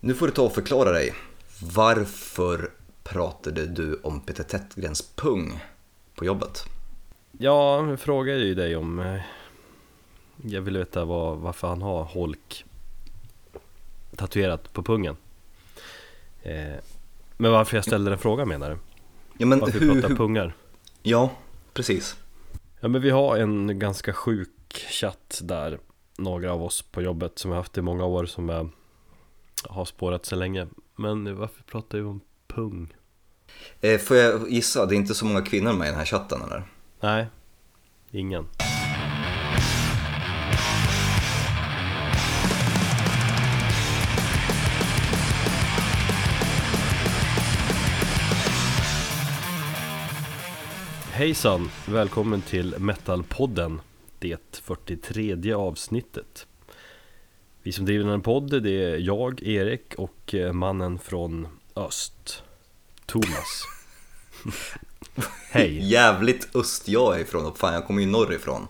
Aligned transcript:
Nu 0.00 0.14
får 0.14 0.26
du 0.26 0.32
ta 0.32 0.42
och 0.42 0.52
förklara 0.52 0.92
dig. 0.92 1.14
Varför 1.62 2.70
pratade 3.02 3.66
du 3.66 4.00
om 4.02 4.20
Peter 4.20 4.42
Tättgrens 4.42 5.02
pung 5.16 5.60
på 6.14 6.24
jobbet? 6.24 6.64
Ja, 7.38 7.86
jag 8.32 8.44
ju 8.44 8.54
dig 8.54 8.76
om 8.76 8.98
eh, 9.00 9.20
Jag 10.44 10.60
vill 10.62 10.76
veta 10.78 11.04
vad, 11.04 11.38
varför 11.38 11.68
han 11.68 11.82
har 11.82 12.04
holk 12.04 12.64
Tatuerat 14.16 14.72
på 14.72 14.82
pungen 14.82 15.16
eh, 16.42 16.74
Men 17.36 17.52
varför 17.52 17.76
jag 17.76 17.84
ställde 17.84 18.10
den 18.10 18.18
frågan 18.18 18.48
menar 18.48 18.70
du? 18.70 18.76
Ja, 19.38 19.46
men 19.46 19.60
Varför 19.60 19.78
vi 19.78 19.86
hur, 19.86 19.94
pratar 19.94 20.08
hur, 20.08 20.16
pungar? 20.16 20.54
ja, 21.02 21.30
precis. 21.72 22.16
Ja 22.80 22.88
men 22.88 23.02
vi 23.02 23.10
har 23.10 23.36
en 23.36 23.78
ganska 23.78 24.12
sjuk 24.12 24.86
chatt 24.90 25.40
där 25.42 25.78
Några 26.18 26.52
av 26.52 26.62
oss 26.62 26.82
på 26.82 27.02
jobbet 27.02 27.38
som 27.38 27.50
har 27.50 27.58
haft 27.58 27.78
i 27.78 27.82
många 27.82 28.04
år 28.04 28.26
som 28.26 28.50
är, 28.50 28.68
har 29.68 29.84
spårat 29.84 30.26
så 30.26 30.36
länge 30.36 30.66
Men 30.96 31.36
varför 31.36 31.62
pratar 31.62 31.98
vi 31.98 32.04
om 32.04 32.20
pung? 32.46 32.94
Eh, 33.80 33.98
får 33.98 34.16
jag 34.16 34.50
gissa, 34.50 34.86
det 34.86 34.94
är 34.94 34.96
inte 34.96 35.14
så 35.14 35.24
många 35.24 35.42
kvinnor 35.42 35.72
med 35.72 35.86
i 35.86 35.90
den 35.90 35.98
här 35.98 36.06
chatten 36.06 36.42
eller? 36.42 36.62
Nej, 37.00 37.26
ingen 38.10 38.46
Hejsan! 51.20 51.70
Välkommen 51.86 52.42
till 52.42 52.74
Metalpodden 52.78 53.80
Det 54.18 54.60
43 54.62 55.52
avsnittet 55.52 56.46
Vi 57.62 57.72
som 57.72 57.84
driver 57.84 58.04
den 58.04 58.12
här 58.12 58.18
podden 58.18 58.62
det 58.62 58.84
är 58.84 58.96
jag, 58.96 59.42
Erik 59.42 59.94
och 59.94 60.34
eh, 60.34 60.52
mannen 60.52 60.98
från 60.98 61.48
öst 61.76 62.42
Thomas 63.06 63.64
Hej! 65.50 65.78
Jävligt 65.90 66.56
öst 66.56 66.88
jag 66.88 67.16
är 67.16 67.20
ifrån 67.20 67.46
och 67.46 67.58
fan 67.58 67.74
jag 67.74 67.86
kommer 67.86 68.00
ju 68.00 68.06
norrifrån. 68.06 68.66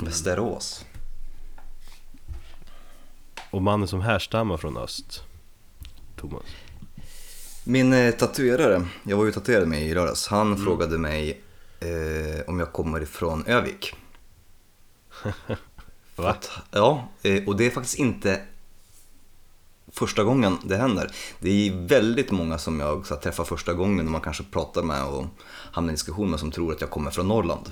Västerås. 0.00 0.84
Och 3.50 3.62
mannen 3.62 3.88
som 3.88 4.00
härstammar 4.00 4.56
från 4.56 4.76
öst 4.76 5.22
Thomas 6.16 6.44
Min 7.64 7.92
eh, 7.92 8.14
tatuerare, 8.14 8.86
jag 9.02 9.16
var 9.16 9.24
ju 9.24 9.32
tatuerad 9.32 9.68
med 9.68 9.82
i 9.82 9.94
lördags, 9.94 10.26
han 10.26 10.56
frågade 10.56 10.98
mig 10.98 11.40
eh, 11.80 12.40
om 12.46 12.58
jag 12.58 12.72
kommer 12.72 13.00
ifrån 13.00 13.44
Övik. 13.46 13.94
Va? 16.20 16.30
att- 16.30 16.50
Ja, 16.70 17.08
eh, 17.22 17.44
och 17.48 17.56
det 17.56 17.66
är 17.66 17.70
faktiskt 17.70 17.98
inte 17.98 18.40
första 19.92 20.24
gången 20.24 20.58
det 20.64 20.76
händer. 20.76 21.10
Det 21.40 21.50
är 21.68 21.86
väldigt 21.86 22.30
många 22.30 22.58
som 22.58 22.80
jag 22.80 23.06
så 23.06 23.14
här, 23.14 23.20
träffar 23.20 23.44
första 23.44 23.72
gången 23.72 24.06
och 24.06 24.12
man 24.12 24.20
kanske 24.20 24.42
pratar 24.44 24.82
med 24.82 25.04
och 25.04 25.26
hamnar 25.72 25.92
i 25.92 25.94
diskussion 25.94 26.30
med 26.30 26.40
som 26.40 26.50
tror 26.50 26.72
att 26.72 26.80
jag 26.80 26.90
kommer 26.90 27.10
från 27.10 27.28
Norrland. 27.28 27.70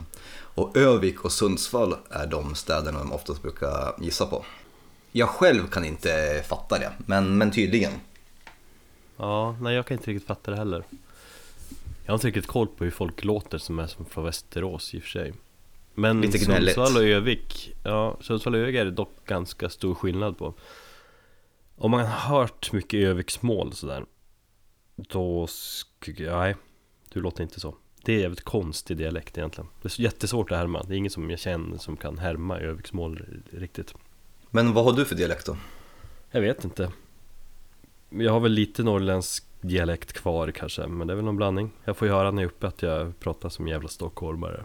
Och 0.55 0.77
Övik 0.77 1.25
och 1.25 1.33
Sundsvall 1.33 1.95
är 2.11 2.27
de 2.27 2.55
städerna 2.55 2.99
de 2.99 3.13
oftast 3.13 3.43
brukar 3.43 3.95
gissa 4.01 4.27
på. 4.27 4.45
Jag 5.12 5.29
själv 5.29 5.67
kan 5.69 5.85
inte 5.85 6.43
fatta 6.49 6.79
det, 6.79 6.93
men, 7.07 7.39
men 7.39 7.51
tydligen. 7.51 7.93
Ja, 9.17 9.57
nej 9.61 9.75
jag 9.75 9.87
kan 9.87 9.97
inte 9.97 10.11
riktigt 10.11 10.27
fatta 10.29 10.51
det 10.51 10.57
heller 10.57 10.85
Jag 12.05 12.12
har 12.12 12.15
inte 12.15 12.27
riktigt 12.27 12.47
koll 12.47 12.67
på 12.67 12.85
hur 12.85 12.91
folk 12.91 13.25
låter 13.25 13.59
som 13.59 13.79
är 13.79 13.87
som 13.87 14.05
från 14.05 14.25
Västerås 14.25 14.95
i 14.95 14.99
och 14.99 15.03
för 15.03 15.09
sig 15.11 15.33
Men 15.99 16.21
Lite 16.21 16.39
gnälligt. 16.39 16.75
Sundsvall 16.75 17.03
och 17.03 17.09
Övik 17.09 17.75
Ja, 17.85 18.17
Sundsvall 18.21 18.55
och 18.55 18.61
Övik 18.61 18.77
är 18.77 18.85
det 18.85 18.91
dock 18.91 19.25
ganska 19.27 19.69
stor 19.69 19.95
skillnad 19.95 20.39
på. 20.39 20.55
Om 21.77 21.91
man 21.91 22.01
har 22.01 22.07
hört 22.39 22.73
mycket 22.73 23.05
Öviksmål 23.05 23.73
sådär 23.73 24.05
Då 24.97 25.47
sk- 25.47 26.31
nej, 26.39 26.57
du 27.13 27.21
låter 27.21 27.43
inte 27.43 27.61
så. 27.61 27.75
Det 28.05 28.13
är 28.13 28.17
en 28.17 28.23
jävligt 28.23 28.45
konstig 28.45 28.97
dialekt 28.97 29.39
egentligen. 29.39 29.69
Det 29.83 29.99
är 29.99 30.03
jättesvårt 30.03 30.50
att 30.53 30.59
härma. 30.59 30.83
Det 30.83 30.95
är 30.95 30.97
ingen 30.97 31.11
som 31.11 31.31
jag 31.31 31.39
känner 31.39 31.78
som 31.78 31.97
kan 31.97 32.19
härma 32.19 32.59
Öviksmål 32.59 33.25
riktigt. 33.51 33.95
Men 34.51 34.72
vad 34.72 34.84
har 34.84 34.93
du 34.93 35.05
för 35.05 35.15
dialekt 35.15 35.47
då? 35.47 35.56
Jag 36.31 36.41
vet 36.41 36.65
inte. 36.65 36.93
Jag 38.11 38.33
har 38.33 38.41
väl 38.41 38.53
lite 38.53 38.83
norrländsk 38.83 39.45
dialekt 39.61 40.12
kvar 40.12 40.51
kanske 40.51 40.87
Men 40.87 41.06
det 41.06 41.12
är 41.12 41.17
väl 41.17 41.25
någon 41.25 41.37
blandning. 41.37 41.71
Jag 41.84 41.97
får 41.97 42.09
ju 42.09 42.15
höra 42.15 42.31
när 42.31 42.43
jag 42.43 42.51
är 42.51 42.55
uppe 42.55 42.67
att 42.67 42.83
jag 42.83 43.21
pratar 43.21 43.49
som 43.49 43.69
jävla 43.69 43.89
stockholmare 43.89 44.65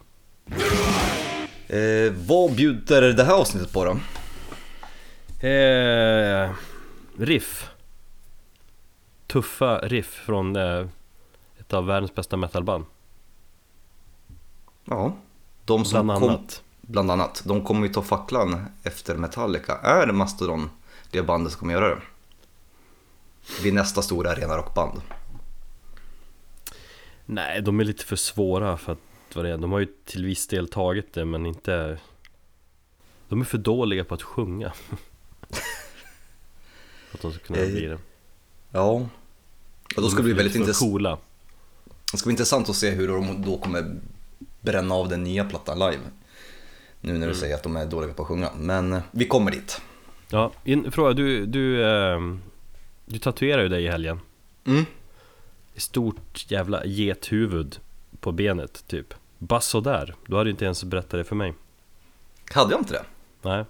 Eh, 1.73 2.13
vad 2.27 2.55
bjuder 2.55 3.01
det 3.01 3.23
här 3.23 3.33
avsnittet 3.33 3.73
på 3.73 3.85
då? 3.85 3.91
eh, 5.47 6.51
Riff 7.17 7.69
Tuffa 9.27 9.77
riff 9.79 10.13
från 10.25 10.55
eh, 10.55 10.87
ett 11.59 11.73
av 11.73 11.85
världens 11.85 12.15
bästa 12.15 12.37
metalband 12.37 12.85
Ja, 14.85 15.15
de 15.65 15.85
som 15.85 16.05
Bland 16.05 16.19
kom, 16.19 16.29
annat 16.29 16.63
bland 16.81 17.11
annat. 17.11 17.43
De 17.45 17.63
kommer 17.63 17.87
ju 17.87 17.93
ta 17.93 18.01
facklan 18.01 18.65
efter 18.83 19.15
Metallica. 19.15 19.77
Är 19.77 20.11
Mastodon 20.11 20.69
det 21.11 21.23
bandet 21.23 21.53
som 21.53 21.59
kommer 21.59 21.73
göra 21.73 21.95
det? 21.95 22.01
Vid 23.63 23.73
nästa 23.73 24.01
stora 24.01 24.31
arena 24.31 24.57
rockband. 24.57 25.01
Nej, 27.25 27.61
de 27.61 27.79
är 27.79 27.83
lite 27.83 28.05
för 28.05 28.15
svåra 28.15 28.77
för 28.77 28.91
att 28.91 28.99
vad 29.35 29.45
det 29.45 29.51
är. 29.51 29.57
De 29.57 29.71
har 29.71 29.79
ju 29.79 29.87
till 30.05 30.25
viss 30.25 30.47
del 30.47 30.67
tagit 30.67 31.13
det 31.13 31.25
men 31.25 31.45
inte 31.45 31.97
De 33.29 33.41
är 33.41 33.45
för 33.45 33.57
dåliga 33.57 34.03
på 34.03 34.13
att 34.13 34.21
sjunga 34.23 34.67
att 37.13 37.21
de 37.21 37.33
ska 37.33 37.43
kunna 37.43 37.59
Eh, 37.59 37.71
bli 37.71 37.85
det 37.85 37.97
Ja, 38.71 39.09
och 39.95 40.01
då 40.01 40.07
ska 40.09 40.17
det 40.17 40.23
bli 40.23 40.33
väldigt 40.33 40.55
intressant. 40.55 40.91
coola 40.91 41.17
Det 42.11 42.17
ska 42.17 42.27
bli 42.27 42.31
intressant 42.31 42.69
att 42.69 42.75
se 42.75 42.89
hur 42.91 43.07
de 43.07 43.41
då 43.45 43.57
kommer 43.57 43.95
bränna 44.61 44.95
av 44.95 45.09
den 45.09 45.23
nya 45.23 45.45
plattan 45.45 45.79
live. 45.79 46.01
Nu 47.01 47.11
när 47.13 47.19
du 47.19 47.23
Mm. 47.25 47.35
säger 47.35 47.55
att 47.55 47.63
de 47.63 47.75
är 47.75 47.85
dåliga 47.85 48.13
på 48.13 48.21
att 48.21 48.27
sjunga. 48.27 48.49
Men 48.57 48.93
eh, 48.93 49.01
vi 49.11 49.25
kommer 49.27 49.51
dit. 49.51 49.81
Ja, 50.29 50.51
in, 50.63 50.91
fråga, 50.91 51.13
du, 51.13 51.45
du, 51.45 51.85
ehm, 51.89 52.41
du 53.05 53.19
tatuerar 53.19 53.61
ju 53.63 53.69
dig 53.69 53.83
i 53.83 53.87
helgen 53.87 54.19
Mm. 54.65 54.85
Stort 55.75 56.45
jävla 56.51 56.85
gethuvud 56.85 57.79
på 58.19 58.31
benet 58.31 58.83
typ 58.87 59.13
Bara 59.47 59.61
sådär, 59.61 60.15
du 60.25 60.35
hade 60.35 60.49
inte 60.49 60.65
ens 60.65 60.83
berättat 60.83 61.11
det 61.11 61.23
för 61.23 61.35
mig 61.35 61.53
Hade 62.53 62.71
jag 62.71 62.81
inte 62.81 62.93
det? 62.93 63.05
Nej 63.41 63.65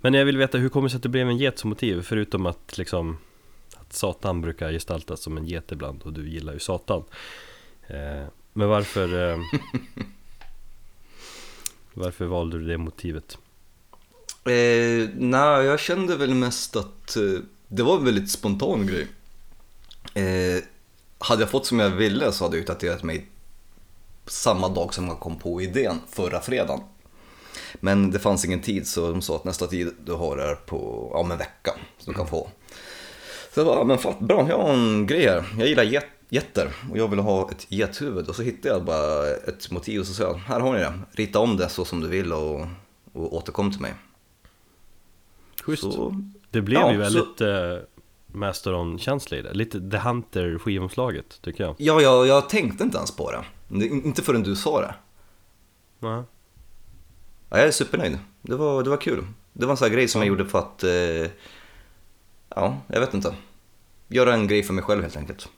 Men 0.00 0.14
jag 0.14 0.24
vill 0.24 0.36
veta, 0.36 0.58
hur 0.58 0.68
kommer 0.68 0.88
det 0.88 0.90
sig 0.90 0.96
att 0.96 1.02
det 1.02 1.08
blev 1.08 1.28
en 1.28 1.36
get 1.36 1.58
som 1.58 1.70
motiv? 1.70 2.02
Förutom 2.02 2.46
att 2.46 2.78
liksom 2.78 3.18
Att 3.76 3.92
Satan 3.92 4.40
brukar 4.40 4.72
gestaltas 4.72 5.20
som 5.20 5.36
en 5.36 5.46
get 5.46 5.72
ibland 5.72 6.02
och 6.02 6.12
du 6.12 6.28
gillar 6.28 6.52
ju 6.52 6.58
Satan 6.58 7.04
eh, 7.86 8.26
Men 8.52 8.68
varför 8.68 9.32
eh, 9.32 9.38
Varför 11.94 12.26
valde 12.26 12.58
du 12.58 12.66
det 12.66 12.78
motivet? 12.78 13.38
Eh, 14.44 15.08
nej, 15.14 15.64
jag 15.64 15.80
kände 15.80 16.16
väl 16.16 16.34
mest 16.34 16.76
att 16.76 17.16
eh, 17.16 17.40
det 17.68 17.82
var 17.82 17.96
en 17.96 18.04
väldigt 18.04 18.30
spontan 18.30 18.86
grej. 18.86 19.08
Eh, 20.14 20.62
hade 21.18 21.42
jag 21.42 21.50
fått 21.50 21.66
som 21.66 21.78
jag 21.78 21.90
ville 21.90 22.32
så 22.32 22.44
hade 22.44 22.56
jag 22.56 22.60
ju 22.60 22.66
tatuerat 22.66 23.02
mig 23.02 23.30
samma 24.26 24.68
dag 24.68 24.94
som 24.94 25.06
jag 25.08 25.20
kom 25.20 25.38
på 25.38 25.62
idén, 25.62 26.00
förra 26.10 26.40
fredagen. 26.40 26.80
Men 27.74 28.10
det 28.10 28.18
fanns 28.18 28.44
ingen 28.44 28.60
tid 28.60 28.86
så 28.86 29.10
de 29.10 29.22
sa 29.22 29.36
att 29.36 29.44
nästa 29.44 29.66
tid 29.66 29.94
du 30.04 30.12
har 30.12 30.36
är 30.38 30.54
på, 30.54 31.10
ja, 31.12 31.32
en 31.32 31.38
vecka 31.38 31.70
som 31.98 32.12
du 32.12 32.16
kan 32.18 32.26
få. 32.26 32.48
Så 33.54 33.60
jag 33.60 33.66
bara, 33.66 33.84
men 33.84 33.98
fan, 33.98 34.14
bra, 34.20 34.46
jag 34.48 34.58
har 34.58 34.72
en 34.72 35.06
grej 35.06 35.26
här. 35.28 35.44
Jag 35.58 35.68
gillar 35.68 35.82
get, 35.82 36.04
getter 36.28 36.70
och 36.90 36.98
jag 36.98 37.08
vill 37.08 37.18
ha 37.18 37.50
ett 37.50 37.66
gethuvud. 37.70 38.28
Och 38.28 38.36
så 38.36 38.42
hittade 38.42 38.74
jag 38.74 38.84
bara 38.84 39.26
ett 39.30 39.70
motiv 39.70 40.00
och 40.00 40.06
så 40.06 40.14
sa 40.14 40.22
jag, 40.22 40.34
här 40.34 40.60
har 40.60 40.72
ni 40.72 40.78
det. 40.78 40.92
Rita 41.12 41.38
om 41.38 41.56
det 41.56 41.68
så 41.68 41.84
som 41.84 42.00
du 42.00 42.08
vill 42.08 42.32
och, 42.32 42.60
och 43.12 43.34
återkom 43.36 43.70
till 43.72 43.80
mig. 43.80 43.94
Schysst 45.62 45.82
Så, 45.82 46.22
Det 46.50 46.60
blev 46.60 46.80
Ja, 46.80 46.92
ju 46.92 46.96
så- 46.96 47.02
väldigt 47.02 47.40
eh, 47.40 47.88
Masteron-känsla 48.26 49.36
i 49.36 49.42
det 49.42 49.54
Lite 49.54 49.90
The 49.90 49.96
Hunter 49.98 50.58
skivomslaget 50.58 51.42
tycker 51.42 51.64
jag 51.64 51.74
ja, 51.78 52.00
jag, 52.00 52.26
jag 52.26 52.48
tänkte 52.48 52.84
inte 52.84 52.96
ens 52.96 53.16
på 53.16 53.30
det. 53.30 53.44
Inte 53.70 54.22
förrän 54.22 54.42
du 54.42 54.56
sa 54.56 54.80
det. 54.80 54.94
Nej. 55.98 56.22
Ja, 57.48 57.58
jag 57.58 57.66
är 57.66 57.70
supernöjd. 57.70 58.18
Det 58.42 58.56
var, 58.56 58.82
det 58.82 58.90
var 58.90 58.96
kul. 58.96 59.26
Det 59.52 59.66
var 59.66 59.70
en 59.70 59.76
sån 59.76 59.88
här 59.88 59.94
grej 59.94 60.08
som 60.08 60.20
jag 60.20 60.28
gjorde 60.28 60.46
för 60.46 60.58
att, 60.58 60.84
eh, 60.84 61.30
ja, 62.48 62.80
jag 62.86 63.00
vet 63.00 63.14
inte. 63.14 63.34
Göra 64.08 64.34
en 64.34 64.46
grej 64.46 64.62
för 64.62 64.74
mig 64.74 64.84
själv 64.84 65.02
helt 65.02 65.16
enkelt. 65.16 65.48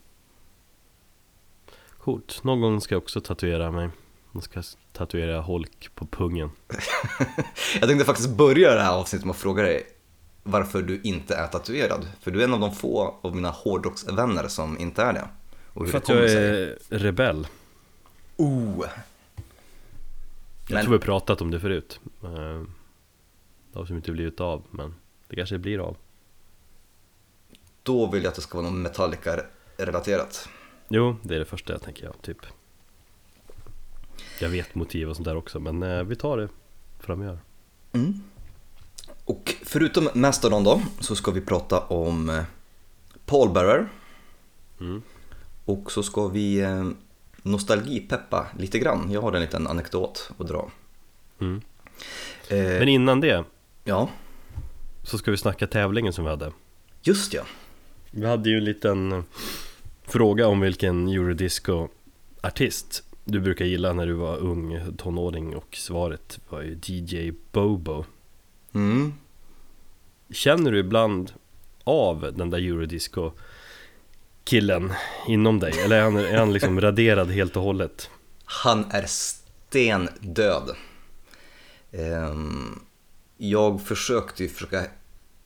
Coolt, 1.98 2.44
någon 2.44 2.60
gång 2.60 2.80
ska 2.80 2.94
jag 2.94 3.02
också 3.02 3.20
tatuera 3.20 3.70
mig 3.70 3.90
Jag 4.32 4.42
ska 4.42 4.62
tatuera 4.92 5.40
holk 5.40 5.90
på 5.94 6.06
pungen 6.06 6.50
Jag 7.80 7.88
tänkte 7.88 8.04
faktiskt 8.04 8.30
börja 8.30 8.74
det 8.74 8.82
här 8.82 8.96
avsnittet 8.96 9.26
med 9.26 9.30
att 9.30 9.38
fråga 9.38 9.62
dig 9.62 9.86
varför 10.42 10.82
du 10.82 11.00
inte 11.04 11.34
är 11.34 11.46
tatuerad. 11.46 12.06
För 12.20 12.30
du 12.30 12.40
är 12.40 12.44
en 12.44 12.54
av 12.54 12.60
de 12.60 12.74
få 12.74 13.18
av 13.22 13.34
mina 13.34 13.50
hårdrocksvänner 13.50 14.48
som 14.48 14.78
inte 14.78 15.02
är 15.02 15.12
det. 15.12 15.28
Och 15.72 15.84
hur 15.84 15.90
För 15.90 15.98
att 15.98 16.08
jag 16.08 16.18
är 16.18 16.78
rebell 16.88 17.46
Oh! 18.38 18.84
Jag 20.66 20.74
Men- 20.74 20.82
tror 20.84 20.92
vi 20.92 20.98
har 20.98 21.04
pratat 21.04 21.40
om 21.40 21.50
det 21.50 21.60
förut 21.60 22.00
Eh, 22.24 22.62
Det 23.72 23.78
har 23.78 23.86
som 23.86 23.96
inte 23.96 24.12
blivit 24.12 24.40
av 24.40 24.62
men 24.70 24.94
det 25.28 25.36
kanske 25.36 25.58
blir 25.58 25.78
av 25.78 25.96
då 27.82 28.06
vill 28.10 28.22
jag 28.22 28.28
att 28.30 28.34
det 28.34 28.40
ska 28.42 28.58
vara 28.58 28.70
något 28.70 28.78
Metallica-relaterat. 28.82 30.48
Jo, 30.88 31.16
det 31.22 31.34
är 31.34 31.38
det 31.38 31.44
första 31.44 31.72
jag 31.72 31.82
tänker, 31.82 32.04
ja, 32.04 32.12
typ 32.22 32.46
Jag 34.40 34.48
vet 34.48 34.74
motiv 34.74 35.08
och 35.10 35.16
sånt 35.16 35.24
där 35.26 35.36
också, 35.36 35.60
men 35.60 35.82
eh, 35.82 36.02
vi 36.02 36.16
tar 36.16 36.36
det 36.38 36.48
framöver 37.00 37.38
Mm. 37.92 38.22
Och 39.24 39.54
förutom 39.62 40.08
Mastodon 40.14 40.64
då, 40.64 40.82
så 41.00 41.16
ska 41.16 41.30
vi 41.30 41.40
prata 41.40 41.80
om 41.80 42.28
eh, 42.30 42.44
Paul 43.26 43.50
Bearer. 43.50 43.88
Mm. 44.80 45.02
Och 45.64 45.92
så 45.92 46.02
ska 46.02 46.28
vi 46.28 46.60
nostalgipeppa 47.50 48.46
lite 48.58 48.78
grann. 48.78 49.10
Jag 49.10 49.22
har 49.22 49.32
en 49.32 49.40
liten 49.40 49.66
anekdot 49.66 50.30
att 50.38 50.48
dra. 50.48 50.70
Mm. 51.40 51.60
Eh, 52.48 52.56
Men 52.58 52.88
innan 52.88 53.20
det, 53.20 53.44
Ja, 53.84 54.08
så 55.02 55.18
ska 55.18 55.30
vi 55.30 55.36
snacka 55.36 55.66
tävlingen 55.66 56.12
som 56.12 56.24
vi 56.24 56.30
hade 56.30 56.52
just 57.02 57.34
ja. 57.34 57.42
Vi 58.10 58.26
hade 58.26 58.50
ju 58.50 58.56
en 58.58 58.64
liten 58.64 59.12
eh, 59.12 59.22
fråga 60.02 60.46
om 60.46 60.60
vilken 60.60 61.08
eurodisco-artist 61.08 63.02
du 63.24 63.40
brukar 63.40 63.64
gilla 63.64 63.92
när 63.92 64.06
du 64.06 64.12
var 64.12 64.36
ung 64.36 64.96
tonåring 64.96 65.56
och 65.56 65.76
svaret 65.76 66.38
var 66.48 66.62
ju 66.62 66.78
DJ 66.82 67.32
Bobo 67.52 68.04
Mm. 68.72 69.12
Känner 70.30 70.72
du 70.72 70.78
ibland 70.78 71.32
av 71.84 72.32
den 72.36 72.50
där 72.50 72.58
eurodisco 72.58 73.32
killen 74.48 74.92
inom 75.26 75.60
dig? 75.60 75.80
Eller 75.84 75.98
är 75.98 76.02
han, 76.02 76.16
är 76.16 76.38
han 76.38 76.52
liksom 76.52 76.80
raderad 76.80 77.30
helt 77.30 77.56
och 77.56 77.62
hållet? 77.62 78.10
Han 78.44 78.84
är 78.90 79.06
stendöd. 79.06 80.76
Ehm, 81.92 82.80
jag 83.36 83.82
försökte 83.82 84.42
ju 84.42 84.48
försöka, 84.48 84.86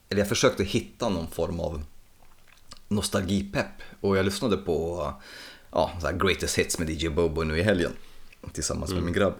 eller 0.08 0.20
jag 0.20 0.28
försökte 0.28 0.64
hitta 0.64 1.08
någon 1.08 1.30
form 1.30 1.60
av 1.60 1.82
nostalgipepp 2.88 3.82
och 4.00 4.16
jag 4.16 4.24
lyssnade 4.24 4.56
på 4.56 5.06
ja, 5.70 5.90
så 6.00 6.10
greatest 6.12 6.58
hits 6.58 6.78
med 6.78 6.90
DJ 6.90 7.08
Bobo 7.08 7.42
nu 7.42 7.58
i 7.58 7.62
helgen 7.62 7.92
tillsammans 8.52 8.92
med 8.92 9.02
min 9.02 9.14
grabb. 9.14 9.34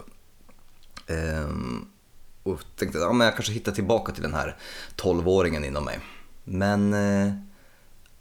Ehm, 1.07 1.87
och 2.43 2.61
tänkte 2.77 2.99
att 2.99 3.05
ja, 3.05 3.13
men 3.13 3.25
jag 3.25 3.37
kanske 3.37 3.53
hittar 3.53 3.73
tillbaka 3.73 4.13
till 4.13 4.23
den 4.23 4.35
här 4.35 4.57
12-åringen 4.97 5.65
inom 5.65 5.85
mig. 5.85 5.99
Men 6.45 6.95
eh, 6.95 7.33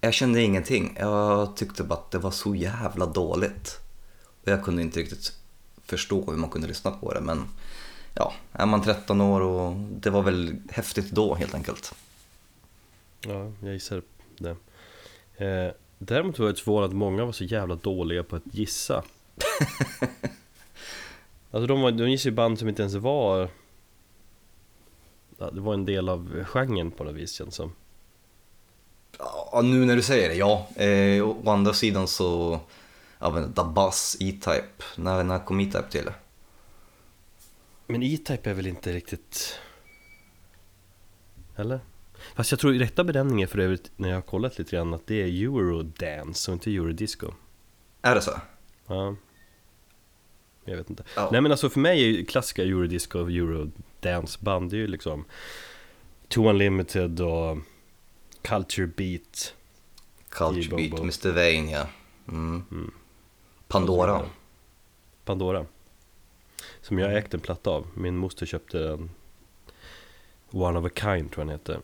jag 0.01 0.13
kände 0.13 0.42
ingenting. 0.42 0.95
Jag 1.00 1.56
tyckte 1.56 1.83
bara 1.83 2.00
att 2.00 2.12
det 2.12 2.18
var 2.18 2.31
så 2.31 2.56
jävla 2.56 3.06
dåligt. 3.06 3.80
Och 4.44 4.48
jag 4.48 4.63
kunde 4.63 4.81
inte 4.81 5.00
riktigt 5.00 5.33
förstå 5.83 6.31
hur 6.31 6.38
man 6.38 6.50
kunde 6.50 6.68
lyssna 6.68 6.92
på 6.92 7.13
det. 7.13 7.21
Men 7.21 7.44
ja, 8.15 8.33
är 8.51 8.65
man 8.65 8.81
13 8.81 9.21
år 9.21 9.42
och 9.42 9.75
det 9.75 10.09
var 10.09 10.21
väl 10.21 10.56
häftigt 10.69 11.12
då 11.12 11.36
helt 11.36 11.56
enkelt. 11.56 11.95
Ja, 13.27 13.51
jag 13.63 13.74
gissar 13.74 14.01
det 14.38 14.56
eh, 15.45 15.71
Däremot 15.98 16.39
var 16.39 16.48
jag 16.48 16.57
förvånad 16.57 16.89
att 16.89 16.95
många 16.95 17.25
var 17.25 17.31
så 17.31 17.44
jävla 17.44 17.75
dåliga 17.75 18.24
på 18.24 18.36
att 18.36 18.44
gissa 18.51 19.03
Alltså 21.51 21.68
de, 21.68 21.81
var, 21.81 21.92
de 21.92 22.12
gissade 22.12 22.30
ju 22.30 22.36
band 22.36 22.59
som 22.59 22.69
inte 22.69 22.81
ens 22.81 22.95
var 22.95 23.50
ja, 25.38 25.51
Det 25.51 25.62
var 25.62 25.74
en 25.74 25.86
del 25.86 26.09
av 26.09 26.44
genren 26.44 26.92
på 26.92 27.03
något 27.03 27.15
vis 27.15 27.31
känns 27.31 27.56
som 27.56 27.74
Ja, 29.51 29.62
nu 29.63 29.85
när 29.85 29.95
du 29.95 30.01
säger 30.01 30.29
det, 30.29 30.35
ja. 30.35 30.68
Eh, 30.75 31.27
å 31.27 31.50
andra 31.50 31.73
sidan 31.73 32.07
så, 32.07 32.59
ja 33.19 33.29
men 33.29 33.53
The 33.53 33.63
Buzz, 33.63 34.18
E-Type. 34.19 34.83
När, 34.95 35.23
när 35.23 35.39
kom 35.39 35.59
E-Type 35.59 35.91
till? 35.91 36.09
Men 37.91 38.03
E-Type 38.03 38.50
är 38.50 38.53
väl 38.53 38.68
inte 38.68 38.94
riktigt 38.94 39.59
Eller? 41.56 41.79
Fast 42.35 42.51
jag 42.51 42.59
tror 42.59 42.73
rätta 42.73 43.03
benämningen 43.03 43.47
för 43.47 43.59
övrigt 43.59 43.91
när 43.95 44.09
jag 44.09 44.18
har 44.18 44.21
kollat 44.21 44.57
lite 44.57 44.71
grann 44.75 44.94
att 44.94 45.07
det 45.07 45.21
är 45.21 45.27
Eurodance 45.27 46.51
och 46.51 46.53
inte 46.56 46.71
Eurodisco 46.71 47.31
Är 48.01 48.15
det 48.15 48.21
så? 48.21 48.31
Ja 48.88 49.15
Jag 50.65 50.77
vet 50.77 50.89
inte 50.89 51.03
Ja. 51.15 51.29
Nej 51.31 51.41
men 51.41 51.51
alltså 51.51 51.69
för 51.69 51.79
mig 51.79 52.03
är 52.03 52.07
ju 52.07 52.25
klassiska 52.25 52.63
Eurodisco 52.63 53.19
och 53.19 53.31
Eurodance 53.31 54.39
band 54.41 54.71
Det 54.71 54.75
är 54.75 54.79
ju 54.79 54.88
liksom 54.88 55.25
Two 56.27 56.39
Unlimited 56.50 57.21
och 57.21 57.57
Culture 58.41 58.88
Beat 58.88 59.53
Culture. 60.29 60.75
Beat, 60.89 60.99
Mr 60.99 61.31
Vain 61.31 61.69
ja. 61.69 61.88
Mm. 62.27 62.63
Mm. 62.71 62.91
Pandora. 63.67 64.21
Pandora 65.25 65.65
Som 66.81 66.99
jag 66.99 67.17
ägt 67.17 67.33
en 67.33 67.39
platta 67.39 67.69
av 67.69 67.88
Min 67.95 68.17
moster 68.17 68.45
köpte 68.45 68.89
en 68.89 69.09
One 70.51 70.79
of 70.79 70.85
a 70.85 70.89
kind 70.95 71.31
tror 71.31 71.41
jag 71.41 71.47
den 71.47 71.59
heter 71.59 71.79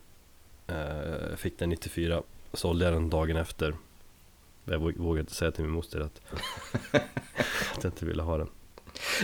Eh, 0.69 1.36
Fick 1.36 1.59
den 1.59 1.69
94 1.69 2.24
Sålde 2.54 2.86
jag 2.86 2.94
den 2.94 3.09
dagen 3.09 3.38
efter 3.38 3.75
Jag 4.65 4.80
våg- 4.80 4.98
vågade 4.98 5.19
inte 5.19 5.36
säga 5.36 5.51
till 5.51 5.63
min 5.63 5.74
moster 5.74 6.00
att 6.00 6.21
Att 7.75 7.83
jag 7.83 7.86
inte 7.92 8.06
ville 8.06 8.21
ha 8.21 8.38
den 8.38 8.50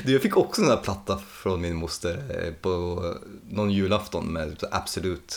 Du, 0.05 0.11
jag 0.13 0.21
fick 0.21 0.37
också 0.37 0.61
en 0.61 0.67
sån 0.67 0.77
här 0.77 0.83
platta 0.83 1.17
från 1.17 1.61
min 1.61 1.75
moster 1.75 2.45
eh, 2.47 2.53
på 2.53 3.01
någon 3.49 3.71
julafton 3.71 4.33
med 4.33 4.59
typ 4.59 4.69
Absolute 4.73 5.35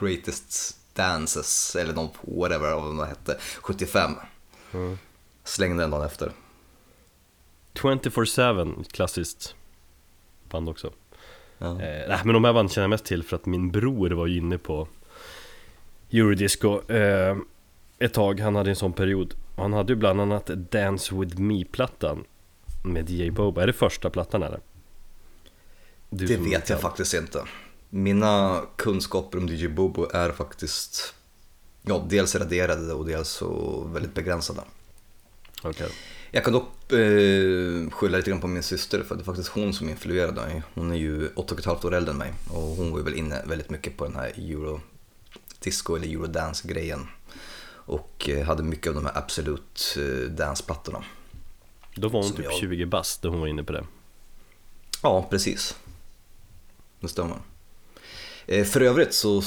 Greatest 0.00 0.76
Dances 0.94 1.76
eller 1.76 1.92
någon 1.94 2.08
whatever 2.22 2.74
vad 2.74 2.96
det 2.98 3.06
hette, 3.06 3.36
75. 3.62 4.10
mm. 4.72 4.98
Slängde 5.44 5.82
den 5.82 5.90
dagen 5.90 6.06
efter. 6.06 6.32
24-7 7.74 8.80
ett 8.80 8.92
klassiskt 8.92 9.54
band 10.50 10.68
också 10.68 10.92
Ja. 11.58 11.66
eh, 11.70 12.08
nej, 12.08 12.20
Men 12.24 12.34
de 12.34 12.44
här 12.44 12.52
banden 12.52 12.68
känner 12.68 12.84
jag 12.84 12.90
mest 12.90 13.04
till 13.04 13.22
för 13.22 13.36
att 13.36 13.46
min 13.46 13.70
bror 13.70 14.10
var 14.10 14.26
ju 14.26 14.38
inne 14.38 14.58
på 14.58 14.88
Eurodisco 16.10 16.90
eh, 16.92 17.36
Ett 17.98 18.12
tag, 18.14 18.40
han 18.40 18.54
hade 18.56 18.70
en 18.70 18.76
sån 18.76 18.92
period 18.92 19.34
Han 19.56 19.72
hade 19.72 19.92
ju 19.92 19.96
bland 19.96 20.20
annat 20.20 20.46
Dance 20.46 21.14
With 21.14 21.38
Me-plattan 21.40 22.24
Med 22.84 23.10
DJ 23.10 23.30
Boba, 23.30 23.62
är 23.62 23.66
det 23.66 23.72
första 23.72 24.10
plattan 24.10 24.42
eller? 24.42 24.60
Du 26.10 26.26
Det 26.26 26.36
vet 26.36 26.68
jag 26.70 26.80
faktiskt 26.80 27.14
inte. 27.14 27.42
Mina 27.94 28.62
kunskaper 28.76 29.38
om 29.38 29.48
DJ 29.48 29.68
Bobo 29.68 30.08
är 30.12 30.32
faktiskt 30.32 31.14
ja, 31.82 32.06
dels 32.08 32.34
raderade 32.34 32.92
och 32.92 33.06
dels 33.06 33.28
så 33.28 33.80
väldigt 33.92 34.14
begränsade. 34.14 34.60
Okej. 35.62 35.90
Jag 36.30 36.44
kan 36.44 36.52
dock 36.52 36.92
eh, 36.92 37.90
skylla 37.90 38.16
lite 38.16 38.30
grann 38.30 38.40
på 38.40 38.46
min 38.46 38.62
syster 38.62 39.02
för 39.02 39.14
det 39.14 39.22
är 39.22 39.24
faktiskt 39.24 39.48
hon 39.48 39.72
som 39.74 39.88
influerade 39.88 40.40
mig. 40.40 40.62
Hon 40.74 40.92
är 40.92 40.96
ju 40.96 41.28
åtta 41.34 41.54
och 41.54 41.60
ett 41.60 41.66
halvt 41.66 41.84
år 41.84 41.94
äldre 41.94 42.10
än 42.12 42.18
mig 42.18 42.32
och 42.50 42.60
hon 42.62 42.90
var 42.90 42.98
ju 42.98 43.04
väl 43.04 43.14
inne 43.14 43.42
väldigt 43.46 43.70
mycket 43.70 43.96
på 43.96 44.04
den 44.04 44.16
här 44.16 44.32
eurodisco 44.36 45.96
eller 45.96 46.08
eurodance-grejen. 46.08 47.06
Och 47.68 48.28
eh, 48.28 48.46
hade 48.46 48.62
mycket 48.62 48.88
av 48.88 48.94
de 48.94 49.04
här 49.06 49.18
absolut 49.18 49.96
eh, 49.98 50.30
dansplattorna. 50.30 51.04
Då 51.96 52.08
var 52.08 52.22
hon 52.22 52.32
typ 52.32 52.44
jag- 52.44 52.52
20 52.60 52.86
bast 52.86 53.22
då 53.22 53.28
hon 53.28 53.40
var 53.40 53.46
inne 53.46 53.64
på 53.64 53.72
det 53.72 53.86
Ja, 55.02 55.26
precis. 55.30 55.76
Det 57.00 57.08
stämmer. 57.08 57.36
Eh, 58.46 58.64
för 58.64 58.80
övrigt 58.80 59.14
så 59.14 59.42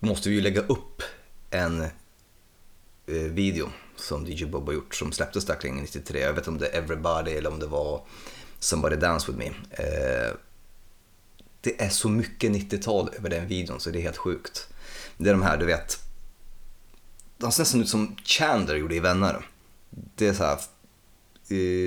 måste 0.00 0.28
vi 0.28 0.34
ju 0.34 0.40
lägga 0.40 0.60
upp 0.60 1.02
en 1.50 1.80
eh, 1.80 1.90
video 3.14 3.68
som 3.96 4.26
DJ 4.26 4.44
Bob 4.44 4.66
har 4.66 4.72
gjort 4.72 4.94
som 4.94 5.12
släpptes 5.12 5.44
där 5.44 5.54
kring 5.54 5.80
93. 5.80 6.20
Jag 6.20 6.32
vet 6.32 6.38
inte 6.38 6.50
om 6.50 6.58
det 6.58 6.68
är 6.68 6.82
Everybody 6.82 7.30
eller 7.30 7.50
om 7.50 7.58
det 7.58 7.66
var 7.66 8.04
Somebody 8.58 8.96
Dance 8.96 9.32
With 9.32 9.38
Me. 9.38 9.46
Eh, 9.70 10.34
det 11.60 11.82
är 11.82 11.88
så 11.88 12.08
mycket 12.08 12.52
90-tal 12.52 13.10
över 13.18 13.30
den 13.30 13.48
videon 13.48 13.80
så 13.80 13.90
det 13.90 13.98
är 13.98 14.02
helt 14.02 14.16
sjukt. 14.16 14.68
Det 15.16 15.30
är 15.30 15.34
de 15.34 15.42
här, 15.42 15.56
du 15.56 15.66
vet, 15.66 15.98
de 17.38 17.52
ser 17.52 17.62
nästan 17.62 17.80
ut 17.80 17.88
som 17.88 18.16
Chandler 18.24 18.76
gjorde 18.76 18.94
i 18.94 19.00
Vänner. 19.00 19.46
Det 19.90 20.28
är 20.28 20.34
så 20.34 20.44
här 20.44 20.58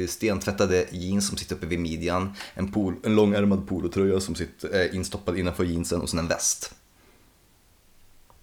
stentvättade 0.07 0.85
jeans 0.91 1.27
som 1.27 1.37
sitter 1.37 1.55
uppe 1.55 1.65
vid 1.65 1.79
midjan, 1.79 2.33
en, 2.53 2.71
pol, 2.71 2.95
en 3.03 3.15
långärmad 3.15 3.67
polotröja 3.67 4.19
som 4.19 4.35
sitter 4.35 4.69
är 4.69 4.95
instoppad 4.95 5.37
innanför 5.37 5.63
jeansen 5.63 6.01
och 6.01 6.09
sen 6.09 6.19
en 6.19 6.27
väst. 6.27 6.75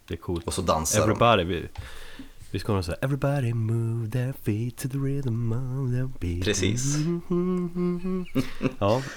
Det 0.09 0.15
är 0.15 0.19
coolt 0.19 0.47
Och 0.47 0.55
så 0.55 0.63
dansar 0.63 1.01
de. 1.01 1.05
Everybody, 1.05 1.45
vi, 1.45 1.69
vi 2.51 2.59
ska 2.59 2.73
nog 2.73 2.85
säga 2.85 2.97
Everybody 3.01 3.55
move 3.55 4.11
their 4.11 4.35
feet 4.43 4.77
to 4.77 4.89
the 4.89 4.99
rhythm 4.99 5.53
of 5.53 5.91
their 5.91 6.11
beat 6.21 6.45
Precis. 6.45 6.97
Ja, 8.79 9.03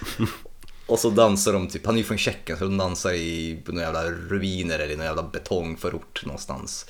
Och 0.88 1.00
så 1.00 1.10
dansar 1.10 1.54
de, 1.54 1.68
typ, 1.68 1.86
han 1.86 1.96
är 1.96 2.00
ju 2.00 2.04
från 2.04 2.18
Tjeckien 2.18 2.58
så 2.58 2.64
de 2.64 2.78
dansar 2.78 3.14
i 3.14 3.62
några 3.66 3.82
jävla 3.82 4.04
ruiner 4.12 4.80
eller 4.80 4.94
i 4.94 4.96
någon 4.96 5.06
jävla 5.06 5.24
betongförort 5.24 6.26
någonstans. 6.26 6.86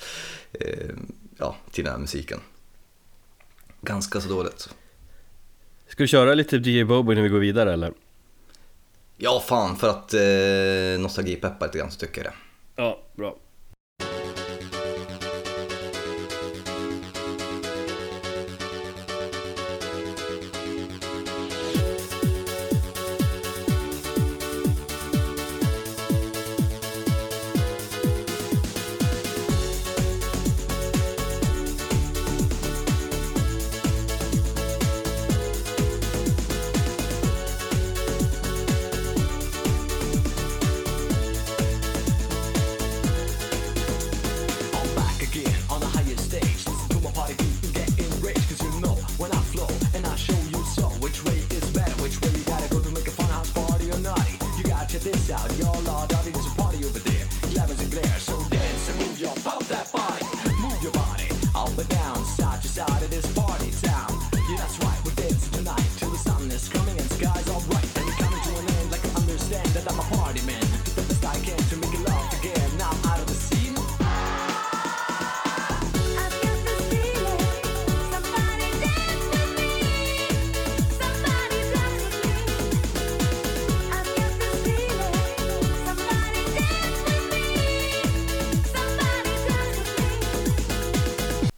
Eh, 0.52 0.94
ja, 1.38 1.56
till 1.70 1.84
den 1.84 1.92
här 1.92 2.00
musiken. 2.00 2.40
Ganska 3.80 4.20
så 4.20 4.28
dåligt. 4.28 4.68
Ska 5.96 6.04
vi 6.04 6.08
köra 6.08 6.34
lite 6.34 6.56
DJ 6.56 6.84
Bobo 6.84 7.12
innan 7.12 7.24
vi 7.24 7.30
går 7.30 7.38
vidare 7.38 7.72
eller? 7.72 7.92
Ja, 9.16 9.42
fan 9.48 9.76
för 9.76 9.88
att 9.88 10.14
eh, 10.14 11.00
nostalgipeppa 11.02 11.66
lite 11.66 11.78
grann 11.78 11.90
så 11.90 11.98
tycker 11.98 12.24
jag 12.24 12.32
det. 12.32 12.36
Ja, 12.82 13.00
bra 13.14 13.36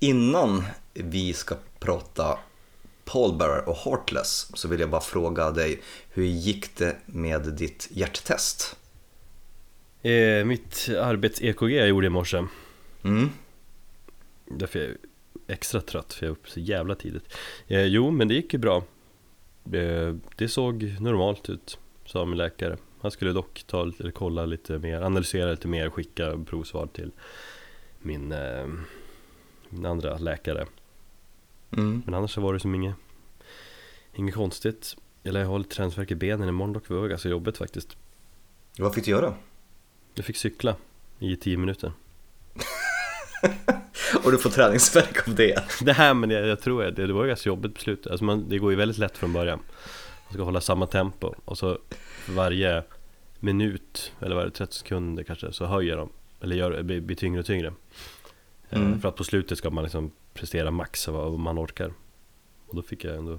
Innan 0.08 0.64
vi 0.94 1.32
ska 1.32 1.54
prata 1.78 2.38
Paul 3.04 3.36
Bearer 3.38 3.68
och 3.68 3.76
Heartless 3.76 4.50
så 4.54 4.68
vill 4.68 4.80
jag 4.80 4.90
bara 4.90 5.00
fråga 5.00 5.50
dig, 5.50 5.80
hur 6.10 6.24
gick 6.24 6.76
det 6.76 6.96
med 7.06 7.42
ditt 7.42 7.88
hjärttest? 7.90 8.76
Eh, 10.02 10.44
mitt 10.44 10.88
arbets-EKG 10.88 11.70
jag 11.76 11.88
gjorde 11.88 12.06
i 12.06 12.10
morse 12.10 12.44
Mm. 13.04 13.30
Därför 14.46 14.78
är 14.78 14.86
jag 14.86 14.96
extra 15.46 15.80
trött 15.80 16.12
för 16.12 16.26
jag 16.26 16.30
är 16.30 16.32
uppe 16.38 16.50
så 16.50 16.60
jävla 16.60 16.94
tidigt 16.94 17.34
eh, 17.66 17.84
Jo 17.84 18.10
men 18.10 18.28
det 18.28 18.34
gick 18.34 18.52
ju 18.52 18.58
bra 18.58 18.76
eh, 19.72 20.14
Det 20.36 20.48
såg 20.48 20.96
normalt 21.00 21.50
ut 21.50 21.78
Sa 22.06 22.24
min 22.24 22.38
läkare 22.38 22.76
Han 23.00 23.10
skulle 23.10 23.32
dock 23.32 23.64
ta, 23.66 23.84
lite- 23.84 24.02
eller 24.02 24.12
kolla 24.12 24.46
lite 24.46 24.78
mer, 24.78 25.00
analysera 25.02 25.50
lite 25.50 25.68
mer, 25.68 25.90
skicka 25.90 26.38
provsvar 26.46 26.86
till 26.86 27.10
min, 27.98 28.32
eh, 28.32 28.66
min 29.70 29.86
andra 29.86 30.18
läkare. 30.18 30.66
Mm. 31.70 32.02
Men 32.04 32.14
annars 32.14 32.30
så 32.30 32.40
var 32.40 32.54
det 32.54 32.60
som 32.60 32.74
inget 32.74 32.94
Inget 34.18 34.34
konstigt. 34.34 34.96
Eller 35.24 35.40
jag 35.40 35.48
har 35.48 35.58
lite 35.58 35.74
träningsvärk 35.74 36.10
i 36.10 36.14
benen 36.14 36.48
imorgon 36.48 36.72
dock, 36.72 36.88
det 36.88 36.94
var 36.94 37.08
ganska 37.08 37.28
jobbigt 37.28 37.58
faktiskt. 37.58 37.96
Vad 38.78 38.94
fick 38.94 39.04
du 39.04 39.10
göra? 39.10 39.34
Jag 40.14 40.24
fick 40.24 40.36
cykla 40.36 40.76
i 41.18 41.36
10 41.36 41.56
minuter. 41.56 41.92
Och 44.24 44.30
du 44.30 44.38
får 44.38 44.50
träningsvärk 44.50 45.28
av 45.28 45.34
det? 45.34 45.64
Det 45.84 45.92
här 45.92 46.14
men 46.14 46.30
jag, 46.30 46.46
jag 46.46 46.60
tror 46.60 46.82
det, 46.82 47.06
det 47.06 47.12
var 47.12 47.26
ganska 47.26 47.48
jobbigt 47.48 47.74
på 47.74 47.80
slutet. 47.80 48.06
Alltså 48.06 48.24
man, 48.24 48.48
Det 48.48 48.58
går 48.58 48.70
ju 48.70 48.76
väldigt 48.76 48.98
lätt 48.98 49.18
från 49.18 49.32
början. 49.32 49.58
Man 50.26 50.34
ska 50.34 50.42
hålla 50.42 50.60
samma 50.60 50.86
tempo. 50.86 51.34
Och 51.44 51.58
så 51.58 51.78
varje 52.28 52.82
minut 53.40 54.12
Eller 54.20 54.36
varje 54.36 54.50
30 54.50 54.74
sekunder 54.74 55.22
kanske 55.22 55.52
så 55.52 55.66
höjer 55.66 55.96
de. 55.96 56.08
Eller 56.40 56.56
gör, 56.56 56.82
blir, 56.82 57.00
blir 57.00 57.16
tyngre 57.16 57.40
och 57.40 57.46
tyngre 57.46 57.72
Mm. 58.70 59.00
För 59.00 59.08
att 59.08 59.16
på 59.16 59.24
slutet 59.24 59.58
ska 59.58 59.70
man 59.70 59.84
liksom 59.84 60.10
prestera 60.34 60.70
max 60.70 61.08
av 61.08 61.14
vad 61.14 61.38
man 61.38 61.58
orkar 61.58 61.92
Och 62.66 62.76
då 62.76 62.82
fick 62.82 63.04
jag 63.04 63.16
ändå 63.16 63.38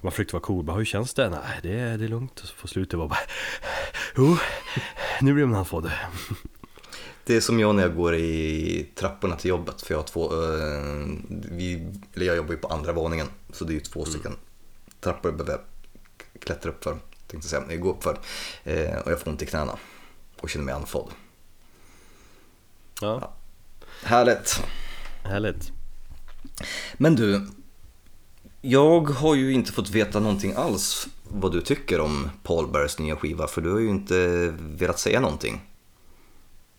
Man 0.00 0.12
försökte 0.12 0.34
vara 0.34 0.42
cool, 0.42 0.64
bara 0.64 0.76
hur 0.76 0.84
känns 0.84 1.14
det? 1.14 1.30
Nej 1.30 1.60
det 1.62 1.78
är, 1.80 1.98
det 1.98 2.04
är 2.04 2.08
lugnt 2.08 2.40
och 2.40 2.48
så 2.48 2.54
på 2.60 2.68
slutet 2.68 2.98
var 2.98 3.08
bara 3.08 3.18
Jo, 4.16 4.36
nu 5.20 5.34
blir 5.34 5.46
man 5.46 5.58
andfådd 5.58 5.90
Det 7.24 7.36
är 7.36 7.40
som 7.40 7.60
jag 7.60 7.74
när 7.74 7.82
jag 7.82 7.96
går 7.96 8.14
i 8.14 8.88
trapporna 8.94 9.36
till 9.36 9.48
jobbet 9.48 9.82
för 9.82 9.94
jag 9.94 9.98
har 9.98 10.04
två, 10.04 10.24
eh, 10.24 11.06
vi, 11.28 11.92
eller 12.14 12.26
jag 12.26 12.36
jobbar 12.36 12.52
ju 12.52 12.58
på 12.58 12.68
andra 12.68 12.92
våningen 12.92 13.26
så 13.52 13.64
det 13.64 13.72
är 13.72 13.74
ju 13.74 13.80
två 13.80 14.04
stycken 14.04 14.36
trappor 15.00 15.30
jag 15.30 15.38
behöver 15.38 15.64
klättra 16.38 16.70
upp 16.70 16.84
för, 16.84 16.90
tänkte 17.26 17.36
jag 17.36 17.44
säga, 17.44 17.64
nej, 17.68 17.76
gå 17.76 17.90
upp 17.90 18.02
för. 18.02 18.18
Eh, 18.64 18.98
och 18.98 19.12
jag 19.12 19.20
får 19.20 19.30
ont 19.30 19.42
i 19.42 19.46
knäna 19.46 19.78
och 20.40 20.50
känner 20.50 20.64
mig 20.64 20.74
andfådd. 20.74 21.10
Ja, 23.00 23.35
Härligt! 24.02 24.62
härligt 25.24 25.72
Men 26.94 27.14
du, 27.16 27.46
jag 28.62 29.00
har 29.00 29.34
ju 29.34 29.52
inte 29.52 29.72
fått 29.72 29.90
veta 29.90 30.20
någonting 30.20 30.52
alls 30.56 31.08
vad 31.22 31.52
du 31.52 31.60
tycker 31.60 32.00
om 32.00 32.30
Paul 32.42 32.68
Bears 32.68 32.98
nya 32.98 33.16
skiva 33.16 33.46
för 33.46 33.60
du 33.60 33.72
har 33.72 33.78
ju 33.78 33.88
inte 33.88 34.48
velat 34.58 34.98
säga 34.98 35.20
någonting. 35.20 35.60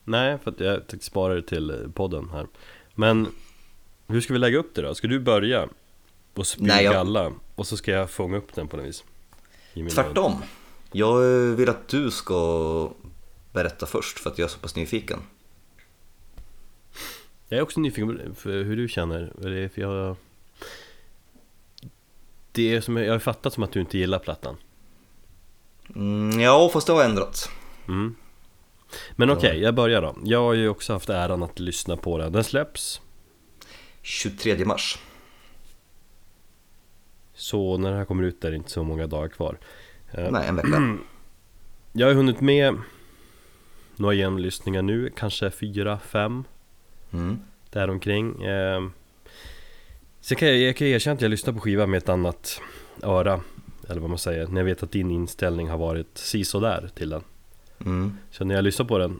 Nej, 0.03 0.37
för 0.43 0.51
att 0.51 0.59
jag 0.59 0.87
tänkte 0.87 1.05
spara 1.07 1.33
det 1.33 1.41
till 1.41 1.69
eh, 1.69 1.91
podden 1.93 2.29
här 2.33 2.47
Men 2.95 3.27
hur 4.07 4.21
ska 4.21 4.33
vi 4.33 4.39
lägga 4.39 4.57
upp 4.57 4.75
det 4.75 4.81
då? 4.81 4.95
Ska 4.95 5.07
du 5.07 5.19
börja 5.19 5.67
och 6.33 6.47
spy 6.47 6.65
jag- 6.67 6.93
galla 6.93 7.31
och 7.55 7.67
så 7.67 7.77
ska 7.77 7.91
jag 7.91 8.09
fånga 8.09 8.37
upp 8.37 8.53
den 8.55 8.67
på 8.67 8.77
något 8.77 8.85
vis? 8.85 9.03
Tvärtom. 9.91 10.33
Jag 10.91 11.19
vill 11.55 11.69
att 11.69 11.87
du 11.87 12.11
ska 12.11 12.91
berätta 13.53 13.85
först 13.85 14.19
för 14.19 14.29
att 14.29 14.37
jag 14.37 14.45
är 14.45 14.49
så 14.49 14.59
pass 14.59 14.75
nyfiken. 14.75 15.19
Jag 17.49 17.57
är 17.57 17.61
också 17.61 17.79
nyfiken 17.79 18.35
på 18.43 18.49
hur 18.49 18.77
du 18.77 18.87
känner, 18.87 19.33
för 19.69 19.81
jag 19.81 20.15
Det 22.51 22.75
är 22.75 22.81
som, 22.81 22.97
jag 22.97 23.11
har 23.11 23.19
fattat 23.19 23.53
som 23.53 23.63
att 23.63 23.71
du 23.71 23.79
inte 23.79 23.97
gillar 23.97 24.19
plattan 24.19 24.57
Mm, 25.95 26.39
ja, 26.39 26.69
fast 26.73 26.87
det 26.87 26.93
har 26.93 27.03
ändrat. 27.03 27.49
mm. 27.87 28.15
Men 29.15 29.29
okej, 29.29 29.59
jag 29.59 29.75
börjar 29.75 30.01
då 30.01 30.15
Jag 30.23 30.43
har 30.43 30.53
ju 30.53 30.69
också 30.69 30.93
haft 30.93 31.09
äran 31.09 31.43
att 31.43 31.59
lyssna 31.59 31.97
på 31.97 32.17
den 32.17 32.31
Den 32.31 32.43
släpps 32.43 33.01
23 34.01 34.65
mars. 34.65 34.97
Så 37.33 37.77
när 37.77 37.91
det 37.91 37.97
här 37.97 38.05
kommer 38.05 38.23
ut 38.23 38.43
är 38.43 38.49
det 38.51 38.57
inte 38.57 38.71
så 38.71 38.83
många 38.83 39.07
dagar 39.07 39.27
kvar 39.27 39.57
Eh, 40.11 40.31
Nej, 40.31 40.47
en 40.47 40.55
vecka. 40.55 40.97
Jag 41.91 42.07
har 42.07 42.13
hunnit 42.13 42.41
med 42.41 42.75
några 43.95 44.13
genomlyssningar 44.13 44.81
nu, 44.81 45.11
kanske 45.17 45.51
fyra, 45.51 45.99
fem 45.99 46.43
Mm. 47.13 47.39
däromkring 47.69 48.43
eh, 48.43 48.87
Sen 50.21 50.37
kan 50.37 50.47
jag, 50.47 50.57
jag 50.57 50.75
kan 50.75 50.87
erkänna 50.87 51.15
att 51.15 51.21
jag 51.21 51.29
lyssnar 51.31 51.53
på 51.53 51.59
skivan 51.59 51.89
med 51.89 51.97
ett 51.97 52.09
annat 52.09 52.61
öra 53.03 53.41
Eller 53.89 54.01
vad 54.01 54.09
man 54.09 54.19
säger, 54.19 54.47
när 54.47 54.61
jag 54.61 54.65
vet 54.65 54.83
att 54.83 54.91
din 54.91 55.11
inställning 55.11 55.69
har 55.69 55.77
varit 55.77 56.17
sisådär 56.17 56.89
till 56.95 57.09
den 57.09 57.21
Mm. 57.85 58.17
Så 58.31 58.45
när 58.45 58.55
jag 58.55 58.63
lyssnar 58.63 58.85
på 58.85 58.97
den 58.97 59.19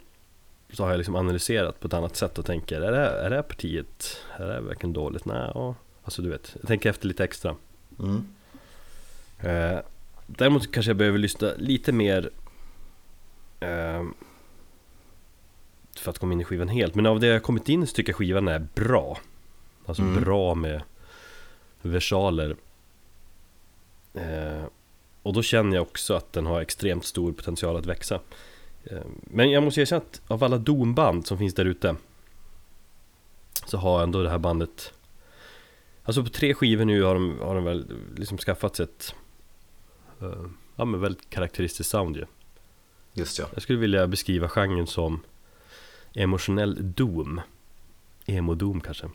Så 0.74 0.84
har 0.84 0.89
jag 0.89 0.98
liksom 0.98 1.15
analyserat 1.15 1.79
på 1.79 1.88
ett 1.88 1.94
annat 1.94 2.15
sätt 2.15 2.38
och 2.38 2.46
tänker 2.46 2.82
Är 2.82 2.91
det, 2.91 3.08
är 3.08 3.29
det 3.29 3.36
här 3.36 3.44
partiet, 3.44 4.17
är 4.38 4.46
det 4.48 4.53
här 4.53 4.62
verkligen 4.62 4.94
dåligt? 4.94 5.25
Nej, 5.25 5.51
ja 5.53 5.75
Alltså 6.03 6.22
du 6.22 6.29
vet, 6.29 6.56
jag 6.60 6.67
tänker 6.67 6.89
efter 6.89 7.08
lite 7.08 7.24
extra 7.24 7.56
Mm. 8.00 8.27
Eh, 9.39 9.79
däremot 10.27 10.72
kanske 10.72 10.89
jag 10.89 10.98
behöver 10.98 11.17
lyssna 11.17 11.51
lite 11.58 11.91
mer 11.91 12.29
eh, 13.60 14.03
För 16.08 16.12
att 16.12 16.20
komma 16.20 16.34
in 16.34 16.42
i 16.42 16.44
skivan 16.44 16.68
helt. 16.70 16.96
Men 16.96 17.06
av 17.06 17.20
det 17.20 17.28
jag 17.28 17.44
kommit 17.44 17.70
in 17.70 17.88
så 17.88 17.94
tycker 17.94 18.10
jag 18.12 18.18
skivan 18.18 18.48
är 18.48 18.68
bra. 18.76 19.18
Alltså 19.86 20.04
Mm. 20.04 20.24
bra 20.24 20.56
med 20.56 20.82
versaler. 21.82 22.56
Eh, 24.14 24.64
Och 25.24 25.34
då 25.34 25.42
känner 25.42 25.76
jag 25.76 25.82
också 25.82 26.14
att 26.14 26.34
den 26.34 26.46
har 26.46 26.62
extremt 26.62 27.06
stor 27.06 27.32
potential 27.32 27.78
att 27.78 27.86
växa. 27.86 28.20
Eh, 28.84 29.02
Men 29.22 29.52
jag 29.52 29.64
måste 29.64 29.82
erkänna 29.82 30.02
att 30.02 30.22
av 30.28 30.44
alla 30.44 30.58
domband 30.58 31.28
som 31.28 31.38
finns 31.38 31.54
där 31.54 31.66
ute 31.66 31.96
Så 33.66 33.78
har 33.78 34.04
ändå 34.04 34.24
det 34.24 34.30
här 34.30 34.38
bandet. 34.38 34.94
Alltså 36.04 36.24
på 36.24 36.30
tre 36.30 36.54
skivor 36.54 36.86
nu 36.86 37.02
har 37.04 37.14
de, 37.14 37.40
har 37.42 37.56
de 37.56 37.64
väl 37.64 37.86
liksom 38.18 38.38
skaffat 38.38 38.76
sig 38.76 38.84
ett 38.84 39.16
eh, 40.22 40.46
Ja 40.76 40.86
men 40.86 41.02
väldigt 41.02 41.30
karaktäristiskt 41.30 41.92
sound 41.92 42.16
ju. 42.18 42.26
Just 43.14 43.40
ja. 43.40 43.46
Jag 43.54 43.62
skulle 43.64 43.80
vilja 43.80 44.08
beskriva 44.08 44.50
genren 44.50 44.88
som 44.88 45.20
Emotionell 46.17 46.93
doom 46.93 47.41
Emo-doom 48.25 48.81
kanske 48.81 49.07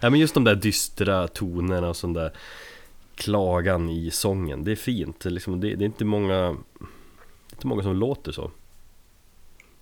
Ja 0.00 0.10
men 0.10 0.20
just 0.20 0.34
de 0.34 0.44
där 0.44 0.54
dystra 0.54 1.28
tonerna 1.28 1.88
och 1.88 1.96
sån 1.96 2.12
där 2.12 2.32
Klagan 3.14 3.88
i 3.88 4.10
sången, 4.10 4.64
det 4.64 4.72
är 4.72 4.76
fint 4.76 5.20
det 5.20 5.28
är, 5.28 5.30
liksom, 5.30 5.60
det, 5.60 5.74
det 5.74 5.84
är 5.84 5.86
inte 5.86 6.04
många 6.04 6.36
det 6.36 6.80
är 7.50 7.56
inte 7.56 7.66
många 7.66 7.82
som 7.82 7.96
låter 7.96 8.32
så 8.32 8.50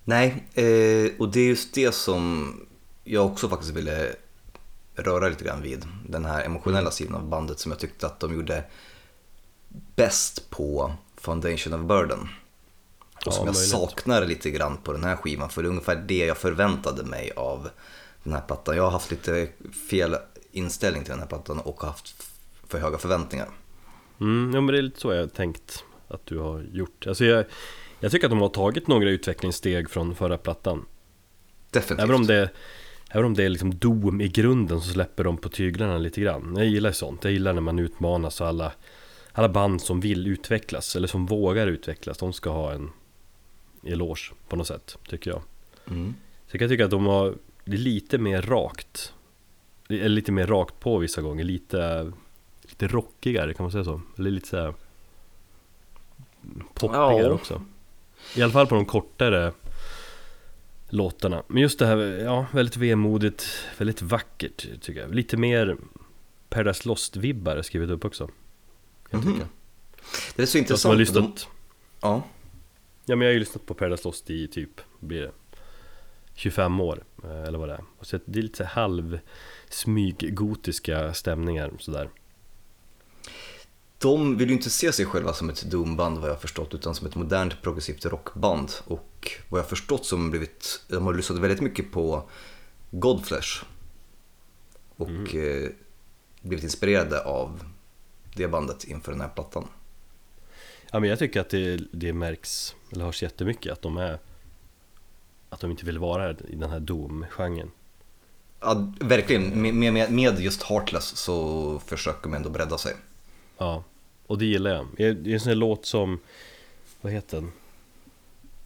Nej, 0.08 0.44
eh, 0.54 1.12
och 1.18 1.28
det 1.28 1.40
är 1.40 1.48
just 1.48 1.74
det 1.74 1.94
som 1.94 2.52
jag 3.04 3.26
också 3.26 3.48
faktiskt 3.48 3.76
ville 3.76 4.14
röra 4.94 5.28
lite 5.28 5.44
grann 5.44 5.62
vid. 5.62 5.84
Den 6.08 6.24
här 6.24 6.44
emotionella 6.44 6.90
sidan 6.90 7.14
av 7.14 7.28
bandet 7.28 7.58
som 7.58 7.72
jag 7.72 7.78
tyckte 7.78 8.06
att 8.06 8.20
de 8.20 8.34
gjorde 8.34 8.64
bäst 9.96 10.50
på 10.50 10.92
Foundation 11.16 11.74
of 11.74 11.88
Burden. 11.88 12.28
Och 13.26 13.26
Ja, 13.26 13.32
som 13.32 13.46
jag 13.46 13.54
möjligt. 13.54 13.70
saknar 13.70 14.26
lite 14.26 14.50
grann 14.50 14.76
på 14.76 14.92
den 14.92 15.04
här 15.04 15.16
skivan, 15.16 15.48
för 15.50 15.62
det 15.62 15.66
är 15.66 15.70
ungefär 15.70 15.96
det 15.96 16.26
jag 16.26 16.36
förväntade 16.36 17.04
mig 17.04 17.32
av 17.36 17.68
den 18.22 18.32
här 18.32 18.40
plattan. 18.40 18.76
Jag 18.76 18.82
har 18.82 18.90
haft 18.90 19.10
lite 19.10 19.48
fel 19.90 20.16
inställning 20.52 21.02
till 21.02 21.10
den 21.10 21.20
här 21.20 21.26
plattan 21.26 21.58
och 21.60 21.82
haft 21.82 22.14
för 22.68 22.78
höga 22.78 22.98
förväntningar. 22.98 23.48
Mm, 24.20 24.50
ja 24.54 24.60
men 24.60 24.72
det 24.72 24.78
är 24.78 24.82
lite 24.82 25.00
så 25.00 25.12
jag 25.12 25.34
tänkt 25.34 25.84
att 26.08 26.26
du 26.26 26.38
har 26.38 26.60
gjort 26.72 27.06
Alltså 27.06 27.24
jag, 27.24 27.44
jag 28.00 28.12
tycker 28.12 28.26
att 28.26 28.30
de 28.30 28.40
har 28.40 28.48
tagit 28.48 28.86
några 28.88 29.10
utvecklingssteg 29.10 29.90
från 29.90 30.14
förra 30.14 30.38
plattan 30.38 30.84
Definitivt. 31.70 32.04
Även 32.04 32.14
om 32.16 32.26
det 32.26 32.50
Även 33.10 33.24
om 33.24 33.34
det 33.34 33.44
är 33.44 33.48
liksom 33.48 33.78
dom 33.78 34.20
i 34.20 34.28
grunden 34.28 34.80
så 34.80 34.90
släpper 34.92 35.24
de 35.24 35.36
på 35.36 35.48
tyglarna 35.48 35.98
lite 35.98 36.20
grann 36.20 36.54
Jag 36.56 36.66
gillar 36.66 36.92
sånt, 36.92 37.24
jag 37.24 37.32
gillar 37.32 37.52
när 37.52 37.60
man 37.60 37.78
utmanas 37.78 38.40
och 38.40 38.46
alla 38.46 38.72
Alla 39.32 39.48
band 39.48 39.82
som 39.82 40.00
vill 40.00 40.26
utvecklas 40.26 40.96
eller 40.96 41.08
som 41.08 41.26
vågar 41.26 41.66
utvecklas 41.66 42.18
De 42.18 42.32
ska 42.32 42.50
ha 42.50 42.72
en 42.72 42.90
eloge 43.84 44.32
på 44.48 44.56
något 44.56 44.66
sätt, 44.66 44.98
tycker 45.08 45.30
jag 45.30 45.42
Mm. 45.90 46.14
Så 46.46 46.54
jag 46.54 46.60
kan 46.60 46.68
tycka 46.68 46.84
att 46.84 46.90
de 46.90 47.06
har 47.06 47.34
Det 47.64 47.72
är 47.76 47.78
lite 47.78 48.18
mer 48.18 48.42
rakt 48.42 49.12
Eller 49.88 50.08
lite 50.08 50.32
mer 50.32 50.46
rakt 50.46 50.80
på 50.80 50.98
vissa 50.98 51.22
gånger, 51.22 51.44
lite 51.44 52.12
Lite 52.62 52.86
rockigare, 52.88 53.54
kan 53.54 53.64
man 53.64 53.72
säga 53.72 53.84
så? 53.84 54.00
Eller 54.18 54.30
lite 54.30 54.48
såhär 54.48 54.74
Poppigare 56.74 57.22
Ja. 57.22 57.30
också 57.30 57.62
I 58.36 58.42
alla 58.42 58.52
fall 58.52 58.66
på 58.66 58.74
de 58.74 58.84
kortare 58.86 59.52
låtarna 60.88 61.42
Men 61.48 61.62
just 61.62 61.78
det 61.78 61.86
här, 61.86 61.96
ja, 62.24 62.46
väldigt 62.52 62.76
vemodigt, 62.76 63.46
väldigt 63.78 64.02
vackert 64.02 64.66
tycker 64.80 65.00
jag 65.00 65.14
Lite 65.14 65.36
mer 65.36 65.76
Paradise 66.48 66.88
Lost-vibbar 66.88 67.62
skrivit 67.62 67.90
upp 67.90 68.04
också 68.04 68.26
Kan 68.26 68.34
jag 69.10 69.24
Mhm. 69.24 69.34
tycka 69.34 69.48
Det 70.36 70.42
är 70.42 70.46
så 70.46 70.58
Jag 70.58 70.78
som 70.78 70.88
har 70.90 70.94
intressant. 70.94 70.98
lyssnat 70.98 71.48
De, 72.00 72.08
ja. 72.08 72.22
Ja 73.08 73.16
men 73.16 73.26
jag 73.26 73.30
har 73.30 73.34
ju 73.34 73.40
lyssnat 73.40 73.66
på 73.66 73.74
Paradise 73.74 74.04
Lost 74.04 74.30
i 74.30 74.48
typ, 74.48 74.80
blir 75.00 75.20
det? 75.20 75.32
25 76.34 76.80
år 76.80 77.04
eh, 77.24 77.42
eller 77.42 77.58
vad 77.58 77.68
det 77.68 77.74
är. 77.74 77.84
Och 77.98 78.06
så 78.06 78.18
det 78.24 78.38
är 78.38 78.42
lite 78.42 78.64
halv 78.64 79.18
smyggotiska 79.68 81.14
stämningar 81.14 81.72
sådär. 81.78 82.10
De 83.98 84.36
vill 84.36 84.48
ju 84.48 84.54
inte 84.54 84.70
se 84.70 84.92
sig 84.92 85.06
själva 85.06 85.32
som 85.32 85.50
ett 85.50 85.62
doomband 85.62 86.18
vad 86.18 86.28
jag 86.28 86.34
har 86.34 86.40
förstått 86.40 86.74
utan 86.74 86.94
som 86.94 87.06
ett 87.06 87.14
modernt 87.14 87.62
progressivt 87.62 88.06
rockband 88.06 88.72
och 88.84 89.32
vad 89.48 89.58
jag 89.58 89.64
har 89.64 89.68
förstått 89.68 90.06
så 90.06 90.16
har 90.16 90.22
de 90.22 90.30
blivit, 90.30 90.84
de 90.88 91.04
har 91.06 91.14
lyssnat 91.14 91.38
väldigt 91.38 91.60
mycket 91.60 91.92
på 91.92 92.30
Godflesh 92.90 93.64
och 94.96 95.34
eh, 95.34 95.70
blivit 96.42 96.64
inspirerade 96.64 97.24
av 97.24 97.64
det 98.36 98.48
bandet 98.48 98.84
inför 98.84 99.12
den 99.12 99.20
här 99.20 99.28
plattan. 99.28 99.68
Ja 100.90 101.00
men 101.00 101.10
jag 101.10 101.18
tycker 101.18 101.40
att 101.40 101.48
det, 101.50 101.80
det 101.92 102.12
märks, 102.12 102.74
eller 102.92 103.04
hörs 103.04 103.22
jättemycket 103.22 103.72
att 103.72 103.82
de 103.82 103.96
är 103.96 104.18
Att 105.48 105.60
de 105.60 105.70
inte 105.70 105.86
vill 105.86 105.98
vara 105.98 106.30
i 106.30 106.54
den 106.54 106.70
här 106.70 106.80
Doom-genren 106.80 107.70
Ja, 108.60 108.92
verkligen. 109.00 109.62
Med, 109.62 109.74
med, 109.74 110.12
med 110.12 110.40
just 110.40 110.62
Heartless 110.62 111.16
så 111.16 111.78
försöker 111.78 112.22
de 112.22 112.34
ändå 112.34 112.50
bredda 112.50 112.78
sig. 112.78 112.94
Ja, 113.58 113.84
och 114.26 114.38
det 114.38 114.44
gillar 114.46 114.70
jag 114.70 114.86
Det 114.96 115.04
är 115.30 115.34
en 115.34 115.40
sån 115.40 115.48
här 115.48 115.54
låt 115.56 115.86
som 115.86 116.18
Vad 117.00 117.12
heter 117.12 117.36
den? 117.36 117.52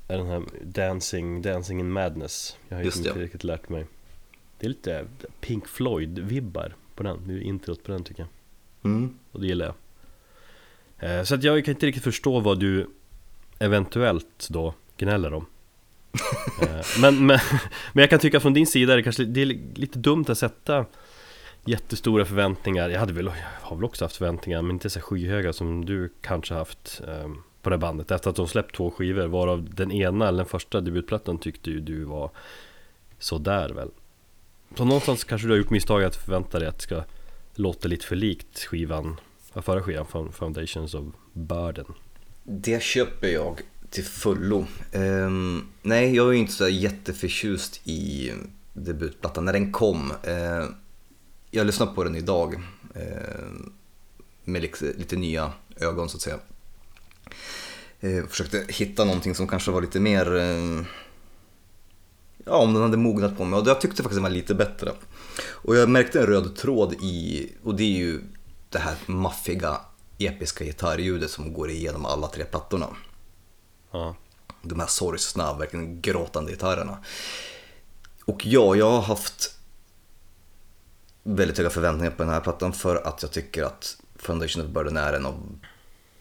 Är 0.09 0.19
den 0.19 0.27
här 0.27 0.43
Dancing, 0.65 1.43
Dancing 1.43 1.81
in 1.81 1.93
Madness 1.93 2.57
Jag 2.69 2.77
har 2.77 2.83
ju 2.83 2.87
Just 2.87 2.97
inte 2.99 3.13
det. 3.13 3.21
riktigt 3.21 3.45
lärt 3.45 3.69
mig 3.69 3.87
Det 4.59 4.67
är 4.67 4.69
lite 4.69 5.07
Pink 5.41 5.67
Floyd-vibbar 5.67 6.73
på 6.95 7.03
den, 7.03 7.29
det 7.29 7.35
är 7.35 7.41
introt 7.41 7.83
på 7.85 7.93
den 7.93 8.05
tycker 8.05 8.23
jag 8.23 8.29
Mm. 8.85 9.19
Och 9.33 9.41
det 9.41 9.47
gillar 9.47 9.67
jag 9.67 9.75
Så 11.25 11.35
att 11.35 11.43
jag 11.43 11.65
kan 11.65 11.75
inte 11.75 11.87
riktigt 11.87 12.05
förstå 12.05 12.41
vad 12.41 12.61
du 12.61 12.91
eventuellt 13.59 14.49
då 14.51 14.75
gnäller 14.97 15.35
om. 15.35 15.47
Eh, 16.63 17.01
men, 17.01 17.27
men, 17.27 17.39
men 17.93 18.03
jag 18.03 18.11
kan 18.11 18.19
tycka 18.19 18.41
från 18.41 18.55
din 18.55 18.67
sida 18.67 18.97
det 18.97 19.03
kanske 19.03 19.25
det 19.25 19.43
är 19.43 19.47
lite 19.75 19.99
dumt 19.99 20.25
att 20.29 20.39
sätta 20.39 20.87
Jättestora 21.65 22.25
förväntningar. 22.25 22.89
Jag 22.89 23.01
hade 23.01 23.13
väl, 23.13 23.27
jag 23.27 23.69
har 23.69 23.77
väl 23.77 23.85
också 23.85 24.05
haft 24.05 24.17
förväntningar 24.17 24.63
men 24.63 24.77
inte 24.77 24.91
så 24.91 25.01
skyhöga 25.01 25.53
som 25.53 25.85
du 25.85 26.13
kanske 26.21 26.55
haft 26.55 27.01
eh, 27.09 27.31
På 27.63 27.71
det 27.71 27.79
bandet. 27.79 28.11
Efter 28.11 28.31
att 28.31 28.37
de 28.37 28.49
släppt 28.49 28.77
två 28.77 28.91
skivor 28.91 29.27
varav 29.27 29.75
den 29.75 29.93
ena 29.93 30.29
eller 30.29 30.39
den 30.39 30.47
första 30.47 30.81
debutplattan 30.81 31.39
tyckte 31.39 31.71
ju 31.71 31.81
du 31.81 32.05
var 32.05 32.31
Sådär 33.19 33.69
väl. 33.69 33.91
Så 34.77 34.85
någonstans 34.85 35.25
kanske 35.25 35.47
du 35.47 35.53
har 35.53 35.59
gjort 35.59 35.71
misstaget 35.71 36.09
att 36.09 36.17
förvänta 36.17 36.59
dig 36.59 36.69
att 36.69 36.77
det 36.77 36.83
ska 36.83 37.03
låta 37.55 37.89
lite 37.89 38.07
för 38.07 38.17
likt 38.17 38.65
skivan 38.65 39.17
Förra 39.61 39.83
skivan, 39.83 40.33
Foundations 40.33 40.95
of 40.95 41.05
Burden 41.33 41.87
Det 42.45 42.83
köper 42.83 43.29
jag 43.29 43.61
till 43.91 44.05
fullo. 44.05 44.67
Um, 44.93 45.69
nej, 45.83 46.17
jag 46.17 46.29
är 46.29 46.33
ju 46.33 46.39
inte 46.39 46.53
så 46.53 46.69
jätteförtjust 46.69 47.81
i 47.85 48.33
debutplattan 48.73 49.45
när 49.45 49.53
den 49.53 49.73
kom. 49.73 50.11
Uh, 50.11 50.69
jag 51.51 51.67
lyssnade 51.67 51.93
på 51.93 52.05
den 52.05 52.17
idag 52.17 52.55
uh, 52.97 53.73
med 54.45 54.63
lite, 54.63 54.85
lite 54.85 55.17
nya 55.17 55.53
ögon 55.77 56.09
så 56.09 56.17
att 56.17 56.23
säga. 56.23 56.39
Uh, 58.05 58.27
försökte 58.27 58.65
hitta 58.69 59.05
någonting 59.05 59.35
som 59.35 59.49
kanske 59.49 59.71
var 59.71 59.81
lite 59.81 60.01
mer, 60.01 60.35
uh, 60.35 60.83
ja 62.45 62.57
om 62.57 62.75
den 62.75 62.83
hade 62.83 62.97
mognat 62.97 63.37
på 63.37 63.45
mig 63.45 63.61
och 63.61 63.67
jag 63.67 63.81
tyckte 63.81 64.03
faktiskt 64.03 64.17
den 64.17 64.23
var 64.23 64.31
lite 64.31 64.55
bättre. 64.55 64.93
Och 65.49 65.77
jag 65.77 65.89
märkte 65.89 66.21
en 66.21 66.27
röd 66.27 66.57
tråd 66.57 66.93
i, 66.93 67.49
och 67.63 67.75
det 67.75 67.83
är 67.83 67.99
ju 67.99 68.21
det 68.73 68.79
här 68.79 68.97
maffiga 69.07 69.81
episka 70.19 70.65
gitarrljudet 70.65 71.31
som 71.31 71.53
går 71.53 71.71
igenom 71.71 72.07
alla 72.07 72.29
tre 72.29 72.45
plattorna. 72.45 72.89
Ja, 73.91 74.17
De 74.63 74.81
här 74.81 74.87
sorgsna, 74.87 75.55
verkligen 75.55 76.01
gråtande 76.01 76.53
gitarrerna. 76.53 76.99
Och 78.25 78.47
ja, 78.47 78.75
jag 78.75 78.91
har 78.91 79.03
haft 79.03 79.59
väldigt 81.23 81.59
höga 81.59 81.71
förväntningar 81.71 82.11
på 82.11 82.23
den 82.23 82.33
här 82.33 82.41
plattan 82.41 82.73
för 82.73 82.97
att 83.07 83.23
jag 83.23 83.33
tycker 83.33 83.63
att 83.63 83.97
Foundation 84.17 84.65
of 84.65 84.71
Burden 84.71 84.97
är 84.97 85.13
en 85.13 85.27
av... 85.27 85.59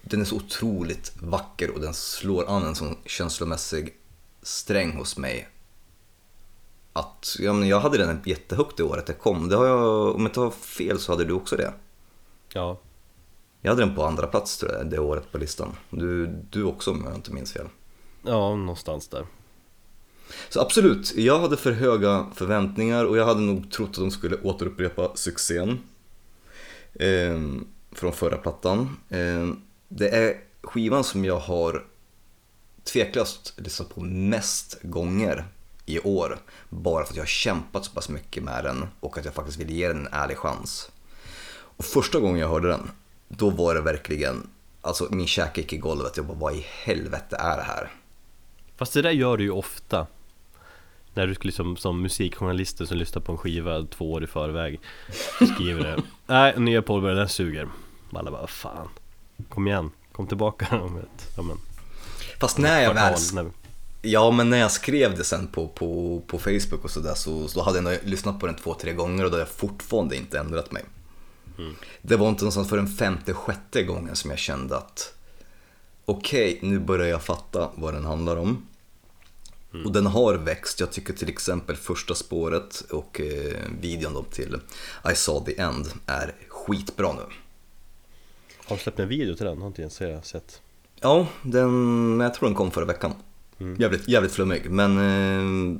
Den 0.01 0.21
är 0.21 0.25
så 0.25 0.35
otroligt 0.35 1.11
vacker 1.19 1.71
och 1.71 1.79
den 1.79 1.93
slår 1.93 2.49
an 2.49 2.65
en 2.65 2.75
sån 2.75 2.97
känslomässig 3.05 3.97
sträng 4.41 4.97
hos 4.97 5.17
mig. 5.17 5.49
Att, 6.93 7.35
ja, 7.39 7.53
men 7.53 7.67
jag 7.67 7.79
hade 7.79 7.97
den 7.97 8.21
jättehögt 8.25 8.77
det 8.77 8.83
året 8.83 9.05
det 9.05 9.13
kom. 9.13 9.49
Det 9.49 9.55
har 9.55 9.65
jag, 9.65 10.15
om 10.15 10.21
jag 10.21 10.29
inte 10.29 10.39
har 10.39 10.51
fel 10.51 10.99
så 10.99 11.11
hade 11.11 11.25
du 11.25 11.33
också 11.33 11.55
det. 11.55 11.73
Ja, 12.53 12.79
Jag 13.61 13.71
hade 13.71 13.81
den 13.81 13.95
på 13.95 14.05
andra 14.05 14.27
plats 14.27 14.57
tror 14.57 14.71
jag, 14.71 14.89
det 14.89 14.99
året 14.99 15.31
på 15.31 15.37
listan. 15.37 15.75
Du, 15.89 16.27
du 16.49 16.63
också 16.63 16.91
om 16.91 17.03
jag 17.05 17.15
inte 17.15 17.31
minns 17.31 17.53
fel. 17.53 17.67
ja 18.25 18.55
någonstans 18.55 19.07
där 19.07 19.25
Så 20.49 20.61
absolut, 20.61 21.15
jag 21.15 21.39
hade 21.39 21.57
för 21.57 21.71
höga 21.71 22.25
förväntningar 22.35 23.05
och 23.05 23.17
jag 23.17 23.25
hade 23.25 23.41
nog 23.41 23.71
trott 23.71 23.89
att 23.89 23.95
de 23.95 24.11
skulle 24.11 24.37
återupprepa 24.41 25.11
succén 25.15 25.79
eh, 26.93 27.39
från 27.91 28.13
förra 28.13 28.37
plattan. 28.37 28.97
Eh, 29.09 29.47
det 29.87 30.09
är 30.09 30.41
skivan 30.61 31.03
som 31.03 31.25
jag 31.25 31.39
har 31.39 31.85
tveklöst 32.83 33.53
lyssnat 33.57 33.89
på 33.89 34.01
mest 34.01 34.79
gånger 34.81 35.45
i 35.85 35.99
år. 35.99 36.37
Bara 36.69 37.05
för 37.05 37.13
att 37.13 37.17
jag 37.17 37.23
har 37.23 37.27
kämpat 37.27 37.85
så 37.85 37.91
pass 37.91 38.09
mycket 38.09 38.43
med 38.43 38.63
den 38.63 38.87
och 38.99 39.17
att 39.17 39.25
jag 39.25 39.33
faktiskt 39.33 39.59
vill 39.59 39.69
ge 39.69 39.87
den 39.87 39.97
en 39.97 40.13
ärlig 40.13 40.37
chans. 40.37 40.91
Och 41.81 41.85
första 41.85 42.19
gången 42.19 42.37
jag 42.37 42.49
hörde 42.49 42.67
den, 42.67 42.91
då 43.27 43.49
var 43.49 43.75
det 43.75 43.81
verkligen, 43.81 44.49
alltså 44.81 45.07
min 45.11 45.27
käke 45.27 45.61
gick 45.61 45.73
i 45.73 45.77
golvet. 45.77 46.17
Jag 46.17 46.25
bara, 46.25 46.37
vad 46.37 46.53
i 46.53 46.65
helvete 46.83 47.35
är 47.39 47.57
det 47.57 47.63
här? 47.63 47.91
Fast 48.77 48.93
det 48.93 49.01
där 49.01 49.11
gör 49.11 49.37
du 49.37 49.43
ju 49.43 49.51
ofta 49.51 50.07
När 51.13 51.27
du 51.27 51.35
liksom 51.41 51.77
som 51.77 52.01
musikjournalister 52.01 52.85
som 52.85 52.97
lyssnar 52.97 53.21
på 53.21 53.31
en 53.31 53.37
skiva 53.37 53.85
två 53.85 54.11
år 54.11 54.23
i 54.23 54.27
förväg 54.27 54.79
Skriver 55.55 55.83
det 55.83 56.03
Nej, 56.25 56.59
nya 56.59 56.81
Paul 56.81 57.01
Bearer, 57.01 57.15
den 57.15 57.29
suger 57.29 57.67
Alla 58.13 58.31
bara, 58.31 58.47
fan 58.47 58.87
Kom 59.49 59.67
igen, 59.67 59.91
kom 60.11 60.27
tillbaka 60.27 60.81
om 60.81 60.97
ett, 60.97 61.33
ja, 61.37 61.43
men, 61.43 61.57
Fast 62.39 62.57
när 62.57 62.81
jag 62.81 62.93
väl 62.93 63.51
Ja, 64.01 64.31
men 64.31 64.49
när 64.49 64.57
jag 64.57 64.71
skrev 64.71 65.17
det 65.17 65.23
sen 65.23 65.47
på, 65.47 65.67
på, 65.67 66.21
på 66.27 66.39
Facebook 66.39 66.83
och 66.83 66.91
sådär 66.91 67.13
så, 67.15 67.47
så 67.47 67.63
hade 67.63 67.91
jag 67.91 67.99
lyssnat 68.03 68.39
på 68.39 68.45
den 68.45 68.55
två, 68.55 68.73
tre 68.73 68.93
gånger 68.93 69.25
och 69.25 69.31
då 69.31 69.37
hade 69.37 69.49
jag 69.49 69.55
fortfarande 69.55 70.15
inte 70.15 70.39
ändrat 70.39 70.71
mig. 70.71 70.83
Det 72.01 72.15
var 72.15 72.29
inte 72.29 72.43
någonstans 72.43 72.69
för 72.69 72.77
den 72.77 72.87
femte, 72.87 73.33
sjätte 73.33 73.83
gången 73.83 74.15
som 74.15 74.29
jag 74.29 74.39
kände 74.39 74.77
att 74.77 75.13
okej, 76.05 76.59
nu 76.61 76.79
börjar 76.79 77.07
jag 77.07 77.23
fatta 77.23 77.69
vad 77.75 77.93
den 77.93 78.05
handlar 78.05 78.37
om. 78.37 78.67
Och 79.85 79.91
den 79.91 80.05
har 80.05 80.33
växt. 80.33 80.79
Jag 80.79 80.91
tycker 80.91 81.13
till 81.13 81.29
exempel 81.29 81.75
första 81.75 82.15
spåret 82.15 82.83
och 82.89 83.21
eh, 83.21 83.55
videon 83.81 84.13
då 84.13 84.23
till 84.23 84.55
I 85.11 85.15
saw 85.15 85.53
the 85.53 85.61
end 85.61 85.87
är 86.05 86.33
skitbra 86.47 87.13
nu. 87.13 87.21
Har 88.65 88.75
du 88.75 88.81
släppt 88.81 88.99
en 88.99 89.07
video 89.07 89.35
till 89.35 89.45
den? 89.45 89.61
Har 89.61 89.67
inte 89.67 89.81
ens 89.81 90.27
sett 90.27 90.61
Ja, 91.01 91.27
den, 91.41 92.19
jag 92.19 92.33
tror 92.33 92.49
den 92.49 92.55
kom 92.55 92.71
förra 92.71 92.85
veckan. 92.85 93.13
Jävligt, 93.77 94.07
jävligt 94.07 94.31
flummig, 94.31 94.71
men 94.71 94.97
eh, 94.97 95.79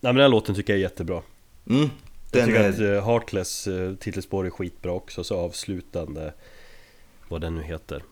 Nej 0.00 0.12
men 0.12 0.16
den 0.16 0.30
låten 0.30 0.54
tycker 0.54 0.72
jag 0.72 0.78
är 0.78 0.82
jättebra 0.82 1.22
mm, 1.68 1.90
Jag 2.38 2.46
tycker 2.46 2.60
är, 2.60 2.68
att 2.68 2.78
uh, 2.78 3.06
Heartless 3.06 3.66
uh, 3.66 3.96
titelspår 3.96 4.46
är 4.46 4.50
skitbra 4.50 4.92
också, 4.92 5.24
så 5.24 5.36
avslutande 5.36 6.32
Vad 7.28 7.40
den 7.40 7.54
nu 7.54 7.62
heter 7.62 8.02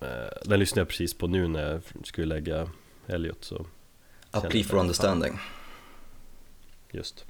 Eh, 0.00 0.38
Den 0.44 0.60
lyssnade 0.60 0.80
jag 0.80 0.88
precis 0.88 1.14
på 1.14 1.26
nu 1.26 1.48
när 1.48 1.72
jag 1.72 2.06
skulle 2.06 2.26
lägga 2.26 2.68
Elliot 3.06 3.44
så 3.44 3.66
A 4.30 4.40
plea 4.50 4.64
for 4.64 4.76
understanding. 4.76 5.38
just 6.90 7.24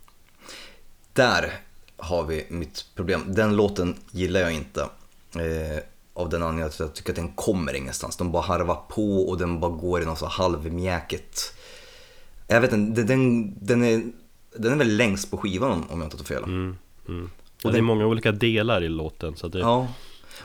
Där 1.12 1.52
har 1.96 2.24
vi 2.24 2.46
mitt 2.48 2.86
problem. 2.94 3.24
Den 3.26 3.56
låten 3.56 3.96
gillar 4.10 4.40
jag 4.40 4.52
inte. 4.52 4.80
Eh, 5.34 5.82
av 6.14 6.28
den 6.28 6.42
anledningen 6.42 6.68
att 6.68 6.78
jag 6.78 6.94
tycker 6.94 7.12
att 7.12 7.16
den 7.16 7.32
kommer 7.32 7.74
ingenstans. 7.74 8.16
De 8.16 8.32
bara 8.32 8.42
harvar 8.42 8.82
på 8.88 9.28
och 9.28 9.38
den 9.38 9.60
bara 9.60 9.70
går 9.70 10.02
i 10.02 10.04
något 10.04 10.18
så 10.18 10.26
halvmjäkigt. 10.26 11.54
Jag 12.46 12.60
vet 12.60 12.72
inte, 12.72 13.02
den, 13.02 13.54
den, 13.66 13.84
är, 13.84 14.02
den 14.58 14.72
är 14.72 14.76
väl 14.76 14.96
längst 14.96 15.30
på 15.30 15.36
skivan 15.36 15.84
om 15.90 16.00
jag 16.00 16.06
inte 16.06 16.16
tar 16.16 16.24
fel. 16.24 16.44
mm, 16.44 16.76
mm. 17.08 17.30
Och 17.58 17.64
Och 17.64 17.72
det 17.72 17.78
är 17.78 17.82
många 17.82 18.06
olika 18.06 18.32
delar 18.32 18.84
i 18.84 18.88
låten 18.88 19.36
så 19.36 19.48
det 19.48 19.58
Ja. 19.58 19.88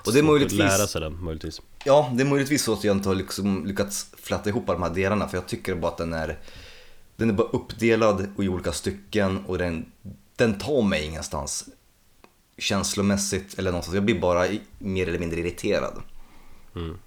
Och 0.06 0.14
det 0.14 0.20
är 0.20 0.24
svårt 0.24 0.42
att 0.42 0.52
lära 0.52 0.88
sig 0.88 1.02
den 1.02 1.24
möjligtvis 1.24 1.62
Ja, 1.86 2.12
det 2.14 2.24
är 2.24 2.28
möjligtvis 2.28 2.64
så 2.64 2.74
att 2.74 2.84
jag 2.84 2.98
inte 2.98 3.10
har 3.10 3.16
liksom 3.16 3.66
lyckats 3.66 4.08
fläta 4.18 4.50
ihop 4.50 4.70
alla 4.70 4.80
de 4.80 4.84
här 4.84 4.96
delarna 4.96 5.28
för 5.28 5.38
jag 5.38 5.48
tycker 5.48 5.76
bara 5.76 5.92
att 5.92 5.98
den 5.98 6.14
är 6.14 6.38
Den 7.16 7.30
är 7.30 7.34
bara 7.34 7.48
uppdelad 7.48 8.28
i 8.40 8.48
olika 8.48 8.72
stycken 8.72 9.46
och 9.48 9.58
den, 9.58 9.86
den 10.36 10.58
tar 10.58 10.82
mig 10.82 11.06
ingenstans 11.06 11.70
känslomässigt 12.58 13.60
eller 13.60 13.72
någonstans. 13.72 13.96
Jag 13.96 14.04
blir 14.06 14.20
bara 14.20 14.46
mer 14.80 15.08
eller 15.08 15.20
mindre 15.20 15.40
irriterad. 15.40 15.94
Mm. 16.76 16.98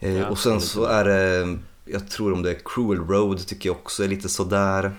Eh, 0.00 0.16
Ja, 0.16 0.28
och 0.28 0.38
sen 0.38 0.60
så 0.60 0.84
är 0.84 1.04
det, 1.04 1.58
jag 1.84 2.10
tror 2.10 2.32
om 2.32 2.42
det 2.42 2.50
är 2.50 2.58
Cruel 2.64 2.98
Road 2.98 3.46
tycker 3.46 3.68
jag 3.68 3.76
också 3.76 4.04
är 4.04 4.08
lite 4.08 4.28
sådär. 4.28 4.92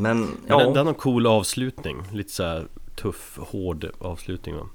Men 0.00 0.20
Men 0.20 0.36
ja, 0.46 0.58
den, 0.58 0.72
den 0.72 0.86
har 0.86 0.94
cool 0.94 1.26
avslutning, 1.26 2.02
lite 2.12 2.32
så 2.32 2.42
här 2.42 2.66
tuff, 2.96 3.38
hård 3.42 3.90
avslutning 3.98 4.56
va? 4.56 4.68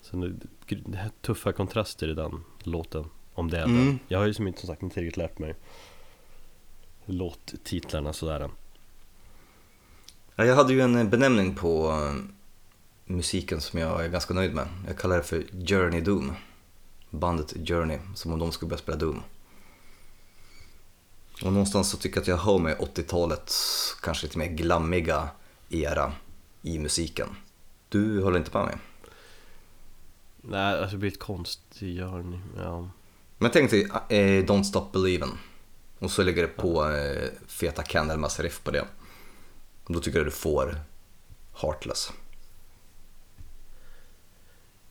Så 0.00 0.16
det, 0.16 0.32
det 0.68 1.10
tuffa 1.20 1.52
kontraster 1.52 2.08
i 2.08 2.14
den 2.14 2.44
låten 2.62 3.04
Om 3.34 3.50
det 3.50 3.58
är 3.58 3.64
Mm. 3.64 3.76
den 3.76 3.98
Jag 4.08 4.18
har 4.18 4.26
ju 4.26 4.34
som 4.34 4.46
inte, 4.46 4.60
som 4.60 4.66
sagt 4.66 4.82
inte 4.82 5.00
riktigt 5.00 5.16
lärt 5.16 5.38
mig 5.38 5.54
låttitlarna 7.06 8.12
sådär. 8.12 8.50
Ja, 10.36 10.44
jag 10.44 10.56
hade 10.56 10.72
ju 10.72 10.80
en 10.80 11.10
benämning 11.10 11.54
på 11.54 11.90
eh, 11.90 12.14
musiken 13.04 13.60
som 13.60 13.78
jag 13.78 14.04
är 14.04 14.08
ganska 14.08 14.34
nöjd 14.34 14.54
med. 14.54 14.68
Jag 14.86 14.98
kallar 14.98 15.16
det 15.16 15.22
för 15.22 15.44
Journey 15.66 16.00
Doom. 16.00 16.32
Bandet 17.10 17.68
Journey, 17.68 17.98
som 18.14 18.32
om 18.32 18.38
de 18.38 18.52
skulle 18.52 18.68
börja 18.68 18.78
spela 18.78 18.98
Doom. 18.98 19.22
Och 21.44 21.52
någonstans 21.52 21.90
så 21.90 21.96
tycker 21.96 22.16
jag 22.16 22.22
att 22.22 22.28
jag 22.28 22.36
hör 22.36 22.58
mig 22.58 22.74
80-talets 22.74 23.96
kanske 24.02 24.26
lite 24.26 24.38
mer 24.38 24.46
glammiga 24.46 25.28
era 25.68 26.12
i 26.62 26.78
musiken. 26.78 27.28
Du 27.88 28.22
håller 28.22 28.38
inte 28.38 28.58
med 28.58 28.66
mig? 28.66 28.76
Nej, 30.40 30.78
alltså 30.78 30.90
det 30.90 30.96
blir 30.96 31.10
ett 31.10 31.22
journey, 31.78 32.40
ja. 32.56 32.88
Men 33.38 33.50
tänk 33.50 33.70
dig 33.70 33.82
eh, 34.08 34.44
Don't 34.44 34.62
Stop 34.62 34.88
Believin' 34.92 35.38
och 35.98 36.10
så 36.10 36.22
lägger 36.22 36.42
det 36.42 36.48
på 36.48 36.90
eh, 36.90 37.28
feta 37.46 37.82
Candlemass 37.82 38.40
riff 38.40 38.60
på 38.64 38.70
det. 38.70 38.84
Då 39.86 40.00
tycker 40.00 40.18
jag 40.18 40.26
du 40.26 40.30
får 40.30 40.76
Heartless. 41.62 42.12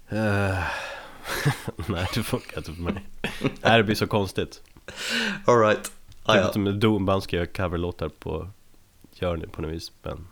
Eh, 0.10 0.64
Nej, 1.88 2.08
det 2.14 2.24
funkar 2.24 2.58
inte 2.58 2.74
för 2.74 2.82
mig. 2.82 3.06
Det 3.62 3.84
blir 3.84 3.96
så 3.96 4.08
konstigt. 4.08 4.62
Alright. 5.46 5.92
Ah, 6.32 6.38
ja. 6.41 6.54
som 6.54 6.67
ett 6.67 6.82
Doomband 6.82 7.24
ska 7.24 7.36
göra 7.36 7.46
coverlåtar 7.46 8.10
på 8.10 8.50
Journey 9.20 9.48
på 9.48 9.62
något 9.62 9.72
vis, 9.72 9.91
men 10.04 10.28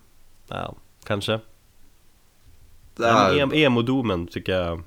ja, 0.47 0.75
kanske. 1.03 1.39
Men 2.95 3.15
em- 3.39 3.53
Emo-doomen 3.53 4.27
tycker 4.27 4.51
jag 4.51 4.83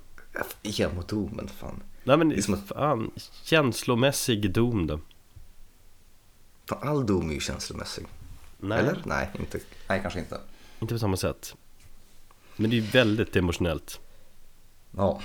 Emo-doomen, 0.63 1.49
fan. 1.49 1.83
Nej 2.05 2.17
men 2.17 2.29
Det 2.29 2.35
är 2.37 2.43
som 2.43 2.55
att- 2.55 2.69
fan, 2.69 3.11
känslomässig 3.43 4.53
doom 4.53 4.87
då 4.87 5.01
fan. 6.69 6.89
All 6.89 7.07
doom 7.07 7.31
är 7.31 7.35
ju 7.35 7.41
känslomässig. 7.41 8.07
Nej, 8.61 8.79
Eller? 8.79 9.03
Nej, 9.05 9.31
inte. 9.39 9.59
Nej, 9.89 10.01
kanske 10.03 10.19
inte. 10.21 10.41
inte 10.81 10.95
på 10.95 10.99
samma 10.99 11.17
sätt 11.17 11.55
Men 12.57 12.71
det 12.71 12.77
är 12.77 12.81
ju 12.81 12.87
väldigt 12.87 13.37
emotionellt 13.37 14.01
Ja. 14.97 15.21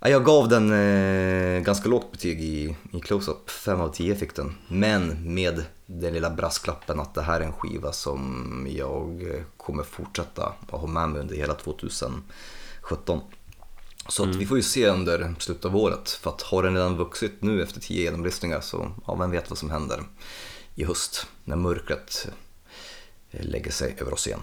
Ja, 0.00 0.08
Jag 0.08 0.24
gav 0.24 0.48
den 0.48 0.72
eh, 0.72 1.62
ganska 1.62 1.88
lågt 1.88 2.12
betyg 2.12 2.40
i, 2.40 2.76
i 2.92 3.00
close-up, 3.00 3.50
5 3.50 3.80
av 3.80 3.88
10 3.88 4.14
fick 4.14 4.34
den. 4.34 4.54
Men 4.68 5.34
med 5.34 5.64
den 5.86 6.14
lilla 6.14 6.30
brasklappen 6.30 7.00
att 7.00 7.14
det 7.14 7.22
här 7.22 7.40
är 7.40 7.44
en 7.44 7.52
skiva 7.52 7.92
som 7.92 8.66
jag 8.70 9.22
eh, 9.22 9.42
kommer 9.56 9.82
fortsätta 9.82 10.52
att 10.70 10.80
ha 10.80 10.86
med 10.86 11.08
mig 11.08 11.20
under 11.20 11.36
hela 11.36 11.54
2017. 11.54 13.20
Så 14.08 14.22
att 14.22 14.36
vi 14.36 14.46
får 14.46 14.56
ju 14.56 14.62
se 14.62 14.88
under 14.88 15.34
slutet 15.38 15.64
av 15.64 15.76
året, 15.76 16.10
för 16.10 16.30
att 16.30 16.42
har 16.42 16.62
den 16.62 16.74
redan 16.74 16.96
vuxit 16.96 17.42
nu 17.42 17.62
efter 17.62 17.80
10 17.80 18.02
genomlyssningar 18.02 18.60
så 18.60 18.90
ja, 19.06 19.14
vem 19.14 19.30
vet 19.30 19.50
vad 19.50 19.58
som 19.58 19.70
händer 19.70 20.02
i 20.74 20.84
höst 20.84 21.26
när 21.44 21.56
mörkret 21.56 22.28
eh, 23.30 23.44
lägger 23.44 23.70
sig 23.70 23.96
över 24.00 24.14
oss 24.14 24.26
igen. 24.26 24.40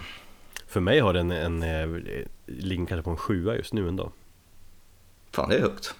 För 0.68 0.80
mig 0.80 1.00
har 1.00 1.14
den 1.14 1.32
en, 1.32 1.64
en 1.64 2.06
ligger 2.46 2.86
kanske 2.86 3.04
på 3.04 3.10
en 3.10 3.18
sjua 3.18 3.56
just 3.56 3.74
nu 3.74 3.88
ändå 3.88 4.12
Fan, 5.34 5.50
det 5.50 5.56
är 5.56 5.62
högt. 5.62 5.96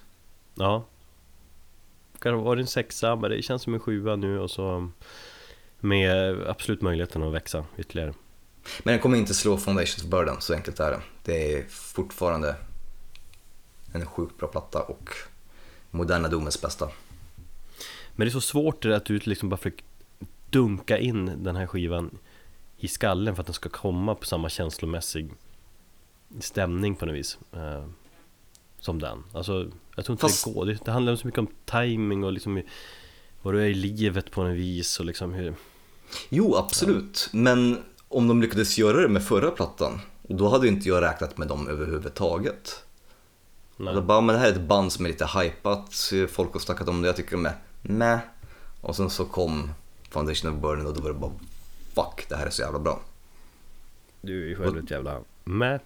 Ja 0.54 0.84
Kanske 2.18 2.44
var 2.44 2.56
det 2.56 2.62
en 2.62 2.66
sexa, 2.66 3.16
men 3.16 3.30
det 3.30 3.42
känns 3.42 3.62
som 3.62 3.74
en 3.74 3.80
sjua 3.80 4.16
nu 4.16 4.38
och 4.40 4.50
så 4.50 4.90
Med 5.80 6.40
absolut 6.46 6.82
möjligheten 6.82 7.22
att 7.22 7.32
växa 7.32 7.64
ytterligare 7.78 8.14
Men 8.82 8.92
den 8.92 9.00
kommer 9.00 9.18
inte 9.18 9.34
slå 9.34 9.56
Foundations 9.56 10.04
of 10.04 10.10
Burden, 10.10 10.40
så 10.40 10.54
enkelt 10.54 10.80
är 10.80 10.90
det. 10.90 11.00
Det 11.24 11.52
är 11.52 11.64
fortfarande 11.68 12.56
en 13.92 14.06
sjukt 14.06 14.38
bra 14.38 14.48
platta 14.48 14.82
och 14.82 15.10
moderna 15.90 16.28
domens 16.28 16.60
bästa. 16.62 16.88
Men 18.12 18.26
det 18.26 18.28
är 18.28 18.32
så 18.32 18.40
svårt 18.40 18.82
det 18.82 18.88
där 18.88 18.96
att 18.96 19.04
du 19.04 19.18
liksom 19.18 19.48
bara 19.48 19.56
försöker 19.56 19.84
dunka 20.50 20.98
in 20.98 21.42
den 21.44 21.56
här 21.56 21.66
skivan 21.66 22.18
i 22.76 22.88
skallen 22.88 23.34
för 23.34 23.40
att 23.40 23.46
den 23.46 23.54
ska 23.54 23.68
komma 23.68 24.14
på 24.14 24.26
samma 24.26 24.48
känslomässig 24.48 25.30
stämning 26.40 26.94
på 26.94 27.06
något 27.06 27.14
vis 27.14 27.38
eh, 27.52 27.84
Som 28.84 28.98
den 28.98 29.24
Alltså 29.32 29.70
jag 29.94 30.04
tror 30.04 30.14
inte 30.14 30.20
Fast- 30.20 30.44
det 30.44 30.52
går, 30.52 30.66
det, 30.66 30.78
det 30.84 30.90
handlar 30.90 31.16
så 31.16 31.26
mycket 31.26 31.38
om 31.38 31.48
timing 31.64 32.24
och 32.24 32.32
liksom 32.32 32.62
vad 33.42 33.54
du 33.54 33.62
är 33.62 33.66
i 33.66 33.74
livet 33.74 34.30
på 34.30 34.42
något 34.42 34.56
vis 34.56 35.00
och 35.00 35.04
liksom 35.04 35.32
hur 35.32 35.54
Jo, 36.28 36.56
absolut. 36.56 37.28
Men 37.32 37.78
om 38.08 38.28
de 38.28 38.42
lyckades 38.42 38.78
göra 38.78 39.00
det 39.00 39.08
med 39.08 39.24
förra 39.24 39.50
plattan, 39.50 40.00
då 40.22 40.48
hade 40.48 40.68
inte 40.68 40.88
jag 40.88 41.02
räknat 41.02 41.38
med 41.38 41.48
dem 41.48 41.68
överhuvudtaget. 41.68 42.84
Nej. 43.76 43.94
Då 43.94 44.00
bara, 44.00 44.20
men 44.20 44.34
det 44.34 44.40
här 44.40 44.48
är 44.48 44.52
ett 44.52 44.68
band 44.68 44.92
som 44.92 45.04
är 45.04 45.08
lite 45.08 45.26
hypat, 45.38 46.12
folk 46.28 46.52
har 46.52 46.60
snackat 46.60 46.88
om 46.88 47.02
det, 47.02 47.08
jag 47.08 47.16
tycker 47.16 47.30
de 47.36 47.46
är 47.46 47.56
meh. 47.82 48.18
Och 48.80 48.96
sen 48.96 49.10
så 49.10 49.24
kom 49.24 49.70
Foundation 50.10 50.54
of 50.54 50.62
Burden 50.62 50.86
och 50.86 50.94
då 50.94 51.00
var 51.00 51.08
det 51.08 51.18
bara 51.18 51.32
fuck, 51.94 52.26
det 52.28 52.36
här 52.36 52.46
är 52.46 52.50
så 52.50 52.62
jävla 52.62 52.78
bra. 52.78 53.00
Du 54.20 54.44
är 54.44 54.48
ju 54.48 54.56
själv 54.56 54.78
ett 54.78 54.90
jävla 54.90 55.20
med 55.44 55.80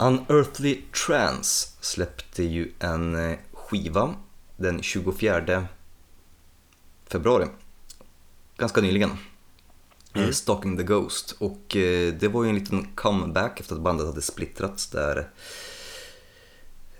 Unearthly 0.00 0.82
Trance 1.06 1.68
släppte 1.80 2.42
ju 2.42 2.72
en 2.78 3.30
eh, 3.30 3.38
skiva 3.52 4.14
den 4.56 4.82
24 4.82 5.66
februari. 7.06 7.46
Ganska 8.56 8.80
nyligen. 8.80 9.10
Mm. 10.14 10.32
Stalking 10.32 10.76
the 10.76 10.82
Ghost. 10.82 11.34
Och 11.38 11.76
eh, 11.76 12.14
det 12.14 12.28
var 12.28 12.44
ju 12.44 12.48
en 12.48 12.54
liten 12.54 12.86
comeback 12.94 13.60
efter 13.60 13.74
att 13.74 13.80
bandet 13.80 14.06
hade 14.06 14.22
splittrats 14.22 14.86
där. 14.86 15.30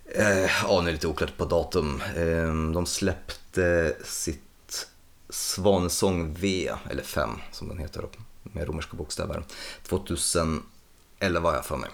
Eh, 0.04 0.50
ja, 0.62 0.80
nu 0.80 0.80
är 0.80 0.84
det 0.84 0.92
lite 0.92 1.08
oklart 1.08 1.36
på 1.36 1.44
datum. 1.44 2.02
Eh, 2.16 2.72
de 2.72 2.86
släppte 2.86 3.96
sitt 4.04 4.88
Svanesång 5.28 6.34
V, 6.34 6.70
eller 6.90 7.02
5 7.02 7.30
som 7.52 7.68
den 7.68 7.78
heter 7.78 8.04
med 8.42 8.66
romerska 8.66 8.96
bokstäver. 8.96 9.44
2011 9.82 10.62
har 11.42 11.54
jag 11.54 11.64
för 11.64 11.76
mig. 11.76 11.90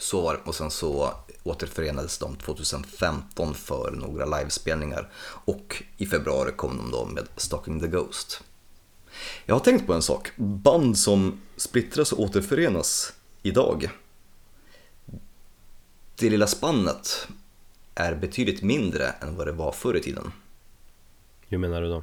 Så 0.00 0.20
var 0.20 0.34
det. 0.34 0.40
Och 0.44 0.54
sen 0.54 0.70
så 0.70 1.14
återförenades 1.42 2.18
de 2.18 2.36
2015 2.36 3.54
för 3.54 3.90
några 3.90 4.38
livespelningar. 4.38 5.12
Och 5.44 5.82
i 5.96 6.06
februari 6.06 6.52
kom 6.56 6.76
de 6.76 6.90
då 6.90 7.04
med 7.04 7.28
Stalking 7.36 7.80
the 7.80 7.86
Ghost. 7.86 8.42
Jag 9.46 9.54
har 9.54 9.60
tänkt 9.60 9.86
på 9.86 9.92
en 9.92 10.02
sak. 10.02 10.30
Band 10.36 10.98
som 10.98 11.40
splittras 11.56 12.12
och 12.12 12.20
återförenas 12.20 13.12
idag. 13.42 13.90
Det 16.16 16.30
lilla 16.30 16.46
spannet 16.46 17.28
är 17.94 18.14
betydligt 18.14 18.62
mindre 18.62 19.08
än 19.08 19.36
vad 19.36 19.46
det 19.46 19.52
var 19.52 19.72
förr 19.72 19.96
i 19.96 20.00
tiden. 20.00 20.32
Hur 21.48 21.58
menar 21.58 21.82
du 21.82 21.88
då? 21.88 22.02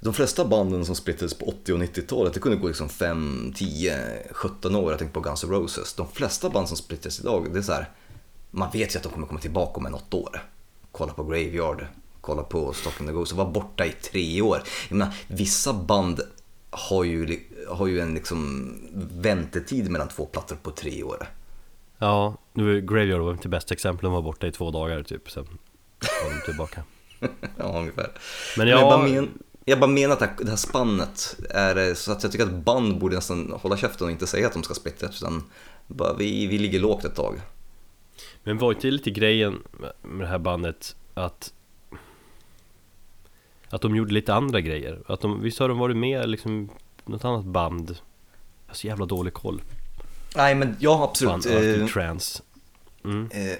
De 0.00 0.14
flesta 0.14 0.44
banden 0.44 0.86
som 0.86 0.94
splittrades 0.94 1.34
på 1.34 1.46
80 1.46 1.72
och 1.72 1.78
90-talet, 1.78 2.34
det 2.34 2.40
kunde 2.40 2.58
gå 2.58 2.66
liksom 2.66 2.88
5, 2.88 3.52
10, 3.56 3.98
17 4.30 4.76
år. 4.76 4.90
Jag 4.90 4.98
tänker 4.98 5.14
på 5.14 5.20
Guns 5.20 5.44
N' 5.44 5.50
Roses. 5.50 5.94
De 5.94 6.08
flesta 6.08 6.50
band 6.50 6.68
som 6.68 6.76
splittras 6.76 7.20
idag, 7.20 7.52
det 7.52 7.58
är 7.58 7.62
så 7.62 7.72
här, 7.72 7.90
man 8.50 8.70
vet 8.70 8.94
ju 8.94 8.96
att 8.96 9.02
de 9.02 9.12
kommer 9.12 9.26
komma 9.26 9.40
tillbaka 9.40 9.72
om 9.80 9.86
en 9.86 9.94
åtta 9.94 10.16
år. 10.16 10.42
Kolla 10.92 11.12
på 11.12 11.24
Graveyard, 11.24 11.86
kolla 12.20 12.42
på 12.42 12.72
Stalking 12.72 13.06
the 13.06 13.12
Ghost, 13.12 13.32
och 13.32 13.38
vara 13.38 13.50
borta 13.50 13.86
i 13.86 13.90
tre 13.92 14.42
år. 14.42 14.62
Jag 14.88 14.96
menar, 14.96 15.14
vissa 15.28 15.72
band 15.72 16.20
har 16.70 17.04
ju, 17.04 17.40
har 17.68 17.86
ju 17.86 18.00
en 18.00 18.14
liksom 18.14 18.72
väntetid 19.10 19.90
mellan 19.90 20.08
två 20.08 20.26
plattor 20.26 20.56
på 20.62 20.70
tre 20.70 21.02
år. 21.02 21.26
Ja, 21.98 22.36
nu 22.52 22.76
är 22.76 22.80
Graveyard 22.80 23.20
var 23.20 23.32
inte 23.32 23.48
bästa 23.48 23.74
exemplet, 23.74 24.02
de 24.02 24.12
var 24.12 24.22
borta 24.22 24.46
i 24.46 24.52
två 24.52 24.70
dagar 24.70 25.02
typ, 25.02 25.30
sen 25.30 25.44
kom 25.44 26.30
de 26.38 26.44
tillbaka 26.44 26.82
ja, 27.56 27.78
ungefär. 27.78 28.10
Men 28.56 28.68
jag 28.68 28.80
bara 28.80 29.08
ja, 29.08 29.14
men- 29.14 29.38
Jag 29.68 29.80
bara 29.80 29.90
menar 29.90 30.12
att 30.12 30.18
det 30.18 30.26
här- 30.26 30.36
det 30.44 30.48
här 30.50 30.56
spannet 30.56 31.36
är 31.50 31.94
så 31.94 32.12
att 32.12 32.22
jag 32.22 32.32
tycker 32.32 32.44
att 32.46 32.52
band 32.64 32.98
borde 32.98 33.14
nästan 33.16 33.52
hålla 33.62 33.76
käften 33.76 34.04
och 34.06 34.10
inte 34.10 34.26
säga 34.26 34.46
att 34.46 34.52
de 34.52 34.62
ska 34.62 34.74
splittra 34.74 35.08
utan 35.08 35.42
bara 35.86 36.14
vi, 36.14 36.46
vi 36.46 36.58
ligger 36.58 36.80
lågt 36.80 37.04
ett 37.04 37.14
tag. 37.14 37.40
Men 38.44 38.58
var 38.58 38.72
inte 38.72 38.86
lite 38.90 39.10
grejen 39.10 39.62
med 40.02 40.20
det 40.20 40.26
här 40.26 40.38
bandet 40.38 40.96
att 41.14 41.52
Att 43.70 43.82
de 43.82 43.96
gjorde 43.96 44.14
lite 44.14 44.34
andra 44.34 44.60
grejer? 44.60 45.02
Att 45.06 45.20
de, 45.20 45.42
visst 45.42 45.58
har 45.58 45.68
de 45.68 45.78
varit 45.78 45.96
med 45.96 46.28
liksom 46.28 46.70
något 47.04 47.24
annat 47.24 47.44
band? 47.44 47.90
Jag 48.66 48.70
har 48.70 48.74
så 48.74 48.86
jävla 48.86 49.06
dålig 49.06 49.32
koll 49.34 49.62
Nej 50.36 50.54
men 50.54 50.76
ja 50.78 51.04
absolut. 51.10 51.46
Arctic 51.46 51.82
Eh, 51.82 51.86
Trance 51.86 52.42
mm. 53.04 53.28
eh, 53.30 53.56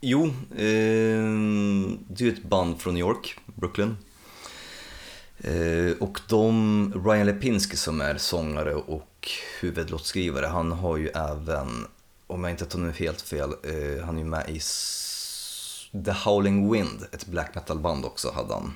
jo, 0.00 0.24
eh, 0.50 1.96
det 2.08 2.20
är 2.24 2.28
ett 2.32 2.42
band 2.44 2.80
från 2.80 2.94
New 2.94 3.00
York, 3.00 3.38
Brooklyn. 3.46 3.96
Eh, 5.42 5.92
och 6.00 6.20
de, 6.28 6.92
Ryan 7.04 7.26
Lepinski 7.26 7.76
som 7.76 8.00
är 8.00 8.18
sångare 8.18 8.74
och 8.74 9.28
huvudlåtskrivare, 9.60 10.46
han 10.46 10.72
har 10.72 10.96
ju 10.96 11.08
även, 11.08 11.86
om 12.26 12.44
jag 12.44 12.50
inte 12.50 12.64
tar 12.64 12.78
nu 12.78 12.92
helt 12.92 13.20
fel, 13.20 13.50
eh, 13.62 14.04
han 14.04 14.16
är 14.16 14.18
ju 14.18 14.28
med 14.28 14.50
i 14.50 14.60
The 16.04 16.12
Howling 16.12 16.72
Wind, 16.72 17.06
ett 17.12 17.26
black 17.26 17.54
metal-band 17.54 18.04
också 18.04 18.30
hade 18.30 18.54
han. 18.54 18.74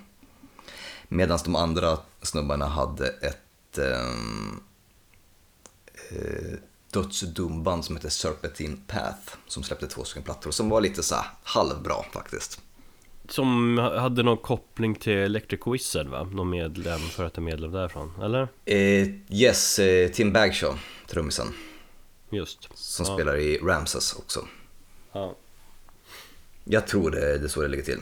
Medan 1.09 1.39
de 1.45 1.57
andra 1.57 1.99
snubbarna 2.23 2.67
hade 2.67 3.09
ett 3.09 3.79
eh, 3.79 4.09
eh 6.11 6.59
dödsdumband 6.91 7.85
som 7.85 7.97
heter 7.97 8.09
Serpentine 8.09 8.77
Path 8.87 9.37
som 9.47 9.63
släppte 9.63 9.87
två 9.87 10.05
stycken 10.05 10.23
plattor 10.23 10.51
som 10.51 10.69
var 10.69 10.81
lite 10.81 11.03
så 11.03 11.15
här 11.15 11.27
halvbra 11.43 12.03
faktiskt. 12.13 12.61
Som 13.29 13.79
hade 13.79 14.23
någon 14.23 14.37
koppling 14.37 14.95
till 14.95 15.13
Electric 15.19 15.61
Wizard 15.67 16.07
va? 16.07 16.25
Någon 16.33 16.51
medlem, 16.51 16.99
för 17.01 17.25
att 17.25 17.37
medlem 17.39 17.73
därifrån, 17.73 18.13
eller? 18.23 18.49
Eh, 18.65 19.09
yes, 19.31 19.79
eh, 19.79 20.09
Tim 20.11 20.33
Bagshaw, 20.33 20.79
trummisen, 21.07 21.47
Just 22.31 22.69
som 22.75 23.07
Ja. 23.09 23.15
spelar 23.15 23.37
i 23.37 23.59
Ramses 23.59 24.13
också. 24.15 24.41
Ja, 25.13 25.35
Jag 26.65 26.87
tror 26.87 27.11
det, 27.11 27.39
det 27.39 27.45
är 27.45 27.49
så 27.49 27.63
det 27.63 27.69
ligger 27.69 27.85
till. 27.85 28.01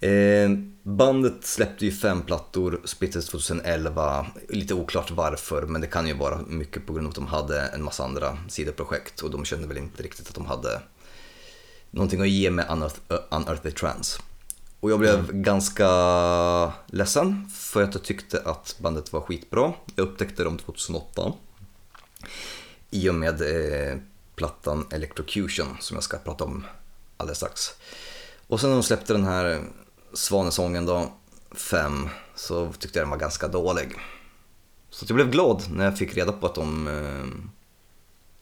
Eh, 0.00 0.50
bandet 0.82 1.44
släppte 1.44 1.84
ju 1.84 1.92
fem 1.92 2.22
plattor, 2.22 2.80
splittrades 2.84 3.26
2011. 3.28 4.26
Lite 4.48 4.74
oklart 4.74 5.10
varför, 5.10 5.62
men 5.62 5.80
det 5.80 5.86
kan 5.86 6.06
ju 6.08 6.14
vara 6.14 6.38
mycket 6.46 6.86
på 6.86 6.92
grund 6.92 7.06
av 7.06 7.10
att 7.10 7.14
de 7.14 7.26
hade 7.26 7.60
en 7.60 7.82
massa 7.84 8.04
andra 8.04 8.38
sidoprojekt 8.48 9.20
och 9.22 9.30
de 9.30 9.44
kände 9.44 9.66
väl 9.68 9.76
inte 9.78 10.02
riktigt 10.02 10.28
att 10.28 10.34
de 10.34 10.46
hade 10.46 10.82
någonting 11.90 12.20
att 12.20 12.28
ge 12.28 12.50
med 12.50 12.66
Unearth- 12.66 13.18
Unearthly 13.30 13.70
Trance. 13.70 14.22
Och 14.86 14.92
jag 14.92 14.98
blev 14.98 15.32
ganska 15.32 15.88
ledsen 16.86 17.48
för 17.48 17.82
att 17.82 17.94
jag 17.94 18.02
tyckte 18.02 18.42
att 18.44 18.76
bandet 18.78 19.12
var 19.12 19.20
skitbra. 19.20 19.72
Jag 19.94 20.04
upptäckte 20.04 20.44
dem 20.44 20.58
2008 20.58 21.32
i 22.90 23.08
och 23.08 23.14
med 23.14 23.40
eh, 23.42 23.98
plattan 24.34 24.86
Electrocution 24.90 25.76
som 25.80 25.94
jag 25.94 26.04
ska 26.04 26.18
prata 26.18 26.44
om 26.44 26.66
alldeles 27.16 27.38
strax. 27.38 27.70
Och 28.46 28.60
sen 28.60 28.70
när 28.70 28.76
de 28.76 28.82
släppte 28.82 29.12
den 29.12 29.24
här 29.24 29.62
Svanesången 30.12 30.86
då, 30.86 31.12
5, 31.54 32.08
så 32.34 32.72
tyckte 32.72 32.98
jag 32.98 33.06
den 33.06 33.10
var 33.10 33.18
ganska 33.18 33.48
dålig. 33.48 33.94
Så 34.90 35.06
jag 35.08 35.16
blev 35.16 35.30
glad 35.30 35.62
när 35.70 35.84
jag 35.84 35.98
fick 35.98 36.16
reda 36.16 36.32
på 36.32 36.46
att 36.46 36.54
de 36.54 36.88
eh, 36.88 37.48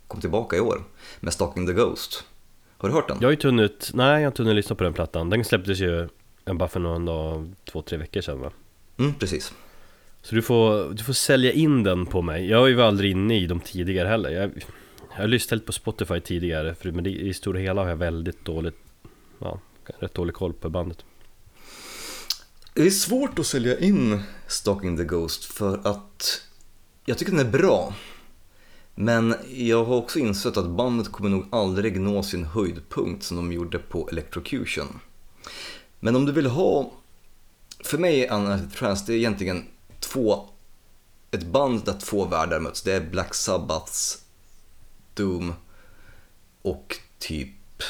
kom 0.08 0.20
tillbaka 0.20 0.56
i 0.56 0.60
år 0.60 0.82
med 1.20 1.32
Stalking 1.32 1.66
the 1.66 1.72
Ghost. 1.72 2.24
Har 2.78 2.88
du 2.88 2.94
hört 2.94 3.08
den? 3.08 3.16
Jag 3.20 3.26
har 3.26 3.32
ju 3.32 3.36
tunnit, 3.36 3.90
nej 3.94 4.06
jag 4.06 4.20
har 4.20 4.26
inte 4.26 4.42
hunnit 4.42 4.56
lyssna 4.56 4.76
på 4.76 4.84
den 4.84 4.92
plattan 4.92 5.30
Den 5.30 5.44
släpptes 5.44 5.78
ju 5.78 6.08
bara 6.44 6.68
för 6.68 6.80
någon 6.80 7.04
dag, 7.04 7.54
två, 7.64 7.82
tre 7.82 7.98
veckor 7.98 8.20
sedan 8.20 8.40
va? 8.40 8.50
Mm, 8.98 9.14
precis. 9.14 9.52
Så 10.22 10.34
du 10.34 10.42
får, 10.42 10.94
du 10.94 11.04
får 11.04 11.12
sälja 11.12 11.52
in 11.52 11.82
den 11.82 12.06
på 12.06 12.22
mig 12.22 12.48
Jag 12.48 12.60
var 12.60 12.68
ju 12.68 12.82
aldrig 12.82 13.10
inne 13.10 13.38
i 13.38 13.46
dem 13.46 13.60
tidigare 13.60 14.08
heller 14.08 14.30
Jag, 14.30 14.50
jag 15.14 15.20
har 15.20 15.26
lyssnat 15.26 15.52
lite 15.52 15.66
på 15.66 15.72
Spotify 15.72 16.20
tidigare 16.20 16.74
för, 16.74 16.92
Men 16.92 17.04
det, 17.04 17.10
i 17.10 17.34
stora 17.34 17.58
hela 17.58 17.82
har 17.82 17.88
jag 17.88 17.96
väldigt 17.96 18.44
dåligt 18.44 18.76
Ja, 19.38 19.60
rätt 19.98 20.14
dålig 20.14 20.34
koll 20.34 20.52
på 20.52 20.70
bandet 20.70 21.04
Det 22.74 22.82
är 22.82 22.90
svårt 22.90 23.38
att 23.38 23.46
sälja 23.46 23.78
in 23.78 24.22
Stalking 24.48 24.96
the 24.96 25.04
Ghost 25.04 25.44
för 25.44 25.80
att 25.84 26.42
jag 27.04 27.18
tycker 27.18 27.32
den 27.32 27.46
är 27.46 27.50
bra. 27.50 27.94
Men 28.94 29.34
jag 29.54 29.84
har 29.84 29.96
också 29.96 30.18
insett 30.18 30.56
att 30.56 30.70
bandet 30.70 31.12
kommer 31.12 31.30
nog 31.30 31.46
aldrig 31.50 32.00
nå 32.00 32.22
sin 32.22 32.44
höjdpunkt 32.44 33.22
som 33.22 33.36
de 33.36 33.52
gjorde 33.52 33.78
på 33.78 34.08
Electrocution. 34.12 35.00
Men 36.04 36.16
om 36.16 36.26
du 36.26 36.32
vill 36.32 36.46
ha, 36.46 36.92
för 37.84 37.98
mig 37.98 38.24
är 38.24 38.34
Unearthly 38.34 38.70
Trance, 38.70 39.04
det 39.06 39.12
är 39.12 39.16
egentligen 39.16 39.64
två, 40.00 40.48
ett 41.30 41.46
band 41.46 41.84
där 41.84 41.98
två 42.00 42.24
världar 42.24 42.60
möts. 42.60 42.82
Det 42.82 42.92
är 42.92 43.00
Black 43.00 43.34
Sabbaths 43.34 44.24
Doom 45.14 45.54
och 46.62 46.96
typ 47.18 47.82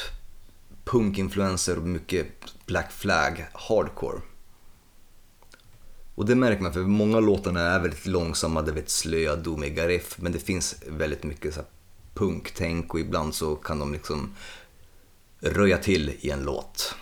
punkinfluenser 0.83 1.77
och 1.77 1.83
mycket 1.83 2.27
Black 2.65 2.91
Flag 2.91 3.47
hardcore. 3.53 4.21
Och 6.15 6.25
det 6.25 6.35
märker 6.35 6.63
man 6.63 6.73
för 6.73 6.79
många 6.79 7.19
låtarna 7.19 7.61
är 7.61 7.79
väldigt 7.79 8.05
långsamma, 8.05 8.61
det 8.61 8.71
är 8.71 8.73
väldigt 8.73 8.89
slöa, 8.89 9.35
domiga 9.35 9.87
riff, 9.87 10.15
men 10.19 10.31
det 10.31 10.39
finns 10.39 10.75
väldigt 10.87 11.23
mycket 11.23 11.53
så 11.53 11.59
här 11.59 11.69
punktänk 12.13 12.93
och 12.93 12.99
ibland 12.99 13.35
så 13.35 13.55
kan 13.55 13.79
de 13.79 13.93
liksom 13.93 14.35
röja 15.39 15.77
till 15.77 16.09
i 16.19 16.29
en 16.29 16.43
låt. 16.43 16.95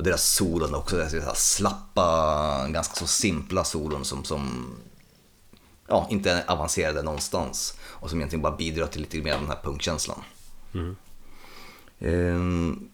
Och 0.00 0.04
deras 0.04 0.34
solon 0.34 0.74
också, 0.74 0.96
det 0.96 1.02
är 1.02 1.20
så 1.20 1.34
slappa, 1.34 2.68
ganska 2.68 2.94
så 2.94 3.06
simpla 3.06 3.64
solon 3.64 4.04
som, 4.04 4.24
som 4.24 4.74
ja, 5.88 6.06
inte 6.10 6.30
är 6.30 6.50
avancerade 6.50 7.02
någonstans 7.02 7.78
och 7.82 8.10
som 8.10 8.18
egentligen 8.18 8.42
bara 8.42 8.56
bidrar 8.56 8.86
till 8.86 9.00
lite 9.00 9.18
mer 9.18 9.34
av 9.34 9.40
den 9.40 9.48
här 9.48 9.60
punkkänslan. 9.62 10.22
Ehm, 11.98 12.88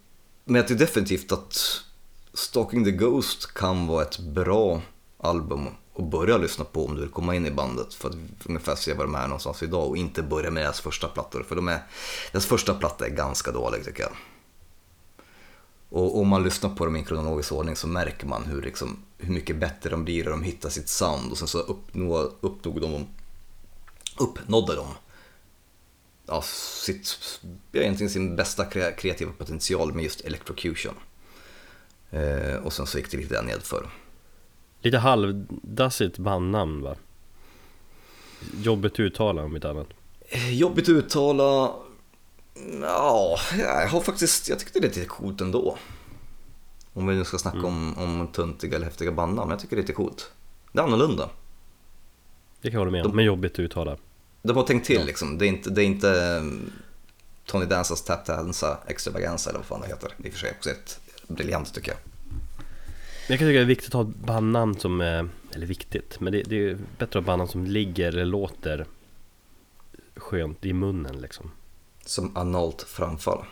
Men 0.45 0.55
jag 0.55 0.69
tycker 0.69 0.79
definitivt 0.79 1.33
att 1.33 1.81
Stalking 2.35 2.85
the 2.85 2.91
Ghost 2.91 3.55
kan 3.55 3.87
vara 3.87 4.03
ett 4.03 4.19
bra 4.19 4.83
album 5.19 5.69
att 5.97 6.05
börja 6.05 6.37
lyssna 6.37 6.65
på 6.65 6.87
om 6.87 6.95
du 6.95 7.01
vill 7.01 7.11
komma 7.11 7.35
in 7.35 7.47
i 7.47 7.51
bandet 7.51 7.95
för 7.95 8.09
att 8.09 8.17
ungefär 8.45 8.75
se 8.75 8.95
var 8.95 9.05
de 9.05 9.15
är 9.15 9.27
någonstans 9.27 9.63
idag 9.63 9.89
och 9.89 9.97
inte 9.97 10.23
börja 10.23 10.51
med 10.51 10.65
deras 10.65 10.81
första 10.81 11.09
plattor 11.09 11.43
för 11.49 11.57
de 11.57 11.69
är, 11.69 11.83
deras 12.33 12.47
första 12.47 12.75
platta 12.75 13.07
är 13.07 13.11
ganska 13.11 13.53
dålig 13.53 13.85
tycker 13.85 14.03
jag. 14.03 14.13
Och 15.89 16.21
om 16.21 16.29
man 16.29 16.43
lyssnar 16.43 16.71
på 16.71 16.85
dem 16.85 16.97
i 16.97 17.05
kronologisk 17.05 17.53
ordning 17.53 17.77
så 17.77 17.87
märker 17.89 18.27
man 18.27 18.45
hur, 18.45 18.63
liksom, 18.63 18.99
hur 19.19 19.33
mycket 19.33 19.57
bättre 19.57 19.91
de 19.91 20.05
blir 20.05 20.25
och 20.25 20.31
de 20.31 20.43
hittar 20.43 20.69
sitt 20.69 20.89
sound 20.89 21.33
och 21.33 21.39
sen 21.39 21.49
så 21.49 21.59
uppnå, 21.59 22.17
uppnådde 22.41 22.81
de, 22.81 23.07
uppnådde 24.19 24.75
de 24.75 24.87
ja, 26.27 26.43
sitt, 26.83 27.19
egentligen 27.73 28.11
sin 28.11 28.37
bästa 28.37 28.65
kre- 28.65 28.95
kreativa 28.97 29.33
potential 29.33 29.95
med 29.95 30.05
just 30.05 30.21
electrocution. 30.21 30.95
Eh, 32.11 32.55
och 32.55 32.73
sen 32.73 32.87
så 32.87 32.99
gick 32.99 33.11
det 33.11 33.17
lite 33.17 33.43
nedför. 33.43 33.89
Lite 34.81 34.99
halvdassigt 34.99 36.19
bandnamn 36.19 36.83
va? 36.83 36.97
Jobbigt 38.63 38.93
att 38.93 39.01
uttala 39.01 39.43
om 39.43 39.55
inte 39.55 39.71
annat 39.71 39.89
Eh, 40.29 40.55
Jobbigt 40.55 40.85
att 40.85 40.89
uttala. 40.89 41.73
Ja, 42.83 43.39
jag 43.59 43.89
har 43.89 44.01
faktiskt, 44.01 44.49
jag 44.49 44.59
tyckte 44.59 44.81
det 44.81 44.87
är 44.87 44.89
lite 44.89 45.05
coolt 45.05 45.41
ändå. 45.41 45.79
Om 46.93 47.07
vi 47.07 47.15
nu 47.15 47.25
ska 47.25 47.39
snacka 47.39 47.67
om, 47.67 47.99
om 47.99 48.29
töntiga 48.33 48.77
eller 48.77 48.87
häftiga 48.87 49.13
bandnamn, 49.13 49.51
jag 49.51 49.61
tycker 49.61 49.77
det 49.77 49.81
är 49.81 49.83
lite 49.83 49.93
coolt. 49.93 50.31
Det 50.73 50.79
är 50.79 50.85
annorlunda. 50.85 51.31
Det 52.61 52.71
kan 52.71 52.73
jag 52.73 52.81
hålla 52.81 52.91
med 52.91 53.07
om, 53.07 53.17
men 53.17 53.25
jobbigt 53.25 53.53
att 53.53 53.59
uttala 53.59 53.97
De 54.43 54.57
har 54.57 54.65
tänkt 54.65 54.87
till 54.87 55.07
liksom. 55.07 55.39
Det 55.39 55.47
är 55.47 55.49
inte, 55.49 55.71
det 55.71 55.83
är 55.83 55.87
inte 55.87 56.39
um, 56.41 56.73
Tony 57.47 57.67
Danzas 57.67 58.05
Tap 58.05 58.27
Danza 58.27 58.79
Extravaganza 58.87 59.51
eller 59.51 59.59
vad 59.59 59.67
fan 59.67 59.81
det 59.81 59.87
heter. 59.87 60.13
I 60.25 60.29
och 60.29 60.33
för 60.33 60.39
sig 60.39 60.53
också 60.57 60.71
ett 60.71 61.01
briljant 61.29 61.75
tycker 61.75 61.93
jag. 61.93 61.99
Jag 63.29 63.39
kan 63.39 63.49
tycka 63.49 63.59
det 63.59 63.65
är 63.65 63.65
viktigt 63.65 63.89
att 63.89 63.93
ha 63.93 64.03
ett 64.03 64.17
bandnamn 64.17 64.79
som, 64.79 65.01
eh, 65.01 65.25
eller 65.55 65.67
viktigt, 65.67 66.21
men 66.21 66.33
det, 66.33 66.43
det 66.43 66.57
är 66.57 66.75
bättre 66.75 67.05
att 67.05 67.15
ha 67.15 67.21
bandnamn 67.21 67.51
som 67.51 67.65
ligger 67.65 68.09
eller 68.09 68.25
låter 68.25 68.87
skönt 70.17 70.65
i 70.65 70.73
munnen 70.73 71.17
liksom, 71.21 71.51
Som 72.07 72.37
analt 72.37 72.83
framfall. 72.83 73.45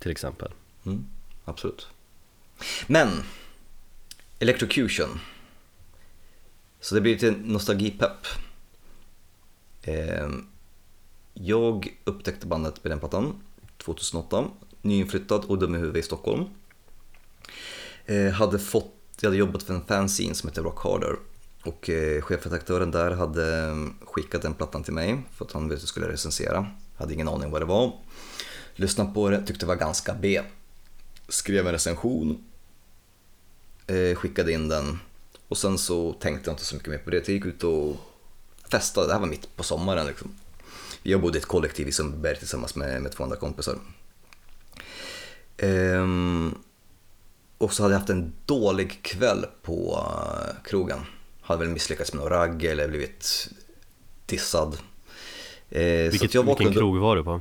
till 0.00 0.10
exempel. 0.10 0.52
Mm, 0.86 1.06
absolut. 1.44 1.86
Men, 2.86 3.08
Electrocution. 4.38 5.20
Så 6.80 6.94
det 6.94 7.00
blir 7.00 7.12
lite 7.12 7.30
nostalgipepp. 7.30 8.26
Eh, 9.82 10.28
jag 11.34 11.98
upptäckte 12.04 12.46
bandet 12.46 12.84
med 12.84 12.90
den 12.90 12.98
plattan 12.98 13.42
2008, 13.76 14.44
nyinflyttad 14.82 15.44
och 15.44 15.58
dum 15.58 15.74
i 15.74 15.78
huvudet 15.78 16.04
i 16.04 16.06
Stockholm. 16.06 16.44
Eh, 18.06 18.32
hade 18.32 18.58
fått, 18.58 18.94
jag 19.20 19.28
hade 19.28 19.36
jobbat 19.36 19.62
för 19.62 19.74
en 19.74 19.84
fanzine 19.84 20.34
som 20.34 20.48
heter 20.48 20.62
Rock 20.62 20.82
Harder 20.82 21.16
och 21.64 21.90
eh, 21.90 22.22
chefredaktören 22.22 22.90
där 22.90 23.10
hade 23.10 23.68
eh, 23.68 24.06
skickat 24.06 24.42
den 24.42 24.54
plattan 24.54 24.82
till 24.82 24.92
mig 24.92 25.22
för 25.32 25.44
att 25.44 25.52
han 25.52 25.62
ville 25.62 25.76
att 25.76 25.82
jag 25.82 25.88
skulle 25.88 26.08
recensera. 26.08 26.66
Hade 26.98 27.14
ingen 27.14 27.28
aning 27.28 27.50
vad 27.50 27.62
det 27.62 27.66
var. 27.66 27.92
Lyssnade 28.74 29.14
på 29.14 29.30
det, 29.30 29.46
tyckte 29.46 29.64
det 29.64 29.68
var 29.68 29.76
ganska 29.76 30.14
B. 30.14 30.40
Skrev 31.28 31.66
en 31.66 31.72
recension, 31.72 32.44
eh, 33.86 34.16
skickade 34.16 34.52
in 34.52 34.68
den 34.68 34.98
Och 35.48 35.58
sen 35.58 35.78
så 35.78 36.12
tänkte 36.12 36.50
jag 36.50 36.52
inte 36.52 36.64
så 36.64 36.74
mycket 36.74 36.88
mer 36.88 36.98
på 36.98 37.10
det. 37.10 37.16
Jag 37.16 37.28
gick 37.28 37.46
ut 37.46 37.64
och 37.64 37.96
festade, 38.70 39.06
det 39.06 39.12
här 39.12 39.20
var 39.20 39.26
mitt 39.26 39.56
på 39.56 39.62
sommaren 39.62 40.06
liksom. 40.06 40.34
Jag 41.02 41.20
bodde 41.20 41.38
i 41.38 41.40
ett 41.40 41.46
kollektiv 41.46 41.88
i 41.88 41.92
Sundbyberg 41.92 42.36
tillsammans 42.36 42.74
med, 42.74 43.02
med 43.02 43.12
två 43.12 43.24
andra 43.24 43.36
kompisar. 43.36 43.78
Ehm, 45.56 46.54
och 47.58 47.72
så 47.72 47.82
hade 47.82 47.94
jag 47.94 47.98
haft 47.98 48.10
en 48.10 48.32
dålig 48.46 49.02
kväll 49.02 49.46
på 49.62 50.06
eh, 50.06 50.62
krogen. 50.64 51.00
Hade 51.40 51.64
väl 51.64 51.68
misslyckats 51.68 52.12
med 52.12 52.22
någon 52.22 52.30
ragg 52.30 52.64
eller 52.64 52.88
blivit 52.88 53.48
dissad. 54.26 54.78
Eh, 55.70 56.10
Vilket, 56.10 56.34
jag 56.34 56.42
vilken 56.42 56.72
krog 56.72 56.98
var 56.98 57.16
du 57.16 57.24
på? 57.24 57.40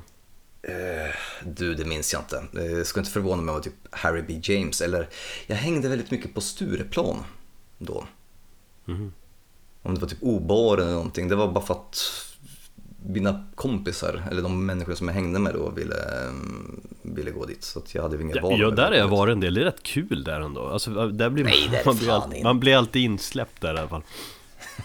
Eh, 0.62 1.16
du, 1.46 1.76
det 1.76 1.86
minns 1.86 2.14
jag 2.14 2.22
inte. 2.22 2.44
Det 2.52 2.78
eh, 2.78 2.84
skulle 2.84 3.02
inte 3.02 3.12
förvåna 3.12 3.42
mig 3.42 3.42
om 3.42 3.46
det 3.46 3.52
var 3.52 3.60
typ 3.60 3.74
Harry 3.92 4.22
B. 4.28 4.40
James 4.44 4.82
eller 4.82 5.10
jag 5.48 5.56
hängde 5.56 5.90
väldigt 5.90 6.12
mycket 6.12 6.34
på 6.34 6.42
Stureplan 6.42 7.24
då. 7.78 8.08
Mm. 8.88 9.14
Om 9.82 9.96
det 9.96 10.02
var 10.02 10.08
typ 10.08 10.18
Obar 10.24 10.78
eller 10.78 10.92
någonting. 10.92 11.28
Det 11.28 11.36
var 11.36 11.52
bara 11.52 11.66
för 11.66 11.74
att 11.74 11.98
mina 13.06 13.46
kompisar, 13.56 14.24
eller 14.32 14.42
de 14.42 14.66
människor 14.66 14.96
som 14.96 15.08
jag 15.08 15.16
hängde 15.16 15.40
med 15.40 15.54
då, 15.54 15.70
ville, 15.70 15.96
ville 17.02 17.32
gå 17.32 17.46
dit. 17.46 17.64
Så 17.64 17.80
att 17.80 17.96
jag 17.96 18.02
hade 18.02 18.22
inga 18.22 18.36
ja, 18.36 18.42
val. 18.42 18.60
Ja, 18.60 18.70
där 18.70 18.88
har 18.88 18.94
jag 18.94 19.08
varit 19.08 19.32
en 19.32 19.40
del. 19.40 19.54
Det 19.54 19.62
är 19.62 19.66
rätt 19.66 19.84
kul 19.84 20.24
där 20.24 20.42
ändå. 20.42 20.68
Alltså, 20.68 21.08
där 21.08 21.30
blir 21.30 21.44
Nej, 21.44 21.70
man, 21.72 21.82
man, 21.86 21.98
blir 21.98 22.12
alltid, 22.12 22.44
man 22.44 22.60
blir 22.60 22.76
alltid 22.78 23.02
insläppt 23.02 23.62
där 23.62 23.76
i 23.76 23.78
alla 23.78 23.88
fall. 23.88 24.04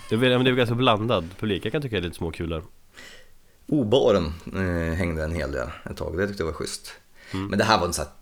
Det 0.09 0.15
är, 0.15 0.19
det 0.19 0.51
är 0.51 0.55
ganska 0.55 0.75
blandad 0.75 1.25
publik. 1.39 1.65
Jag 1.65 1.73
kan 1.73 1.83
tycka 1.83 1.97
det 1.97 2.01
är 2.01 2.03
lite 2.03 2.17
småkul 2.17 2.49
där. 2.49 2.63
O-baren 3.73 4.33
eh, 4.55 4.95
hängde 4.95 5.25
en 5.25 5.35
hel 5.35 5.53
del 5.53 5.69
ett 5.91 5.97
tag, 5.97 6.19
det 6.19 6.27
tyckte 6.27 6.43
jag 6.43 6.47
var 6.47 6.53
schysst. 6.53 6.93
Mm. 7.33 7.47
Men 7.47 7.59
det 7.59 7.65
här 7.65 7.79
var 7.79 7.87
en 7.87 7.93
sån 7.93 8.05
här 8.05 8.13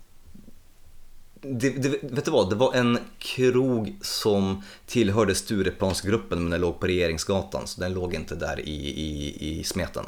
det, 1.41 1.69
det, 1.69 1.89
vet 1.89 2.25
du 2.25 2.31
vad, 2.31 2.49
det 2.49 2.55
var 2.55 2.73
en 2.73 2.99
krog 3.19 3.95
som 4.01 4.63
tillhörde 4.85 5.35
Stureplansgruppen 5.35 6.41
men 6.41 6.49
den 6.49 6.61
låg 6.61 6.79
på 6.79 6.87
Regeringsgatan 6.87 7.67
så 7.67 7.81
den 7.81 7.93
låg 7.93 8.13
inte 8.13 8.35
där 8.35 8.59
i, 8.59 8.89
i, 8.89 9.59
i 9.59 9.63
smeten. 9.63 10.05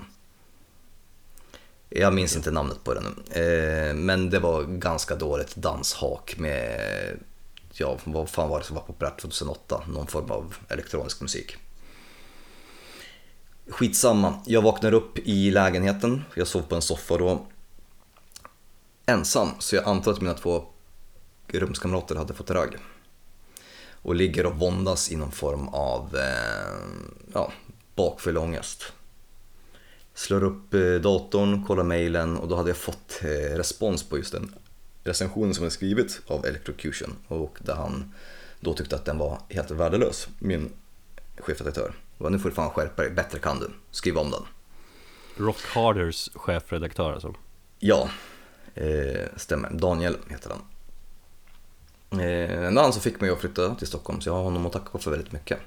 Jag 1.89 2.13
minns 2.13 2.35
inte 2.35 2.51
namnet 2.51 2.83
på 2.83 2.93
den 2.93 3.05
eh, 3.31 3.93
men 3.93 4.29
det 4.29 4.39
var 4.39 4.63
ganska 4.63 5.15
dåligt 5.15 5.55
danshak 5.55 6.35
med, 6.37 6.79
ja 7.73 7.97
vad 8.03 8.29
fan 8.29 8.49
var 8.49 8.59
det 8.59 8.65
som 8.65 8.75
var 8.75 8.83
populärt 8.83 9.21
2008? 9.21 9.83
Någon 9.87 10.07
form 10.07 10.31
av 10.31 10.55
elektronisk 10.69 11.21
musik. 11.21 11.57
Skitsamma, 13.67 14.41
jag 14.45 14.61
vaknar 14.61 14.93
upp 14.93 15.19
i 15.19 15.51
lägenheten, 15.51 16.23
jag 16.35 16.47
sov 16.47 16.61
på 16.61 16.75
en 16.75 16.81
soffa 16.81 17.17
då. 17.17 17.45
Ensam, 19.05 19.49
så 19.59 19.75
jag 19.75 19.87
antar 19.87 20.11
att 20.11 20.21
mina 20.21 20.33
två 20.33 20.65
rumskamrater 21.47 22.15
hade 22.15 22.33
fått 22.33 22.51
ragg. 22.51 22.77
Och 24.01 24.15
ligger 24.15 24.45
och 24.45 24.55
våndas 24.55 25.11
i 25.11 25.15
någon 25.15 25.31
form 25.31 25.67
av 25.67 26.15
eh, 26.15 26.73
ja, 27.33 27.51
bakfull 27.95 28.37
ångest. 28.37 28.83
Slår 30.13 30.43
upp 30.43 30.73
eh, 30.73 30.93
datorn, 30.93 31.63
kollar 31.63 31.83
mejlen 31.83 32.37
och 32.37 32.47
då 32.47 32.55
hade 32.55 32.69
jag 32.69 32.77
fått 32.77 33.19
eh, 33.21 33.57
respons 33.57 34.03
på 34.03 34.17
just 34.17 34.31
den 34.31 34.55
recensionen 35.03 35.53
som 35.53 35.63
jag 35.63 35.73
skrivit 35.73 36.21
av 36.27 36.45
Electrocution 36.45 37.15
och 37.27 37.57
där 37.61 37.75
han 37.75 38.13
då 38.59 38.73
tyckte 38.73 38.95
att 38.95 39.05
den 39.05 39.17
var 39.17 39.39
helt 39.49 39.71
värdelös, 39.71 40.27
min 40.39 40.69
chefredaktör. 41.37 41.93
Och 42.23 42.31
nu 42.31 42.39
får 42.39 42.49
du 42.49 42.55
fan 42.55 42.69
skärpa 42.69 43.01
dig, 43.01 43.11
bättre 43.11 43.39
kan 43.39 43.59
du, 43.59 43.69
skriv 43.91 44.17
om 44.17 44.31
den. 44.31 44.43
Rock 45.37 45.61
Harders 45.73 46.29
chefredaktör 46.33 47.13
alltså? 47.13 47.33
Ja, 47.79 48.09
eh, 48.75 49.27
stämmer. 49.35 49.69
Daniel 49.69 50.17
heter 50.29 50.49
han. 50.49 50.61
Eh, 52.21 52.51
en 52.51 52.77
annan 52.77 52.93
som 52.93 53.01
fick 53.01 53.21
mig 53.21 53.29
att 53.29 53.39
flytta 53.39 53.75
till 53.75 53.87
Stockholm 53.87 54.21
så 54.21 54.29
jag 54.29 54.33
har 54.33 54.43
honom 54.43 54.65
att 54.65 54.73
tacka 54.73 54.97
för 54.99 55.11
väldigt 55.11 55.31
mycket. 55.31 55.59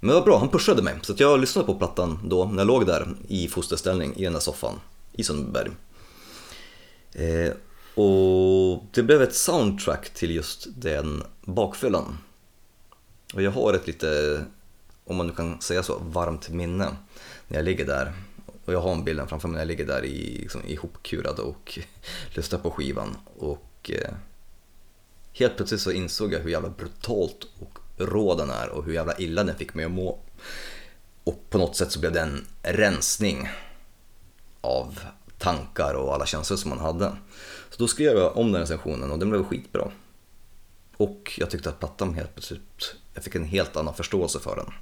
Men 0.00 0.08
det 0.08 0.14
var 0.14 0.22
bra, 0.22 0.38
han 0.38 0.48
pushade 0.48 0.82
mig 0.82 0.94
så 1.02 1.14
jag 1.16 1.40
lyssnade 1.40 1.66
på 1.66 1.74
plattan 1.74 2.18
då 2.24 2.44
när 2.44 2.58
jag 2.58 2.66
låg 2.66 2.86
där 2.86 3.08
i 3.28 3.48
fosterställning 3.48 4.16
i 4.16 4.24
den 4.24 4.32
där 4.32 4.40
soffan 4.40 4.80
i 5.12 5.24
Sundbyberg. 5.24 5.70
Eh, 7.12 7.52
och 7.94 8.84
det 8.92 9.02
blev 9.02 9.22
ett 9.22 9.34
soundtrack 9.34 10.10
till 10.10 10.30
just 10.30 10.66
den 10.76 11.22
bakfyllan. 11.42 12.18
Och 13.34 13.42
jag 13.42 13.50
har 13.50 13.74
ett 13.74 13.86
lite, 13.86 14.44
om 15.04 15.16
man 15.16 15.26
nu 15.26 15.32
kan 15.32 15.60
säga 15.60 15.82
så, 15.82 15.98
varmt 15.98 16.48
minne 16.48 16.96
när 17.48 17.58
jag 17.58 17.64
ligger 17.64 17.86
där. 17.86 18.12
Och 18.64 18.72
jag 18.72 18.80
har 18.80 18.92
en 18.92 19.04
bilden 19.04 19.28
framför 19.28 19.48
mig 19.48 19.54
när 19.54 19.60
jag 19.60 19.68
ligger 19.68 19.86
där 19.86 20.04
i, 20.04 20.38
liksom, 20.38 20.60
ihopkurad 20.66 21.38
och 21.38 21.78
lyssnar 22.34 22.58
på 22.58 22.70
skivan. 22.70 23.16
Och 23.38 23.90
eh, 23.94 24.14
helt 25.32 25.56
plötsligt 25.56 25.80
så 25.80 25.92
insåg 25.92 26.32
jag 26.32 26.40
hur 26.40 26.50
jävla 26.50 26.68
brutalt 26.68 27.46
och 27.58 27.78
rå 27.96 28.34
den 28.34 28.50
är 28.50 28.68
och 28.68 28.84
hur 28.84 28.92
jävla 28.92 29.18
illa 29.18 29.44
den 29.44 29.56
fick 29.56 29.74
mig 29.74 29.84
att 29.84 29.90
må. 29.90 30.18
Och 31.24 31.50
på 31.50 31.58
något 31.58 31.76
sätt 31.76 31.92
så 31.92 32.00
blev 32.00 32.12
det 32.12 32.20
en 32.20 32.46
rensning 32.62 33.48
av 34.60 35.00
tankar 35.38 35.94
och 35.94 36.14
alla 36.14 36.26
känslor 36.26 36.56
som 36.56 36.68
man 36.68 36.78
hade. 36.78 37.16
Så 37.70 37.76
då 37.78 37.88
skrev 37.88 38.16
jag 38.16 38.36
om 38.36 38.52
den 38.52 38.60
recensionen 38.60 39.10
och 39.10 39.18
den 39.18 39.30
blev 39.30 39.44
skitbra. 39.44 39.90
Och 40.96 41.32
jag 41.38 41.50
tyckte 41.50 41.68
att 41.68 41.78
plattan 41.78 42.14
helt 42.14 42.34
plötsligt, 42.34 42.94
jag 43.14 43.24
fick 43.24 43.34
en 43.34 43.44
helt 43.44 43.76
annan 43.76 43.94
förståelse 43.94 44.40
för 44.40 44.56
den. 44.56 44.72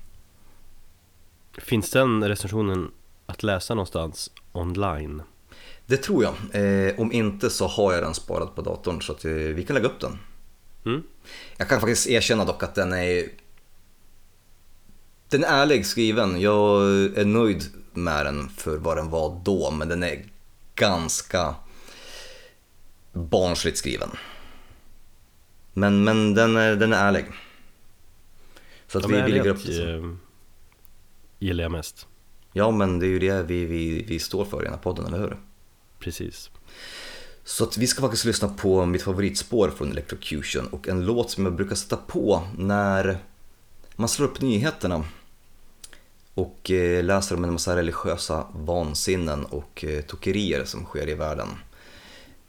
Finns 1.58 1.90
den 1.90 2.28
recensionen 2.28 2.90
att 3.26 3.42
läsa 3.42 3.74
någonstans 3.74 4.30
online? 4.52 5.22
Det 5.86 5.96
tror 5.96 6.24
jag. 6.24 6.34
Eh, 6.52 7.00
om 7.00 7.12
inte 7.12 7.50
så 7.50 7.66
har 7.66 7.92
jag 7.92 8.02
den 8.02 8.14
sparad 8.14 8.54
på 8.54 8.62
datorn 8.62 9.02
så 9.02 9.12
att 9.12 9.24
eh, 9.24 9.32
vi 9.32 9.64
kan 9.64 9.74
lägga 9.74 9.88
upp 9.88 10.00
den. 10.00 10.18
Mm. 10.84 11.02
Jag 11.56 11.68
kan 11.68 11.80
faktiskt 11.80 12.06
erkänna 12.06 12.44
dock 12.44 12.62
att 12.62 12.74
den 12.74 12.92
är 12.92 13.28
den 15.28 15.44
är 15.44 15.48
ärlig 15.48 15.86
skriven. 15.86 16.40
Jag 16.40 16.82
är 17.18 17.24
nöjd 17.24 17.64
med 17.92 18.26
den 18.26 18.48
för 18.48 18.76
vad 18.76 18.96
den 18.96 19.10
var 19.10 19.40
då, 19.44 19.70
men 19.70 19.88
den 19.88 20.02
är 20.02 20.24
ganska 20.74 21.54
barnsligt 23.12 23.78
skriven. 23.78 24.10
Men, 25.72 26.04
men 26.04 26.34
den, 26.34 26.56
är, 26.56 26.76
den 26.76 26.92
är 26.92 27.08
ärlig. 27.08 27.24
Så 28.86 28.98
att 28.98 29.10
vi, 29.10 29.22
vi 29.22 29.32
lägger 29.32 29.46
upp 29.46 29.66
det. 29.66 29.94
Eh, 29.94 30.02
gillar 31.40 31.62
jag 31.62 31.72
mest. 31.72 32.06
Ja, 32.52 32.70
men 32.70 32.98
det 32.98 33.06
är 33.06 33.08
ju 33.08 33.18
det 33.18 33.42
vi, 33.42 33.64
vi, 33.64 34.02
vi 34.02 34.18
står 34.18 34.44
för 34.44 34.60
i 34.60 34.64
den 34.64 34.72
här 34.72 34.80
podden, 34.80 35.06
eller 35.06 35.18
hur? 35.18 35.36
Precis. 35.98 36.50
Så 37.44 37.70
vi 37.78 37.86
ska 37.86 38.00
faktiskt 38.00 38.24
lyssna 38.24 38.48
på 38.48 38.86
mitt 38.86 39.02
favoritspår 39.02 39.70
från 39.70 39.90
Electrocution 39.90 40.66
och 40.66 40.88
en 40.88 41.04
låt 41.04 41.30
som 41.30 41.44
jag 41.44 41.54
brukar 41.54 41.74
sätta 41.74 41.96
på 41.96 42.42
när 42.58 43.18
man 43.96 44.08
slår 44.08 44.26
upp 44.26 44.40
nyheterna 44.40 45.04
och 46.34 46.70
eh, 46.70 47.04
läser 47.04 47.36
om 47.36 47.44
en 47.44 47.52
massa 47.52 47.76
religiösa 47.76 48.46
vansinnen 48.52 49.44
och 49.44 49.84
eh, 49.84 50.00
tokerier 50.00 50.64
som 50.64 50.84
sker 50.84 51.08
i 51.08 51.14
världen. 51.14 51.48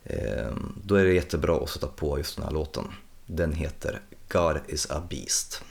Ehm, 0.03 0.81
då 0.83 0.95
är 0.95 1.05
det 1.05 1.13
jättebra 1.13 1.57
att 1.63 1.69
sätta 1.69 1.87
på 1.87 2.17
just 2.17 2.35
den 2.35 2.45
här 2.45 2.51
låten. 2.51 2.87
Den 3.25 3.53
heter 3.53 4.01
God 4.29 4.57
is 4.67 4.91
a 4.91 5.03
Beast. 5.09 5.63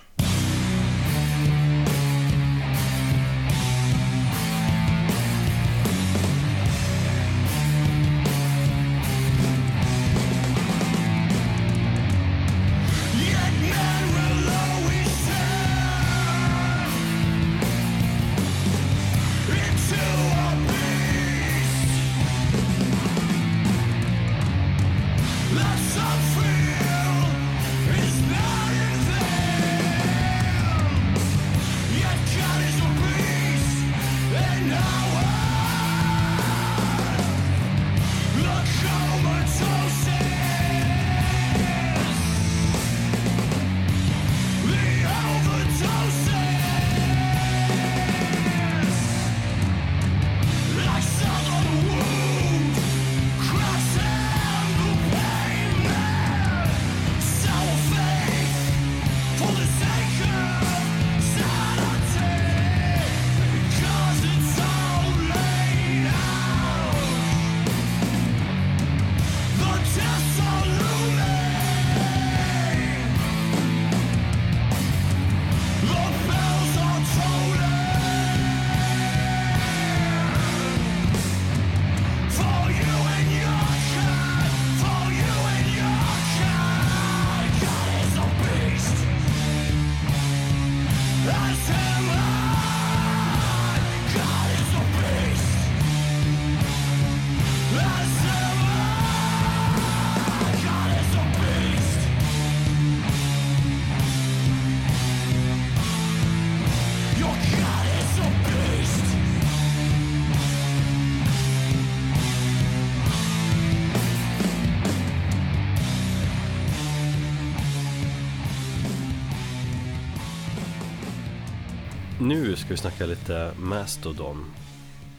Ska 122.70 122.74
vi 122.74 122.78
snacka 122.90 123.06
lite 123.06 123.52
Mastodon 123.58 124.50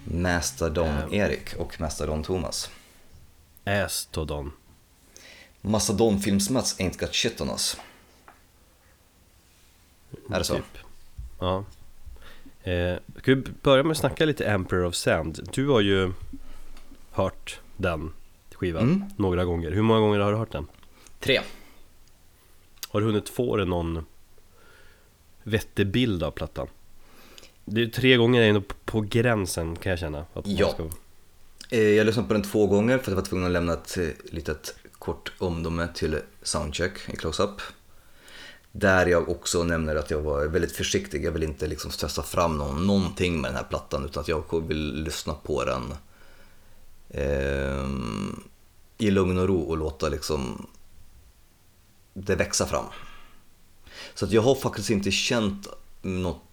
Mastodon-Erik 0.04 1.56
och 1.56 1.80
Mastodon-Thomas. 1.80 2.70
Astodon 3.66 4.52
Mastodon-films-Mats 5.62 6.80
ain't 6.80 7.00
got 7.00 7.16
shit 7.16 7.42
on 7.42 7.50
us. 7.50 7.78
Är 10.30 10.38
det 10.40 10.44
så? 10.44 10.56
Typ. 10.56 10.78
Ja 11.40 11.66
eh, 12.64 12.96
Ska 13.18 13.36
vi 13.36 13.44
börja 13.62 13.84
med 13.84 13.92
att 13.92 13.98
snacka 13.98 14.26
lite 14.26 14.46
Emperor 14.46 14.86
of 14.86 14.96
Sand? 14.96 15.50
Du 15.54 15.68
har 15.68 15.82
ju 15.82 16.14
hört 17.12 17.60
den 17.78 18.14
skivan 18.56 18.84
Mm. 18.84 19.04
några 19.18 19.46
gånger 19.46 19.72
Hur 19.72 19.82
många 19.82 20.00
gånger 20.00 20.20
har 20.20 20.32
du 20.32 20.38
hört 20.38 20.52
den? 20.52 20.68
Tre. 21.20 21.42
Har 22.90 23.00
du 23.02 23.06
hunnit 23.06 23.30
få 23.30 23.58
dig 23.58 23.66
någon 23.66 24.06
vettig 25.44 25.88
bild 25.88 26.24
av 26.24 26.32
plattan? 26.32 26.68
Det 27.66 27.82
är 27.82 27.88
tre 27.88 28.18
gånger 28.18 28.42
är 28.42 28.50
ändå 28.50 28.62
på 28.86 29.02
gränsen 29.02 29.76
kan 29.76 29.90
jag 29.90 30.00
känna 30.00 30.26
Ja. 30.44 30.70
ska... 30.74 30.84
Eh, 31.70 31.80
Jag 31.82 32.06
lyssnade 32.06 32.28
på 32.28 32.34
den 32.34 32.44
två 32.44 32.68
gånger 32.68 32.98
för 32.98 33.04
att 33.04 33.08
jag 33.08 33.16
var 33.16 33.24
tvungen 33.24 33.46
att 33.46 33.52
lämna 33.52 33.74
ett 33.74 33.98
eh, 33.98 34.08
litet 34.32 34.76
kort 35.00 35.32
omdöme 35.38 35.88
till 35.94 36.20
Soundcheck 36.42 37.10
i 37.10 37.16
Close-Up. 37.16 37.62
Där 38.72 39.06
jag 39.06 39.30
också 39.30 39.64
nämner 39.64 39.96
att 39.96 40.12
jag 40.12 40.22
var 40.22 40.46
väldigt 40.46 40.72
försiktig. 40.72 41.26
Jag 41.26 41.32
vill 41.32 41.44
inte 41.44 41.68
liksom 41.68 41.92
stressa 41.92 42.24
fram 42.24 42.58
någon, 42.58 42.88
någonting 42.88 43.42
med 43.42 43.50
den 43.52 43.56
här 43.58 43.64
plattan 43.64 44.06
utan 44.06 44.22
att 44.22 44.28
jag 44.28 44.68
vill 44.68 45.04
lyssna 45.04 45.34
på 45.34 45.66
den 45.66 45.94
ehm, 47.10 48.44
i 48.98 49.12
lugn 49.12 49.38
och 49.38 49.48
ro 49.48 49.60
och 49.60 49.78
låta 49.78 50.10
liksom 50.10 50.68
det 52.14 52.36
växa 52.36 52.66
fram. 52.66 52.86
Så 54.14 54.26
att 54.26 54.32
jag 54.32 54.42
har 54.42 54.56
faktiskt 54.56 54.90
inte 54.90 55.12
känt 55.12 55.68
något 56.02 56.51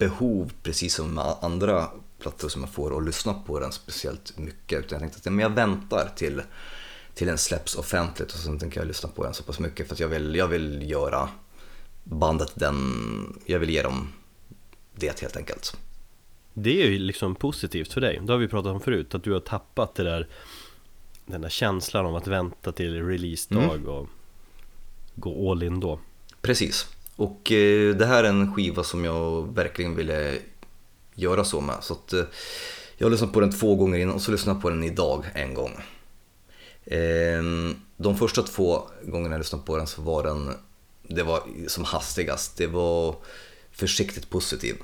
behov, 0.00 0.52
precis 0.62 0.94
som 0.94 1.14
med 1.14 1.36
andra 1.40 1.88
plattor 2.18 2.48
som 2.48 2.62
jag 2.62 2.70
får, 2.70 2.98
att 2.98 3.04
lyssna 3.04 3.34
på 3.34 3.60
den 3.60 3.72
speciellt 3.72 4.38
mycket. 4.38 4.78
Utan 4.78 4.88
jag 4.90 5.00
tänkte 5.00 5.18
att 5.18 5.26
ja, 5.26 5.30
men 5.30 5.42
jag 5.42 5.50
väntar 5.50 6.12
till, 6.16 6.42
till 7.14 7.26
den 7.26 7.38
släpps 7.38 7.74
offentligt 7.74 8.32
och 8.32 8.38
sen 8.38 8.58
tänker 8.58 8.80
jag 8.80 8.86
lyssna 8.86 9.08
på 9.08 9.24
den 9.24 9.34
så 9.34 9.42
pass 9.42 9.58
mycket 9.58 9.86
för 9.86 9.94
att 9.94 10.00
jag 10.00 10.08
vill, 10.08 10.34
jag 10.34 10.48
vill 10.48 10.90
göra 10.90 11.28
bandet 12.04 12.52
den, 12.54 12.76
jag 13.46 13.58
vill 13.58 13.70
ge 13.70 13.82
dem 13.82 14.12
det 14.94 15.20
helt 15.20 15.36
enkelt. 15.36 15.76
Det 16.54 16.82
är 16.82 16.86
ju 16.90 16.98
liksom 16.98 17.34
positivt 17.34 17.92
för 17.92 18.00
dig, 18.00 18.20
det 18.22 18.32
har 18.32 18.38
vi 18.38 18.48
pratat 18.48 18.72
om 18.72 18.80
förut, 18.80 19.14
att 19.14 19.24
du 19.24 19.32
har 19.32 19.40
tappat 19.40 19.94
det 19.94 20.04
där 20.04 20.28
Den 21.26 21.40
där 21.40 21.48
känslan 21.48 22.06
om 22.06 22.14
att 22.14 22.26
vänta 22.26 22.72
till 22.72 23.06
releasedag 23.06 23.74
Mm. 23.76 23.88
och 23.88 24.08
gå 25.14 25.52
all 25.52 25.62
in 25.62 25.80
då 25.80 26.00
Precis. 26.42 26.86
Och 27.20 27.52
eh, 27.52 27.96
det 27.96 28.06
här 28.06 28.24
är 28.24 28.28
en 28.28 28.54
skiva 28.54 28.84
som 28.84 29.04
jag 29.04 29.54
verkligen 29.54 29.96
ville 29.96 30.38
göra 31.14 31.44
så 31.44 31.60
med. 31.60 31.76
Så 31.80 31.92
att, 31.92 32.12
eh, 32.12 32.24
jag 32.96 33.06
har 33.06 33.10
lyssnat 33.10 33.32
på 33.32 33.40
den 33.40 33.52
två 33.52 33.74
gånger 33.74 33.98
innan 33.98 34.14
och 34.14 34.22
så 34.22 34.32
lyssnade 34.32 34.56
jag 34.56 34.62
på 34.62 34.70
den 34.70 34.84
idag 34.84 35.24
en 35.34 35.54
gång. 35.54 35.82
Eh, 36.84 37.42
de 37.96 38.16
första 38.18 38.42
två 38.42 38.82
gångerna 39.02 39.34
jag 39.34 39.40
lyssnade 39.40 39.64
på 39.64 39.76
den 39.76 39.86
så 39.86 40.02
var 40.02 40.22
den, 40.22 40.54
det 41.02 41.22
var 41.22 41.42
som 41.66 41.84
hastigast, 41.84 42.56
det 42.56 42.66
var 42.66 43.16
försiktigt 43.72 44.30
positiv. 44.30 44.76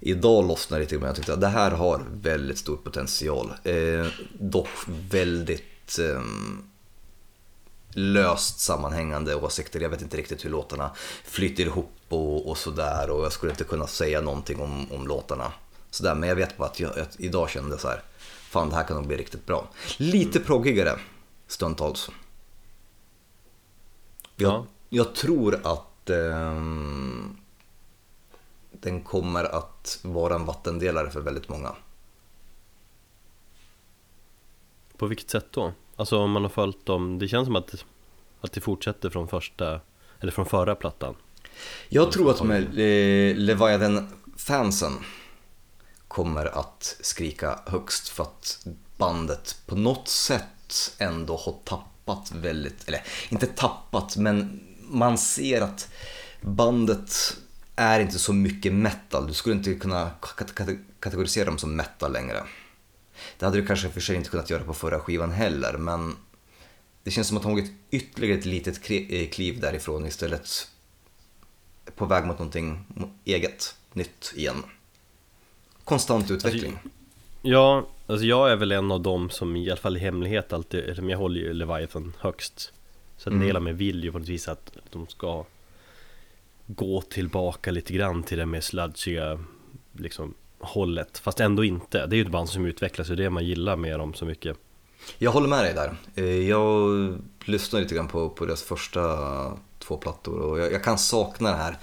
Idag 0.00 0.48
lossnade 0.48 0.80
det 0.80 0.84
lite 0.84 0.98
men 0.98 1.06
jag 1.06 1.16
tyckte 1.16 1.32
att 1.32 1.40
det 1.40 1.48
här 1.48 1.70
har 1.70 2.04
väldigt 2.22 2.58
stor 2.58 2.76
potential. 2.76 3.52
Eh, 3.64 4.06
dock 4.38 4.68
väldigt 5.10 5.98
ehm, 5.98 6.71
löst 7.94 8.60
sammanhängande 8.60 9.34
åsikter. 9.34 9.80
Jag 9.80 9.90
vet 9.90 10.02
inte 10.02 10.16
riktigt 10.16 10.44
hur 10.44 10.50
låtarna 10.50 10.90
flyter 11.24 11.64
ihop 11.64 11.92
och, 12.08 12.48
och 12.48 12.58
sådär 12.58 13.10
och 13.10 13.24
jag 13.24 13.32
skulle 13.32 13.52
inte 13.52 13.64
kunna 13.64 13.86
säga 13.86 14.20
någonting 14.20 14.60
om, 14.60 14.92
om 14.92 15.06
låtarna. 15.06 15.52
Sådär, 15.90 16.14
men 16.14 16.28
jag 16.28 16.36
vet 16.36 16.56
bara 16.56 16.68
att 16.68 16.80
jag 16.80 16.98
att 16.98 17.20
idag 17.20 17.50
kände 17.50 17.70
jag 17.70 17.80
så 17.80 17.88
här, 17.88 18.02
fan 18.18 18.68
det 18.68 18.74
här 18.76 18.84
kan 18.84 18.96
nog 18.96 19.06
bli 19.06 19.16
riktigt 19.16 19.46
bra. 19.46 19.68
Lite 19.96 20.40
proggigare 20.40 20.98
stundtals. 21.46 22.10
Jag, 24.36 24.52
Ja. 24.52 24.66
jag 24.88 25.14
tror 25.14 25.60
att 25.64 26.10
ehm, 26.10 27.36
den 28.72 29.02
kommer 29.02 29.44
att 29.44 29.98
vara 30.02 30.34
en 30.34 30.44
vattendelare 30.44 31.10
för 31.10 31.20
väldigt 31.20 31.48
många. 31.48 31.74
På 34.96 35.06
vilket 35.06 35.30
sätt 35.30 35.46
då? 35.50 35.72
Alltså 35.96 36.18
om 36.18 36.30
man 36.30 36.42
har 36.42 36.50
följt 36.50 36.86
dem, 36.86 37.18
det 37.18 37.28
känns 37.28 37.46
som 37.46 37.56
att, 37.56 37.84
att 38.40 38.52
det 38.52 38.60
fortsätter 38.60 39.10
från 39.10 39.28
första, 39.28 39.80
eller 40.20 40.32
från 40.32 40.46
förra 40.46 40.74
plattan 40.74 41.14
Jag 41.88 42.12
tror 42.12 42.30
att 42.30 42.42
med 42.42 42.62
eh, 42.62 43.36
Leviathan-fansen 43.36 44.92
kommer 46.08 46.46
att 46.58 46.96
skrika 47.00 47.58
högst 47.66 48.08
för 48.08 48.22
att 48.22 48.66
bandet 48.96 49.56
på 49.66 49.76
något 49.76 50.08
sätt 50.08 50.94
ändå 50.98 51.36
har 51.36 51.54
tappat 51.64 52.32
väldigt, 52.32 52.88
eller 52.88 53.00
inte 53.28 53.46
tappat 53.46 54.16
men 54.16 54.60
man 54.80 55.18
ser 55.18 55.60
att 55.60 55.88
bandet 56.40 57.36
är 57.76 58.00
inte 58.00 58.18
så 58.18 58.32
mycket 58.32 58.72
metal. 58.72 59.26
Du 59.26 59.32
skulle 59.32 59.54
inte 59.54 59.74
kunna 59.74 60.10
kat- 60.20 60.54
kat- 60.54 60.78
kategorisera 61.00 61.44
dem 61.44 61.58
som 61.58 61.76
metal 61.76 62.12
längre. 62.12 62.42
Det 63.42 63.46
hade 63.46 63.60
du 63.60 63.66
kanske 63.66 63.88
för 63.88 64.00
sig 64.00 64.16
inte 64.16 64.30
kunnat 64.30 64.50
göra 64.50 64.64
på 64.64 64.74
förra 64.74 65.00
skivan 65.00 65.30
heller 65.30 65.72
men 65.78 66.16
det 67.02 67.10
känns 67.10 67.28
som 67.28 67.36
att 67.36 67.44
har 67.44 67.50
tagit 67.50 67.72
ytterligare 67.90 68.38
ett 68.38 68.44
litet 68.44 68.90
eh, 68.90 69.28
kliv 69.28 69.60
därifrån 69.60 70.06
istället 70.06 70.68
på 71.96 72.06
väg 72.06 72.24
mot 72.24 72.38
någonting 72.38 72.84
eget, 73.24 73.76
nytt 73.92 74.32
igen. 74.36 74.62
Konstant 75.84 76.30
utveckling. 76.30 76.78
Ja, 77.42 77.86
alltså 78.06 78.26
jag 78.26 78.52
är 78.52 78.56
väl 78.56 78.72
en 78.72 78.92
av 78.92 79.00
dem 79.00 79.30
som 79.30 79.56
i 79.56 79.70
alla 79.70 79.80
fall 79.80 79.96
i 79.96 80.00
hemlighet 80.00 80.52
alltid, 80.52 80.80
eller 80.80 81.10
jag 81.10 81.18
håller 81.18 81.40
ju 81.40 81.52
Leviathan 81.52 82.12
högst 82.18 82.72
Så 83.16 83.30
en 83.30 83.34
Mm. 83.36 83.46
del 83.46 83.56
av 83.56 83.62
mig 83.62 83.72
vill 83.72 84.04
ju 84.04 84.12
på 84.12 84.18
något 84.18 84.28
vis 84.28 84.48
att 84.48 84.72
de 84.90 85.06
ska 85.06 85.44
gå 86.66 87.00
tillbaka 87.02 87.70
lite 87.70 87.92
grann 87.92 88.22
till 88.22 88.38
det 88.38 88.46
mer 88.46 88.60
sludgiga 88.60 89.44
liksom 89.92 90.34
hållet 90.62 91.18
Fast 91.18 91.40
ändå 91.40 91.64
inte, 91.64 92.06
det 92.06 92.14
är 92.14 92.18
ju 92.18 92.22
ett 92.24 92.30
band 92.30 92.48
som 92.48 92.66
utvecklas 92.66 93.10
och 93.10 93.16
det 93.16 93.22
är 93.22 93.24
det 93.24 93.30
man 93.30 93.44
gillar 93.46 93.76
med 93.76 93.98
dem 93.98 94.14
så 94.14 94.24
mycket 94.24 94.56
Jag 95.18 95.30
håller 95.30 95.48
med 95.48 95.64
dig 95.64 95.74
där. 95.74 95.94
Eh, 96.14 96.48
Jag 96.48 96.88
lyssnade 97.44 97.82
lite 97.82 97.94
grann 97.94 98.08
på, 98.08 98.28
på 98.30 98.46
deras 98.46 98.62
första 98.62 99.56
två 99.78 99.96
plattor 99.96 100.38
och 100.38 100.58
jag, 100.58 100.72
jag 100.72 100.84
kan 100.84 100.98
sakna 100.98 101.50
det 101.50 101.56
här 101.56 101.78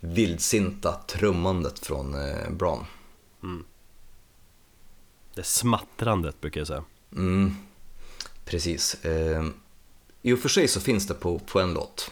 vildsinta 0.00 0.92
trummandet 0.92 1.78
från 1.78 2.14
eh, 2.14 2.50
Braun. 2.50 2.84
Det 5.34 5.42
smattrandet 5.46 6.40
brukar 6.40 6.60
jag 6.60 6.68
säga 6.68 6.84
Mm, 7.12 7.56
precis. 8.44 9.04
Eh, 9.04 9.44
I 10.22 10.32
och 10.32 10.38
för 10.38 10.48
sig 10.48 10.68
så 10.68 10.80
finns 10.80 11.06
det 11.06 11.14
på, 11.14 11.38
på 11.38 11.60
en 11.60 11.74
låt. 11.74 12.10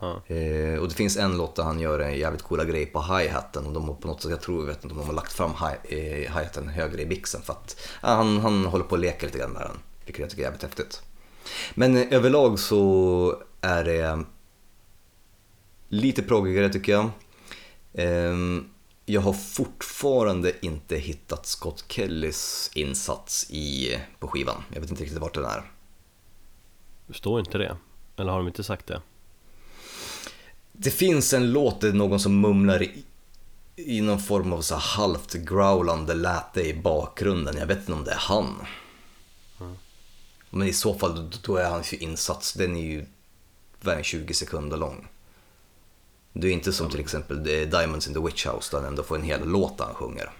Ja. 0.00 0.22
Eh, 0.34 0.78
och 0.78 0.88
det 0.88 0.94
finns 0.94 1.16
en 1.16 1.36
låt 1.36 1.56
där 1.56 1.62
han 1.62 1.80
gör 1.80 2.00
en 2.00 2.18
jävligt 2.18 2.42
coola 2.42 2.64
grej 2.64 2.86
på 2.86 3.00
hi-haten 3.02 3.66
och 3.66 3.72
de 3.72 3.88
har 3.88 3.94
på 3.94 4.08
något 4.08 4.22
sätt, 4.22 4.30
jag 4.30 4.40
tror, 4.40 4.60
jag 4.60 4.66
vet 4.66 4.84
inte 4.84 4.94
om 4.94 5.00
de 5.00 5.06
har 5.06 5.14
lagt 5.14 5.32
fram 5.32 5.50
hi- 5.50 5.78
eh, 5.88 6.34
hi-haten 6.36 6.68
högre 6.68 7.02
i 7.02 7.06
mixen 7.06 7.42
för 7.42 7.52
att 7.52 7.80
ja, 8.02 8.08
han, 8.08 8.38
han 8.38 8.64
håller 8.64 8.84
på 8.84 8.94
att 8.94 9.00
leka 9.00 9.26
lite 9.26 9.38
grann 9.38 9.50
med 9.50 9.62
den, 9.62 9.78
vilket 10.04 10.20
jag 10.20 10.30
tycker 10.30 10.42
är 10.42 10.46
jävligt 10.46 10.62
häftigt. 10.62 11.02
Men 11.74 11.96
eh, 11.96 12.06
överlag 12.10 12.58
så 12.58 13.42
är 13.60 13.84
det 13.84 14.24
lite 15.88 16.22
proggigare 16.22 16.68
tycker 16.68 16.92
jag. 16.92 17.10
Ehm, 17.94 18.70
jag 19.06 19.20
har 19.20 19.32
fortfarande 19.32 20.66
inte 20.66 20.96
hittat 20.96 21.46
Scott 21.46 21.84
Kellys 21.88 22.70
insats 22.74 23.50
i, 23.50 23.96
på 24.18 24.28
skivan. 24.28 24.62
Jag 24.74 24.80
vet 24.80 24.90
inte 24.90 25.02
riktigt 25.02 25.18
vart 25.20 25.34
den 25.34 25.44
är. 25.44 25.70
Står 27.12 27.40
inte 27.40 27.58
det? 27.58 27.76
Eller 28.16 28.32
har 28.32 28.38
de 28.38 28.46
inte 28.48 28.62
sagt 28.64 28.86
det? 28.86 29.02
Det 30.82 30.90
finns 30.90 31.32
en 31.32 31.52
låt 31.52 31.80
där 31.80 31.92
någon 31.92 32.20
som 32.20 32.40
mumlar 32.40 32.82
i, 32.82 33.04
i 33.76 34.00
någon 34.00 34.20
form 34.20 34.52
av 34.52 34.60
så 34.60 34.74
halvt 34.74 35.34
growlande 35.34 36.14
läte 36.14 36.60
i 36.60 36.74
bakgrunden. 36.74 37.56
Jag 37.56 37.66
vet 37.66 37.78
inte 37.78 37.92
om 37.92 38.04
det 38.04 38.10
är 38.10 38.18
han. 38.18 38.54
Men 40.50 40.68
i 40.68 40.72
så 40.72 40.94
fall 40.94 41.30
då, 41.42 41.56
är 41.56 41.70
hans 41.70 41.92
insats, 41.92 42.52
den 42.52 42.76
är 42.76 42.82
ju 42.82 43.06
den, 43.80 44.02
20 44.02 44.34
sekunder 44.34 44.76
lång. 44.76 45.08
Det 46.32 46.48
är 46.48 46.52
inte 46.52 46.72
som 46.72 46.90
till 46.90 47.00
exempel 47.00 47.42
Diamonds 47.44 48.08
in 48.08 48.14
the 48.14 48.20
Witch 48.20 48.46
House 48.46 48.76
där 48.76 48.78
han 48.78 48.88
ändå 48.88 49.02
får 49.02 49.16
en 49.16 49.22
hel 49.22 49.48
låt 49.48 49.78
där 49.78 49.84
han 49.84 49.94
sjunger. 49.94 50.30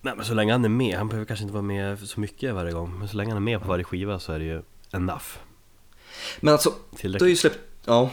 Nej 0.00 0.14
men 0.16 0.24
så 0.24 0.34
länge 0.34 0.52
han 0.52 0.64
är 0.64 0.68
med, 0.68 0.98
han 0.98 1.08
behöver 1.08 1.26
kanske 1.26 1.42
inte 1.42 1.52
vara 1.52 1.62
med 1.62 1.98
så 1.98 2.20
mycket 2.20 2.54
varje 2.54 2.72
gång 2.72 2.98
Men 2.98 3.08
så 3.08 3.16
länge 3.16 3.30
han 3.30 3.36
är 3.36 3.40
med 3.40 3.60
på 3.62 3.68
varje 3.68 3.84
skiva 3.84 4.18
så 4.18 4.32
är 4.32 4.38
det 4.38 4.44
ju 4.44 4.62
enough 4.92 5.26
Men 6.40 6.52
alltså, 6.52 6.74
du 7.02 7.18
har 7.20 7.26
ju 7.26 7.36
släppt, 7.36 7.58
ja. 7.84 8.10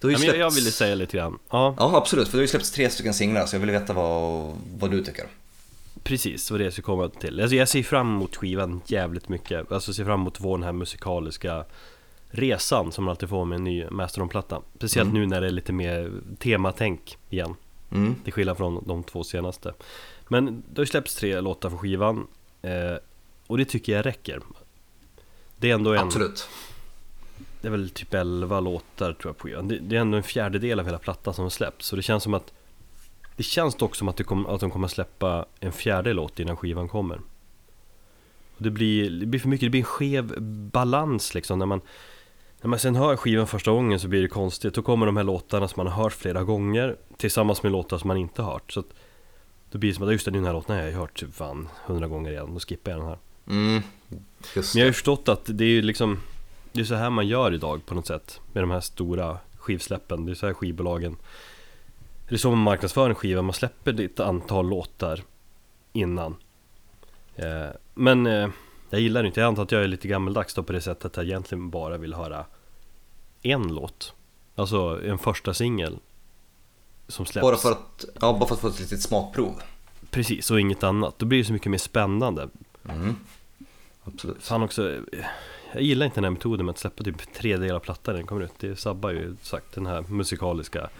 Du 0.00 0.06
har 0.06 0.12
ju 0.12 0.18
men 0.18 0.26
jag, 0.26 0.34
släppts- 0.52 0.56
ville 0.56 0.70
säga 0.70 0.94
lite 0.94 1.16
grann 1.16 1.38
Ja, 1.50 1.74
Ja 1.78 1.96
absolut, 1.96 2.28
för 2.28 2.32
det 2.32 2.38
har 2.38 2.42
ju 2.42 2.48
släppts 2.48 2.70
tre 2.70 2.90
stycken 2.90 3.14
singlar 3.14 3.46
så 3.46 3.56
jag 3.56 3.60
vill 3.60 3.70
veta 3.70 3.92
vad, 3.92 4.52
vad 4.78 4.90
du 4.90 5.04
tycker. 5.04 5.26
precis 6.02 6.50
vad 6.50 6.60
det 6.60 6.64
jag 6.64 6.72
ska 6.72 6.82
komma 6.82 7.08
till 7.08 7.40
Alltså 7.40 7.56
jag 7.56 7.68
ser 7.68 7.82
fram 7.82 8.08
emot 8.08 8.36
skivan 8.36 8.80
jävligt 8.86 9.28
mycket 9.28 9.72
Alltså 9.72 9.92
ser 9.94 10.04
fram 10.04 10.20
emot 10.20 10.36
få 10.38 10.56
den 10.56 10.64
här 10.64 10.72
musikaliska 10.72 11.64
resan 12.30 12.92
som 12.92 13.04
man 13.04 13.10
alltid 13.12 13.28
får 13.28 13.44
med 13.44 13.56
en 13.56 13.64
ny 13.64 13.84
Mastodon-platta 13.90 14.62
Speciellt 14.76 15.10
Mm. 15.10 15.20
nu 15.20 15.26
när 15.26 15.40
det 15.40 15.46
är 15.46 15.50
lite 15.50 15.72
mer 15.72 16.12
tematänk 16.38 17.18
igen 17.30 17.54
Mm. 17.92 18.14
Till 18.24 18.32
skillnad 18.32 18.56
från 18.56 18.84
de 18.86 19.02
två 19.02 19.24
senaste. 19.24 19.74
Men 20.28 20.62
det 20.72 20.80
har 20.80 20.86
släppts 20.86 21.14
tre 21.14 21.40
låtar 21.40 21.70
för 21.70 21.76
skivan. 21.76 22.26
Eh, 22.62 22.96
och 23.46 23.58
det 23.58 23.64
tycker 23.64 23.92
jag 23.96 24.06
räcker. 24.06 24.40
Det 25.56 25.70
är 25.70 25.74
ändå 25.74 25.92
en, 25.92 25.98
Absolut. 25.98 26.48
Det 27.62 27.68
är 27.68 27.70
väl 27.70 27.90
typ 27.90 28.14
11 28.14 28.60
låtar 28.60 29.12
tror 29.12 29.30
jag 29.30 29.36
på 29.38 29.48
skivan. 29.48 29.68
Det, 29.68 29.78
det 29.78 29.96
är 29.96 30.00
ändå 30.00 30.16
en 30.16 30.22
fjärdedel 30.22 30.80
av 30.80 30.86
hela 30.86 30.98
plattan 30.98 31.34
som 31.34 31.42
har 31.42 31.50
släppts. 31.50 31.86
Så 31.86 31.96
det 31.96 32.02
känns 32.02 32.22
som 32.22 32.34
att 32.34 32.52
det 33.36 33.42
känns 33.42 33.74
dock 33.74 33.96
som 33.96 34.08
att, 34.08 34.16
det 34.16 34.24
kom, 34.24 34.46
att 34.46 34.60
de 34.60 34.70
kommer 34.70 34.88
släppa 34.88 35.46
en 35.60 35.72
fjärde 35.72 36.12
låt 36.12 36.40
innan 36.40 36.56
skivan 36.56 36.88
kommer. 36.88 37.20
Och 38.56 38.62
det, 38.62 38.70
blir, 38.70 39.10
det 39.10 39.26
blir 39.26 39.40
för 39.40 39.48
mycket, 39.48 39.66
det 39.66 39.70
blir 39.70 39.80
en 39.80 39.84
skev 39.84 40.42
balans 40.70 41.34
liksom 41.34 41.58
när 41.58 41.66
man 41.66 41.80
när 42.60 42.68
man 42.68 42.78
sen 42.78 42.96
hör 42.96 43.16
skivan 43.16 43.46
första 43.46 43.70
gången 43.70 44.00
så 44.00 44.08
blir 44.08 44.22
det 44.22 44.28
konstigt. 44.28 44.74
Då 44.74 44.82
kommer 44.82 45.06
de 45.06 45.16
här 45.16 45.24
låtarna 45.24 45.68
som 45.68 45.84
man 45.84 45.92
har 45.92 46.02
hört 46.02 46.12
flera 46.12 46.42
gånger 46.42 46.96
tillsammans 47.16 47.62
med 47.62 47.72
låtar 47.72 47.98
som 47.98 48.08
man 48.08 48.16
inte 48.16 48.42
har 48.42 48.52
hört. 48.52 48.72
Så 48.72 48.80
att 48.80 48.86
då 49.70 49.78
blir 49.78 49.90
det 49.90 49.94
som 49.94 50.06
att 50.06 50.12
just 50.12 50.24
det, 50.24 50.30
den 50.30 50.44
här 50.44 50.52
låten 50.52 50.76
har 50.76 50.82
jag 50.82 50.92
hört 50.92 51.20
typ 51.20 51.34
fan 51.34 51.68
hundra 51.86 52.08
gånger 52.08 52.30
redan, 52.30 52.54
då 52.54 52.60
skippar 52.60 52.90
jag 52.90 53.00
den 53.00 53.08
här. 53.08 53.18
Mm. 53.48 53.82
Men 54.54 54.64
jag 54.74 54.82
har 54.82 54.86
ju 54.86 54.92
förstått 54.92 55.28
att 55.28 55.42
det 55.44 55.64
är 55.64 55.68
ju 55.68 55.82
liksom 55.82 56.18
Det 56.72 56.80
är 56.80 56.84
så 56.84 56.94
här 56.94 57.10
man 57.10 57.26
gör 57.26 57.54
idag 57.54 57.86
på 57.86 57.94
något 57.94 58.06
sätt 58.06 58.40
Med 58.52 58.62
de 58.62 58.70
här 58.70 58.80
stora 58.80 59.38
skivsläppen. 59.56 60.26
Det 60.26 60.32
är 60.32 60.34
så 60.34 60.46
här 60.46 60.54
skivbolagen 60.54 61.16
Det 62.28 62.34
är 62.34 62.38
så 62.38 62.50
man 62.50 62.58
marknadsför 62.58 63.08
en 63.08 63.14
skiva. 63.14 63.42
Man 63.42 63.52
släpper 63.52 64.00
ett 64.00 64.20
antal 64.20 64.68
låtar 64.68 65.22
Innan. 65.92 66.36
Eh, 67.36 67.68
Men 67.94 68.26
eh, 68.26 68.48
Jag 68.90 69.00
gillar 69.00 69.22
det 69.22 69.26
inte 69.26 69.40
Jag 69.40 69.48
antar 69.48 69.62
att 69.62 69.72
jag 69.72 69.82
är 69.82 69.88
lite 69.88 70.08
gammeldags 70.08 70.54
då 70.54 70.62
på 70.62 70.72
det 70.72 70.80
sättet 70.80 71.04
att 71.04 71.16
jag 71.16 71.26
egentligen 71.26 71.70
bara 71.70 71.96
vill 71.98 72.14
höra 72.14 72.44
En 73.42 73.74
låt. 73.74 74.14
Alltså 74.54 75.00
en 75.04 75.18
första 75.18 75.54
singel 75.54 75.98
Som 77.08 77.26
släpps. 77.26 77.42
Bara 77.42 77.56
för 77.56 77.72
att, 77.72 78.04
ja, 78.20 78.32
bara 78.32 78.46
för 78.46 78.54
att 78.54 78.60
få 78.60 78.68
ett 78.68 78.80
litet 78.80 79.02
smakprov. 79.02 79.62
Precis, 80.10 80.50
och 80.50 80.60
inget 80.60 80.82
annat. 80.82 81.18
Då 81.18 81.26
blir 81.26 81.38
det 81.38 81.44
så 81.44 81.52
mycket 81.52 81.70
mer 81.70 81.78
spännande. 81.78 82.48
Mm. 82.88 83.16
Absolut. 84.04 84.42
Fan 84.42 84.62
också, 84.62 85.00
jag 85.72 85.82
gillar 85.82 86.06
inte 86.06 86.16
den 86.16 86.24
här 86.24 86.30
metoden 86.30 86.66
med 86.66 86.72
att 86.72 86.78
släppa 86.78 87.04
typ 87.04 87.32
tre 87.32 87.56
delar 87.56 87.74
av 87.74 87.80
plattan 87.80 88.14
när 88.14 88.18
den 88.18 88.26
kommer 88.26 88.42
ut. 88.42 88.58
Det 88.58 88.76
sabbar 88.76 89.10
ju 89.10 89.36
sagt 89.42 89.74
den 89.74 89.86
här 89.86 90.02
musikaliska 90.08 90.90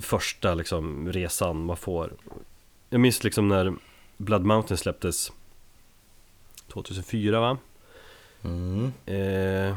första 0.00 0.54
liksom 0.54 1.12
resan 1.12 1.64
man 1.64 1.76
får. 1.76 2.12
Jag 2.90 3.00
minns 3.00 3.24
liksom 3.24 3.48
när 3.48 3.74
Blood 4.16 4.44
Mountain 4.44 4.78
släpptes 4.78 5.32
2004 6.68 7.40
va? 7.40 7.58
Mm. 8.42 8.92
Eh, 9.06 9.76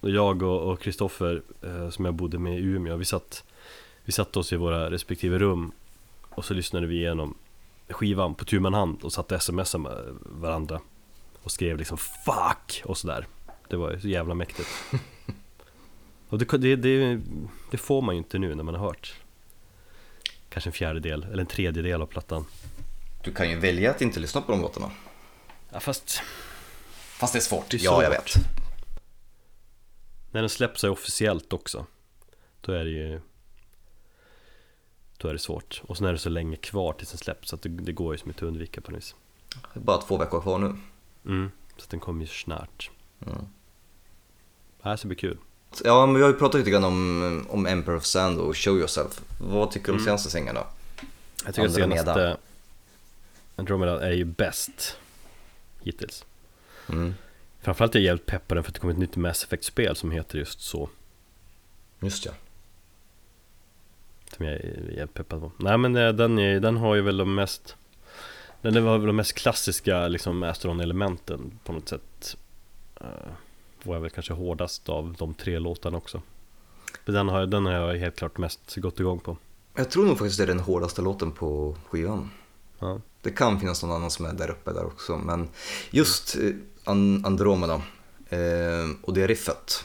och 0.00 0.10
jag 0.10 0.42
och 0.42 0.80
Kristoffer 0.80 1.42
eh, 1.62 1.90
som 1.90 2.04
jag 2.04 2.14
bodde 2.14 2.38
med 2.38 2.58
i 2.58 2.62
Umeå, 2.62 2.96
vi 2.96 3.04
satt, 3.04 3.44
vi 4.04 4.12
satt 4.12 4.36
oss 4.36 4.52
i 4.52 4.56
våra 4.56 4.90
respektive 4.90 5.38
rum 5.38 5.72
och 6.30 6.44
så 6.44 6.54
lyssnade 6.54 6.86
vi 6.86 6.96
igenom 6.96 7.34
skivan 7.88 8.34
på 8.34 8.44
tu 8.44 8.60
hand 8.60 8.98
och 9.02 9.12
satt 9.12 9.32
och 9.32 9.42
smsade 9.42 9.82
med 9.82 10.16
varandra 10.20 10.80
och 11.48 11.52
skrev 11.52 11.78
liksom 11.78 11.96
'fuck' 11.96 12.82
och 12.82 12.98
sådär. 12.98 13.26
Det 13.68 13.76
var 13.76 13.90
ju 13.90 14.00
så 14.00 14.08
jävla 14.08 14.34
mäktigt. 14.34 14.68
Och 16.28 16.38
det, 16.38 16.58
det, 16.58 16.76
det, 16.76 17.20
det 17.70 17.76
får 17.76 18.02
man 18.02 18.14
ju 18.14 18.18
inte 18.18 18.38
nu 18.38 18.54
när 18.54 18.64
man 18.64 18.74
har 18.74 18.86
hört 18.86 19.14
kanske 20.48 20.68
en 20.68 20.72
fjärdedel 20.72 21.24
eller 21.24 21.40
en 21.40 21.46
tredjedel 21.46 22.02
av 22.02 22.06
plattan. 22.06 22.44
Du 23.24 23.32
kan 23.34 23.50
ju 23.50 23.58
välja 23.58 23.90
att 23.90 24.02
inte 24.02 24.20
lyssna 24.20 24.40
på 24.40 24.52
de 24.52 24.60
låtarna. 24.60 24.90
Ja, 25.70 25.80
fast 25.80 26.22
Fast 26.92 27.32
det 27.32 27.38
är 27.38 27.40
svårt. 27.40 27.70
Det 27.70 27.76
är 27.76 27.84
ja, 27.84 28.02
jag 28.02 28.10
vet. 28.10 28.34
När 30.30 30.40
den 30.40 30.50
släpps 30.50 30.80
sig 30.80 30.90
officiellt 30.90 31.52
också 31.52 31.86
Då 32.60 32.72
är 32.72 32.84
det 32.84 32.90
ju 32.90 33.20
Då 35.16 35.28
är 35.28 35.32
det 35.32 35.38
svårt 35.38 35.82
Och 35.86 35.96
sen 35.96 36.06
är 36.06 36.12
det 36.12 36.18
så 36.18 36.28
länge 36.28 36.56
kvar 36.56 36.92
tills 36.92 37.10
den 37.10 37.18
släpps 37.18 37.48
Så 37.48 37.56
att 37.56 37.62
det, 37.62 37.68
det 37.68 37.92
går 37.92 38.14
ju 38.14 38.18
som 38.18 38.30
inte 38.30 38.44
att 38.44 38.48
undvika 38.48 38.80
på 38.80 38.90
något 38.90 38.98
vis 38.98 39.14
Det 39.74 39.80
är 39.80 39.84
bara 39.84 39.98
två 39.98 40.16
veckor 40.16 40.40
kvar 40.40 40.58
nu. 40.58 40.76
Mm. 41.28 41.50
Så 41.76 41.82
att 41.84 41.90
den 41.90 42.00
kommer 42.00 42.20
ju 42.20 42.26
snart 42.26 42.90
Mm. 43.26 43.38
Det 44.82 44.88
här 44.88 44.96
ska 44.96 45.08
bli 45.08 45.16
kul 45.16 45.38
Ja, 45.84 46.06
men 46.06 46.14
vi 46.14 46.22
har 46.22 46.28
ju 46.28 46.34
pratat 46.34 46.58
lite 46.58 46.70
grann 46.70 46.84
om, 46.84 47.46
om 47.50 47.66
Emperor 47.66 47.96
of 47.96 48.04
Sand 48.04 48.38
och 48.38 48.56
Show 48.56 48.78
Yourself. 48.78 49.20
Vad 49.40 49.70
tycker 49.70 49.86
du 49.86 49.92
om 49.92 49.96
Mm. 49.98 50.04
senaste 50.06 50.30
singeln 50.30 50.54
då? 50.54 50.66
Jag 51.44 51.54
tycker 51.54 51.68
att 51.68 51.74
Andromeda. 51.74 52.14
senaste 52.14 52.36
Andromeda 53.56 54.06
är 54.06 54.12
ju 54.12 54.24
bäst 54.24 54.96
Hittills 55.82 56.24
Mm. 56.88 57.14
Framförallt 57.60 57.94
är 57.94 57.98
jag 57.98 58.04
jävligt 58.04 58.26
pepp 58.26 58.48
på 58.48 58.54
den 58.54 58.64
för 58.64 58.70
att 58.70 58.74
det 58.74 58.80
kommer 58.80 58.92
ett 58.92 58.98
nytt 58.98 59.16
Mass 59.16 59.44
Effect-spel 59.44 59.96
som 59.96 60.10
heter 60.10 60.38
just 60.38 60.60
så 60.60 60.88
Just 62.00 62.26
ja. 62.26 62.32
Som 64.36 64.46
jag 64.46 64.54
är 64.54 64.90
jävligt 64.90 65.14
peppad 65.14 65.40
på 65.40 65.52
Nej 65.56 65.78
men 65.78 65.96
eh, 65.96 66.12
den, 66.12 66.38
är, 66.38 66.60
den 66.60 66.76
har 66.76 66.94
ju 66.94 67.00
väl 67.02 67.16
de 67.16 67.34
mest 67.34 67.76
Den 68.62 68.86
har 68.86 68.98
väl 68.98 69.06
de 69.06 69.16
mest 69.16 69.32
klassiska 69.32 70.08
liksom 70.08 70.42
Astron-elementen 70.42 71.58
på 71.64 71.72
något 71.72 71.88
sätt 71.88 72.36
uh, 73.00 73.32
Och 73.84 73.94
är 73.96 74.00
väl 74.00 74.10
kanske 74.10 74.32
hårdast 74.32 74.88
av 74.88 75.14
de 75.18 75.34
tre 75.34 75.58
låtarna 75.58 75.96
också 75.96 76.22
Men 77.04 77.14
den 77.14 77.28
har, 77.28 77.46
den 77.46 77.66
har 77.66 77.72
jag 77.72 77.96
helt 77.98 78.16
klart 78.16 78.38
mest 78.38 78.76
gått 78.76 79.00
igång 79.00 79.20
på 79.20 79.36
Jag 79.74 79.90
tror 79.90 80.04
nog 80.06 80.18
faktiskt 80.18 80.38
det 80.38 80.44
är 80.44 80.46
den 80.46 80.60
hårdaste 80.60 81.02
låten 81.02 81.32
på 81.32 81.76
skivan. 81.88 82.30
Ja, 82.78 83.00
Det 83.22 83.30
kan 83.30 83.60
finnas 83.60 83.82
någon 83.82 83.92
annan 83.92 84.10
som 84.10 84.24
är 84.26 84.32
där 84.32 84.50
uppe 84.50 84.72
där 84.72 84.84
också, 84.84 85.16
men 85.16 85.48
just 85.90 86.36
eh, 86.36 86.50
An- 86.84 87.24
Andromeda 87.26 87.82
eh, 88.28 88.88
och 89.02 89.14
det 89.14 89.26
riffet. 89.26 89.84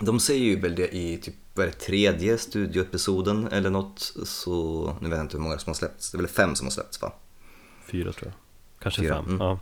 De 0.00 0.20
säger 0.20 0.44
ju 0.44 0.60
väl 0.60 0.74
det 0.74 0.96
i 0.96 1.18
typ 1.18 1.34
vad 1.54 1.66
är 1.66 1.70
det, 1.70 1.76
tredje 1.78 2.38
studioepisoden 2.38 3.48
eller 3.52 3.70
något, 3.70 4.12
så 4.24 4.84
nu 5.00 5.08
vet 5.08 5.16
jag 5.16 5.24
inte 5.24 5.36
hur 5.36 5.42
många 5.42 5.58
som 5.58 5.70
har 5.70 5.74
släppts. 5.74 6.10
Det 6.10 6.16
är 6.16 6.20
väl 6.22 6.28
fem 6.30 6.54
som 6.54 6.66
har 6.66 6.72
släppts 6.72 7.02
va? 7.02 7.12
Fyra 7.86 8.12
tror 8.12 8.26
jag 8.26 8.32
Kanske 8.78 9.02
Fyra, 9.02 9.14
fem, 9.14 9.24
mm. 9.24 9.40
ja 9.40 9.58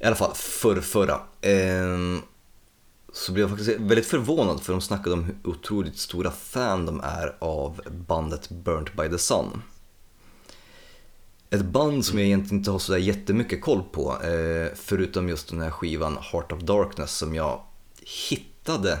I 0.00 0.04
alla 0.04 0.16
fall 0.16 0.34
förr, 0.34 0.80
förra. 0.80 1.20
Ehm, 1.40 2.22
så 3.12 3.32
blev 3.32 3.42
jag 3.42 3.58
faktiskt 3.58 3.80
väldigt 3.80 4.06
förvånad 4.06 4.62
för 4.62 4.72
de 4.72 4.80
snackade 4.80 5.12
om 5.12 5.24
hur 5.24 5.36
otroligt 5.44 5.98
stora 5.98 6.30
fan 6.30 6.86
de 6.86 7.00
är 7.00 7.36
av 7.38 7.80
bandet 8.06 8.48
Burnt 8.48 8.94
by 8.94 9.08
the 9.08 9.18
Sun. 9.18 9.62
Ett 11.50 11.64
band 11.64 12.04
som 12.04 12.18
jag 12.18 12.26
egentligen 12.26 12.58
inte 12.58 12.70
har 12.70 12.78
sådär 12.78 12.98
jättemycket 12.98 13.62
koll 13.62 13.82
på, 13.92 14.22
eh, 14.22 14.68
förutom 14.74 15.28
just 15.28 15.48
den 15.48 15.60
här 15.60 15.70
skivan 15.70 16.18
Heart 16.32 16.52
of 16.52 16.60
Darkness 16.60 17.16
som 17.16 17.34
jag 17.34 17.62
hittade 18.28 18.98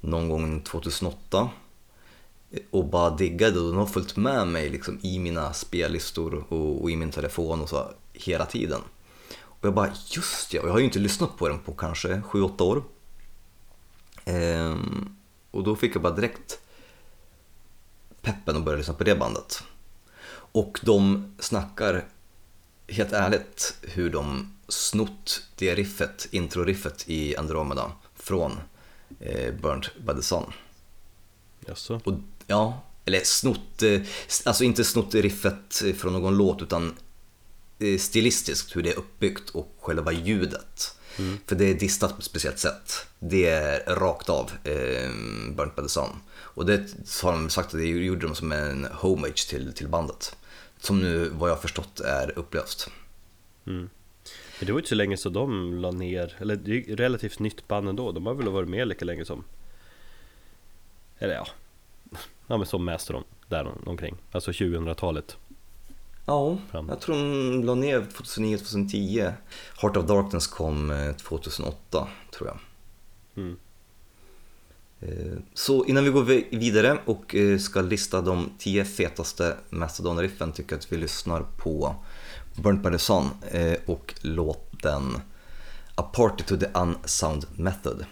någon 0.00 0.28
gång 0.28 0.60
2008 0.60 1.48
och 2.70 2.84
bara 2.84 3.10
diggade 3.10 3.60
och 3.60 3.68
den 3.68 3.78
har 3.78 3.86
följt 3.86 4.16
med 4.16 4.48
mig 4.48 4.70
liksom 4.70 4.98
i 5.02 5.18
mina 5.18 5.52
spellistor 5.52 6.44
och, 6.48 6.82
och 6.82 6.90
i 6.90 6.96
min 6.96 7.10
telefon 7.10 7.60
och 7.60 7.68
så 7.68 7.90
hela 8.16 8.46
tiden. 8.46 8.80
Och 9.42 9.64
jag 9.64 9.74
bara, 9.74 9.90
just 10.08 10.54
ja, 10.54 10.60
och 10.60 10.68
jag 10.68 10.72
har 10.72 10.78
ju 10.78 10.84
inte 10.84 10.98
lyssnat 10.98 11.36
på 11.36 11.48
den 11.48 11.58
på 11.58 11.72
kanske 11.72 12.08
7-8 12.08 12.62
år. 12.62 12.82
Ehm, 14.24 15.16
och 15.50 15.64
då 15.64 15.76
fick 15.76 15.94
jag 15.94 16.02
bara 16.02 16.14
direkt 16.14 16.58
peppen 18.22 18.56
och 18.56 18.62
börja 18.62 18.78
lyssna 18.78 18.94
på 18.94 19.04
det 19.04 19.16
bandet. 19.16 19.62
Och 20.52 20.80
de 20.82 21.24
snackar, 21.38 22.04
helt 22.88 23.12
ärligt, 23.12 23.76
hur 23.82 24.10
de 24.10 24.52
snott 24.68 25.42
det 25.56 25.74
riffet, 25.74 26.28
intro-riffet 26.30 27.04
i 27.06 27.36
Andromeda 27.36 27.92
från 28.14 28.52
eh, 29.20 29.54
Burnt 29.54 29.90
by 30.06 30.14
the 30.14 30.22
Sun. 30.22 30.52
Jaså? 31.66 32.00
Och, 32.04 32.14
ja, 32.46 32.82
eller 33.04 33.20
snott, 33.24 33.82
eh, 33.82 34.00
alltså 34.44 34.64
inte 34.64 34.84
snott 34.84 35.14
riffet 35.14 35.82
från 35.96 36.12
någon 36.12 36.36
låt 36.36 36.62
utan 36.62 36.94
stilistiskt 37.98 38.76
hur 38.76 38.82
det 38.82 38.90
är 38.92 38.98
uppbyggt 38.98 39.50
och 39.50 39.74
själva 39.80 40.12
ljudet. 40.12 40.92
För 41.46 41.56
det 41.56 41.64
är 41.64 41.74
distat 41.74 42.10
på 42.12 42.18
ett 42.18 42.24
speciellt 42.24 42.58
sätt. 42.58 43.06
Det 43.18 43.46
är 43.48 43.94
rakt 43.94 44.28
av 44.28 44.50
eh, 44.64 45.10
Burnt 45.56 45.76
by 45.76 45.82
the 45.82 45.88
Sun. 45.88 46.10
Och 46.34 46.66
det 46.66 46.94
har 47.22 47.32
de 47.32 47.50
sagt 47.50 47.66
att 47.74 47.80
det 47.80 47.86
gjorde 47.86 48.20
de 48.26 48.34
som 48.34 48.52
en 48.52 48.84
homage 48.84 49.48
till, 49.48 49.72
till 49.72 49.88
bandet. 49.88 50.36
Som 50.80 51.00
nu, 51.00 51.28
vad 51.28 51.50
jag 51.50 51.54
har 51.54 51.60
förstått, 51.62 52.00
är 52.00 52.38
upplöst. 52.38 52.90
Men 53.64 54.66
det 54.66 54.66
var 54.72 54.78
ju 54.78 54.78
inte 54.78 54.88
så 54.88 54.94
länge 54.94 55.16
så 55.16 55.28
de 55.28 55.74
la 55.80 55.90
ner, 55.90 56.36
eller 56.38 56.56
det 56.56 56.70
är 56.70 56.74
ju 56.74 56.96
relativt 56.96 57.38
nytt 57.38 57.68
band 57.68 57.88
ändå 57.88 58.12
De 58.12 58.26
har 58.26 58.34
väl 58.34 58.48
varit 58.48 58.68
med 58.68 58.88
lika 58.88 59.04
länge 59.04 59.24
som 59.24 59.44
Eller 61.18 61.34
ja 61.34 61.46
Ja 62.46 62.56
men 62.56 62.66
som 62.66 62.84
Mastodon, 62.84 63.24
där 63.48 63.64
om- 63.66 63.82
omkring 63.86 64.16
Alltså 64.32 64.50
2000-talet 64.50 65.36
Ja, 66.26 66.58
Fram. 66.70 66.88
jag 66.88 67.00
tror 67.00 67.14
de 67.16 67.64
la 67.64 67.74
ner 67.74 68.00
2009-2010. 68.00 69.32
Heart 69.82 69.96
of 69.96 70.06
Darkness 70.06 70.46
kom 70.46 70.90
eh, 70.90 71.12
2008, 71.12 72.08
tror 72.36 72.48
jag. 72.48 72.58
mm. 73.44 73.56
Eh, 75.00 75.38
Så 75.54 75.84
innan 75.84 76.04
vi 76.04 76.10
går 76.10 76.22
vi- 76.22 76.46
vidare 76.50 76.98
och 77.04 77.34
eh, 77.34 77.58
ska 77.58 77.80
lista 77.80 78.20
de 78.20 78.50
10 78.58 78.84
fetaste 78.84 79.56
Mastodon-riffen 79.70 80.52
tycker 80.52 80.72
jag 80.72 80.78
att 80.78 80.92
vi 80.92 80.96
lyssnar 80.96 81.40
på 81.56 81.94
Burnt 82.56 82.82
by 82.82 82.90
the 82.90 82.98
Sun 82.98 83.28
eh, 83.50 83.76
och 83.86 84.14
låten 84.20 85.20
A 85.94 86.02
Party 86.12 86.44
to 86.44 86.56
the 86.56 86.66
Unsound 86.74 87.46
Method. 87.56 88.04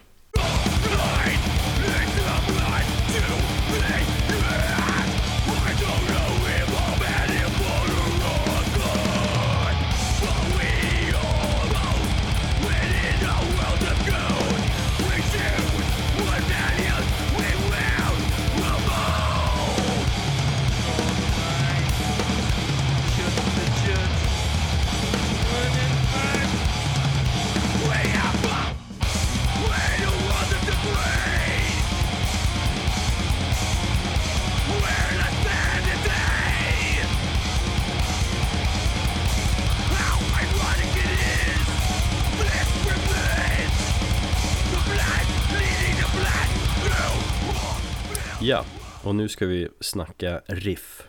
Nu 49.24 49.28
ska 49.28 49.46
vi 49.46 49.68
snacka 49.80 50.40
riff 50.46 51.06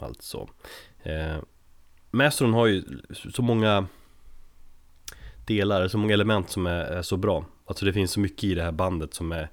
Alltså. 0.00 0.48
Eh, 1.02 1.36
Mastron 2.10 2.54
har 2.54 2.66
ju 2.66 2.82
så 3.34 3.42
många 3.42 3.86
delar, 5.44 5.88
så 5.88 5.98
många 5.98 6.14
element 6.14 6.50
som 6.50 6.66
är, 6.66 6.84
är, 6.84 7.02
så 7.02 7.16
bra. 7.16 7.44
Alltså 7.66 7.84
det 7.84 7.92
finns 7.92 8.10
så 8.10 8.20
mycket 8.20 8.44
i 8.44 8.54
det 8.54 8.62
här 8.62 8.72
bandet 8.72 9.14
som 9.14 9.32
är 9.32 9.48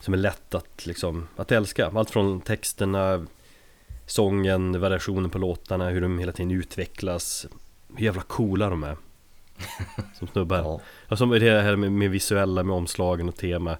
Som 0.00 0.14
är 0.14 0.18
lätt 0.18 0.54
att 0.54 0.86
liksom, 0.86 1.28
att 1.36 1.52
älska. 1.52 1.86
Allt 1.94 2.10
från 2.10 2.40
texterna 2.40 3.26
Sången, 4.06 4.80
variationen 4.80 5.30
på 5.30 5.38
låtarna, 5.38 5.88
hur 5.88 6.00
de 6.00 6.18
hela 6.18 6.32
tiden 6.32 6.50
utvecklas 6.50 7.46
Hur 7.96 8.04
jävla 8.04 8.22
coola 8.22 8.70
de 8.70 8.84
är. 8.84 8.96
Som 10.18 10.28
snubbar. 10.28 10.80
Ja. 11.08 11.16
Som 11.16 11.30
det 11.30 11.62
här 11.62 11.76
med, 11.76 11.92
med 11.92 12.10
visuella, 12.10 12.62
med 12.62 12.76
omslagen 12.76 13.28
och 13.28 13.36
tema 13.36 13.76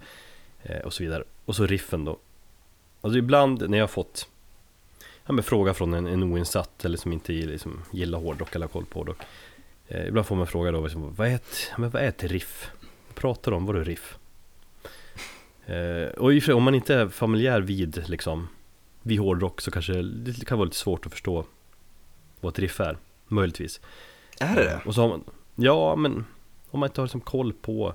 eh, 0.62 0.78
Och 0.78 0.92
så 0.92 1.02
vidare. 1.02 1.24
Och 1.44 1.56
så 1.56 1.66
riffen 1.66 2.04
då 2.04 2.18
Alltså 3.04 3.18
ibland 3.18 3.70
när 3.70 3.78
jag 3.78 3.82
har 3.82 3.88
fått 3.88 4.28
ja, 5.26 5.32
men 5.32 5.44
fråga 5.44 5.74
från 5.74 5.94
en, 5.94 6.06
en 6.06 6.22
oinsatt 6.22 6.84
eller 6.84 6.98
som 6.98 7.12
inte 7.12 7.32
liksom, 7.32 7.82
gillar 7.90 8.18
hårdrock 8.18 8.54
eller 8.54 8.66
har 8.66 8.72
koll 8.72 8.84
på 8.84 8.98
hårdrock 8.98 9.18
eh, 9.88 10.06
Ibland 10.06 10.26
får 10.26 10.36
man 10.36 10.46
fråga 10.46 10.72
då, 10.72 10.82
liksom, 10.82 11.14
vad, 11.14 11.28
är 11.28 11.34
ett, 11.34 11.72
men 11.78 11.90
vad 11.90 12.02
är 12.02 12.08
ett 12.08 12.24
riff? 12.24 12.70
Vad 13.06 13.14
pratar 13.14 13.50
du 13.50 13.56
om? 13.56 13.66
Vadå 13.66 13.80
riff? 13.80 14.18
Eh, 15.66 16.08
och 16.08 16.34
i 16.34 16.52
om 16.52 16.62
man 16.62 16.74
inte 16.74 16.94
är 16.94 17.08
familjär 17.08 17.60
vid 17.60 18.08
liksom 18.08 18.48
Vid 19.02 19.18
hårdrock 19.18 19.60
så 19.60 19.70
kanske 19.70 19.92
det 20.02 20.44
kan 20.44 20.58
vara 20.58 20.64
lite 20.64 20.76
svårt 20.76 21.06
att 21.06 21.12
förstå 21.12 21.44
Vad 22.40 22.52
ett 22.52 22.58
riff 22.58 22.80
är, 22.80 22.98
möjligtvis 23.26 23.80
Är 24.40 24.56
det 24.56 24.64
det? 24.64 24.80
Och 24.84 24.94
så 24.94 25.00
har 25.00 25.08
man, 25.08 25.24
ja 25.54 25.96
men 25.96 26.24
Om 26.70 26.80
man 26.80 26.88
inte 26.88 27.00
har 27.00 27.06
liksom 27.06 27.20
koll 27.20 27.52
på 27.52 27.94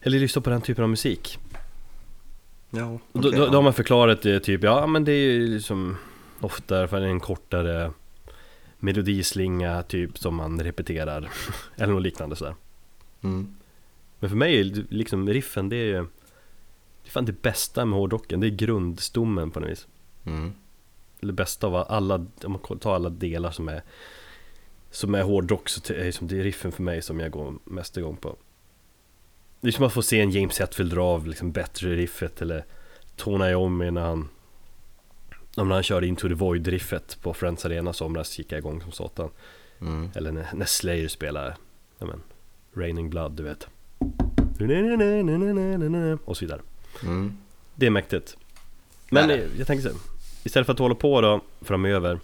Eller 0.00 0.18
lyssnar 0.18 0.42
på 0.42 0.50
den 0.50 0.60
typen 0.60 0.84
av 0.84 0.90
musik 0.90 1.38
Ja, 2.70 2.98
okay, 3.12 3.30
då, 3.30 3.30
då, 3.30 3.46
då, 3.46 3.58
har 3.58 3.62
man 3.62 3.72
förklarat 3.72 4.22
det 4.22 4.40
typ, 4.40 4.62
ja 4.62 4.86
men 4.86 5.04
det 5.04 5.12
är 5.12 5.32
ju 5.32 5.46
liksom 5.46 5.96
ofta 6.40 6.88
för 6.88 7.00
en 7.00 7.20
kortare 7.20 7.92
melodislinga 8.78 9.82
typ 9.82 10.18
som 10.18 10.34
man 10.34 10.60
repeterar 10.60 11.30
eller 11.76 11.92
något 11.92 12.02
liknande 12.02 12.36
sådär. 12.36 12.54
Mm. 13.22 13.56
Men 14.18 14.30
för 14.30 14.36
mig, 14.36 14.64
liksom 14.88 15.28
riffen 15.28 15.68
det 15.68 15.76
är 15.76 15.84
ju 15.84 16.06
Det 17.02 17.08
är 17.08 17.10
fan 17.10 17.24
det 17.24 17.42
bästa 17.42 17.84
med 17.84 17.98
hårdrocken, 17.98 18.40
det 18.40 18.46
är 18.46 18.50
grundstommen 18.50 19.50
på 19.50 19.60
något 19.60 19.70
vis. 19.70 19.86
Mm. 20.24 20.52
Det 21.20 21.32
bästa 21.32 21.66
av 21.66 21.74
alla, 21.74 22.14
om 22.44 22.52
man 22.52 22.78
tar 22.78 22.94
alla 22.94 23.10
delar 23.10 23.50
som 23.50 23.68
är 23.68 23.82
Som 24.90 25.14
är 25.14 25.22
hårdrock 25.22 25.68
så 25.68 25.92
är 25.92 26.26
det, 26.26 26.38
är 26.38 26.42
riffen 26.42 26.72
för 26.72 26.82
mig 26.82 27.02
som 27.02 27.20
jag 27.20 27.30
går 27.30 27.54
mest 27.64 27.96
igång 27.96 28.16
på. 28.16 28.36
Det 29.66 29.70
är 29.70 29.72
som 29.72 29.84
att 29.84 29.92
få 29.92 30.02
se 30.02 30.20
en 30.20 30.30
James 30.30 30.60
Hetfield 30.60 30.92
dra 30.92 31.04
av 31.04 31.26
liksom 31.26 31.52
bättre 31.52 31.94
riffet 31.94 32.42
eller 32.42 32.64
Tony 33.16 33.44
Iommi 33.44 33.90
när 33.90 34.00
han 34.00 34.28
när 35.56 35.64
han 35.64 35.82
körde 35.82 36.06
Into 36.06 36.28
the 36.28 36.34
Void-riffet 36.34 37.18
på 37.22 37.34
Friends 37.34 37.64
Arena 37.64 37.92
somras 37.92 38.38
gick 38.38 38.52
jag 38.52 38.58
igång 38.58 38.82
som 38.82 38.92
satan 38.92 39.30
mm. 39.80 40.10
Eller 40.14 40.32
när, 40.32 40.46
när 40.54 40.66
Slayer 40.66 41.08
spelar 41.08 41.56
men, 41.98 42.22
Raining 42.74 43.10
Blood, 43.10 43.32
du 43.32 43.42
vet 43.42 43.68
Och 46.24 46.36
så 46.36 46.44
vidare 46.44 46.60
mm. 47.02 47.36
Det 47.74 47.86
är 47.86 47.90
mäktigt 47.90 48.36
Men 49.10 49.28
Nej. 49.28 49.48
jag 49.58 49.66
tänker 49.66 49.88
så 49.88 49.96
Istället 50.44 50.66
för 50.66 50.72
att 50.72 50.78
hålla 50.78 50.94
på 50.94 51.20
då 51.20 51.40
framöver 51.60 52.20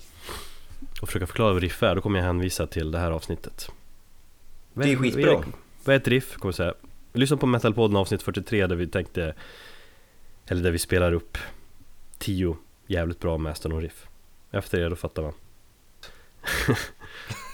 Och 1.00 1.08
försöka 1.08 1.26
förklara 1.26 1.52
vad 1.52 1.62
riff 1.62 1.82
är, 1.82 1.94
då 1.94 2.00
kommer 2.00 2.18
jag 2.18 2.26
hänvisa 2.26 2.66
till 2.66 2.90
det 2.90 2.98
här 2.98 3.10
avsnittet 3.10 3.70
Det 4.74 4.92
är 4.92 4.96
skitbra 4.96 5.44
Vad 5.84 5.94
är 5.94 6.00
ett 6.00 6.08
riff? 6.08 6.36
Kommer 6.36 6.48
jag 6.48 6.54
säga 6.54 6.74
Lyssna 7.12 7.36
på 7.36 7.46
Metalpodden 7.46 7.96
avsnitt 7.96 8.22
43 8.22 8.66
där 8.66 8.76
vi 8.76 8.86
tänkte 8.86 9.34
Eller 10.46 10.62
där 10.62 10.70
vi 10.70 10.78
spelar 10.78 11.12
upp 11.12 11.38
10 12.18 12.56
jävligt 12.86 13.20
bra 13.20 13.38
Master 13.38 13.70
riff. 13.70 14.06
Efter 14.50 14.80
det 14.80 14.88
då 14.88 14.96
fattar 14.96 15.22
man. 15.22 15.32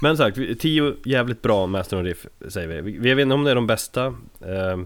Men 0.03 0.17
sagt, 0.17 0.39
10 0.61 0.95
jävligt 1.05 1.43
bra 1.43 1.67
Master 1.67 2.03
riff 2.03 2.27
säger 2.49 2.83
vi. 2.83 2.99
Vi 2.99 3.15
vet 3.15 3.23
inte 3.23 3.35
om 3.35 3.45
det 3.45 3.51
är 3.51 3.55
de 3.55 3.67
bästa 3.67 4.07
eh, 4.41 4.79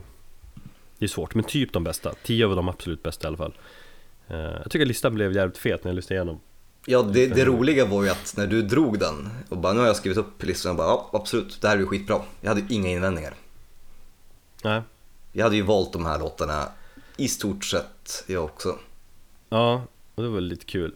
Det 0.99 1.05
är 1.05 1.09
svårt, 1.09 1.35
men 1.35 1.45
typ 1.45 1.73
de 1.73 1.85
bästa. 1.85 2.15
10 2.23 2.47
av 2.47 2.57
de 2.57 2.69
absolut 2.69 3.03
bästa 3.03 3.27
i 3.27 3.29
alla 3.29 3.37
fall. 3.37 3.55
Eh, 4.29 4.37
Jag 4.37 4.71
tycker 4.71 4.87
listan 4.87 5.15
blev 5.15 5.33
jävligt 5.37 5.59
fet 5.59 5.85
när 5.85 5.91
jag 5.91 5.97
lyssnade 5.97 6.15
igenom. 6.15 6.41
Ja, 6.87 7.03
det, 7.03 7.27
det 7.27 7.45
roliga 7.45 7.85
var 7.87 8.03
ju 8.03 8.09
att 8.09 8.35
när 8.37 8.47
du 8.47 8.63
drog 8.63 8.99
den 8.99 9.29
och 9.49 9.59
bara 9.59 9.73
nu 9.73 9.81
har 9.81 9.87
jag 9.87 9.97
skrivit 9.97 10.19
upp 10.19 10.43
listan 10.43 10.71
och 10.71 10.77
bara 10.77 10.87
ja, 10.87 11.11
absolut, 11.13 11.61
det 11.61 11.69
här 11.69 11.77
är 11.77 11.81
ju 11.81 11.87
skitbra. 11.87 12.21
Jag 12.41 12.49
hade 12.49 12.75
inga 12.75 12.89
invändningar. 12.91 13.35
Nej. 14.63 14.83
Jag 15.33 15.45
hade 15.45 15.57
ju 15.57 15.63
valt 15.63 15.93
de 15.93 16.07
här 16.07 16.19
låtarna 16.19 16.69
i 17.17 17.29
stort 17.29 17.65
sett 17.65 18.25
jag 18.27 18.45
också. 18.45 18.79
Ja, 19.49 19.83
och 20.15 20.23
det 20.23 20.29
var 20.29 20.41
lite 20.41 20.65
kul. 20.65 20.95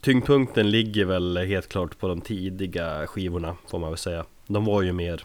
Tyngdpunkten 0.00 0.70
ligger 0.70 1.04
väl 1.04 1.36
helt 1.36 1.68
klart 1.68 1.98
på 1.98 2.08
de 2.08 2.20
tidiga 2.20 3.06
skivorna 3.06 3.56
får 3.68 3.78
man 3.78 3.90
väl 3.90 3.98
säga. 3.98 4.24
De 4.46 4.64
var 4.64 4.82
ju 4.82 4.92
mer, 4.92 5.24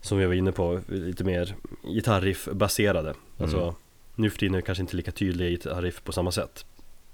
som 0.00 0.18
vi 0.18 0.26
var 0.26 0.34
inne 0.34 0.52
på, 0.52 0.80
lite 0.88 1.24
mer 1.24 1.54
gitarriff 1.82 2.48
baserade. 2.52 3.08
Mm. 3.10 3.20
Alltså, 3.38 3.74
nu 4.14 4.30
för 4.30 4.38
tiden 4.38 4.54
är 4.54 4.58
det 4.58 4.66
kanske 4.66 4.82
inte 4.82 4.96
lika 4.96 5.12
tydliga 5.12 5.48
gitarriff 5.48 6.02
på 6.04 6.12
samma 6.12 6.32
sätt. 6.32 6.64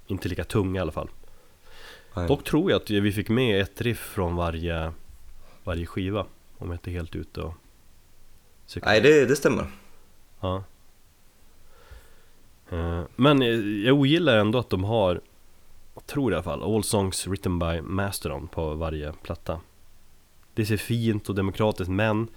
Inte 0.07 0.29
lika 0.29 0.45
tunga 0.45 0.79
i 0.79 0.83
alla 0.83 0.93
fall. 0.93 1.09
Nej. 2.17 2.29
Dock 2.29 2.45
tror 2.45 2.71
jag 2.71 2.83
att 2.83 2.91
vi 2.91 3.13
fick 3.13 3.29
med 3.29 3.61
ett 3.61 3.81
riff 3.81 3.99
från 3.99 4.37
varje, 4.37 4.93
varje 5.65 5.87
skiva. 5.87 6.27
Om 6.59 6.69
jag 6.69 6.75
inte 6.75 6.91
är 6.91 6.93
helt 6.93 7.17
ute 7.17 7.41
och 7.41 7.55
Nej, 8.83 9.01
det, 9.01 9.27
det 9.27 9.37
stämmer. 9.37 9.67
Ja. 10.41 10.65
Eh, 12.71 13.03
men 13.17 13.43
jag 13.85 13.95
ogillar 13.95 14.37
ändå 14.39 14.59
att 14.59 14.71
de 14.71 14.85
har, 14.85 15.21
jag 15.95 16.07
tror 16.07 16.33
i 16.33 16.35
alla 16.35 16.43
fall, 16.43 16.63
All 16.63 16.85
Songs 16.85 17.27
Written 17.27 17.59
by 17.59 17.81
Mastodon 17.81 18.49
på 18.49 18.75
varje 18.75 19.13
platta. 19.13 19.61
Det 20.55 20.67
ser 20.67 20.77
fint 20.77 21.29
och 21.29 21.35
demokratiskt 21.35 21.91
men 21.91 22.29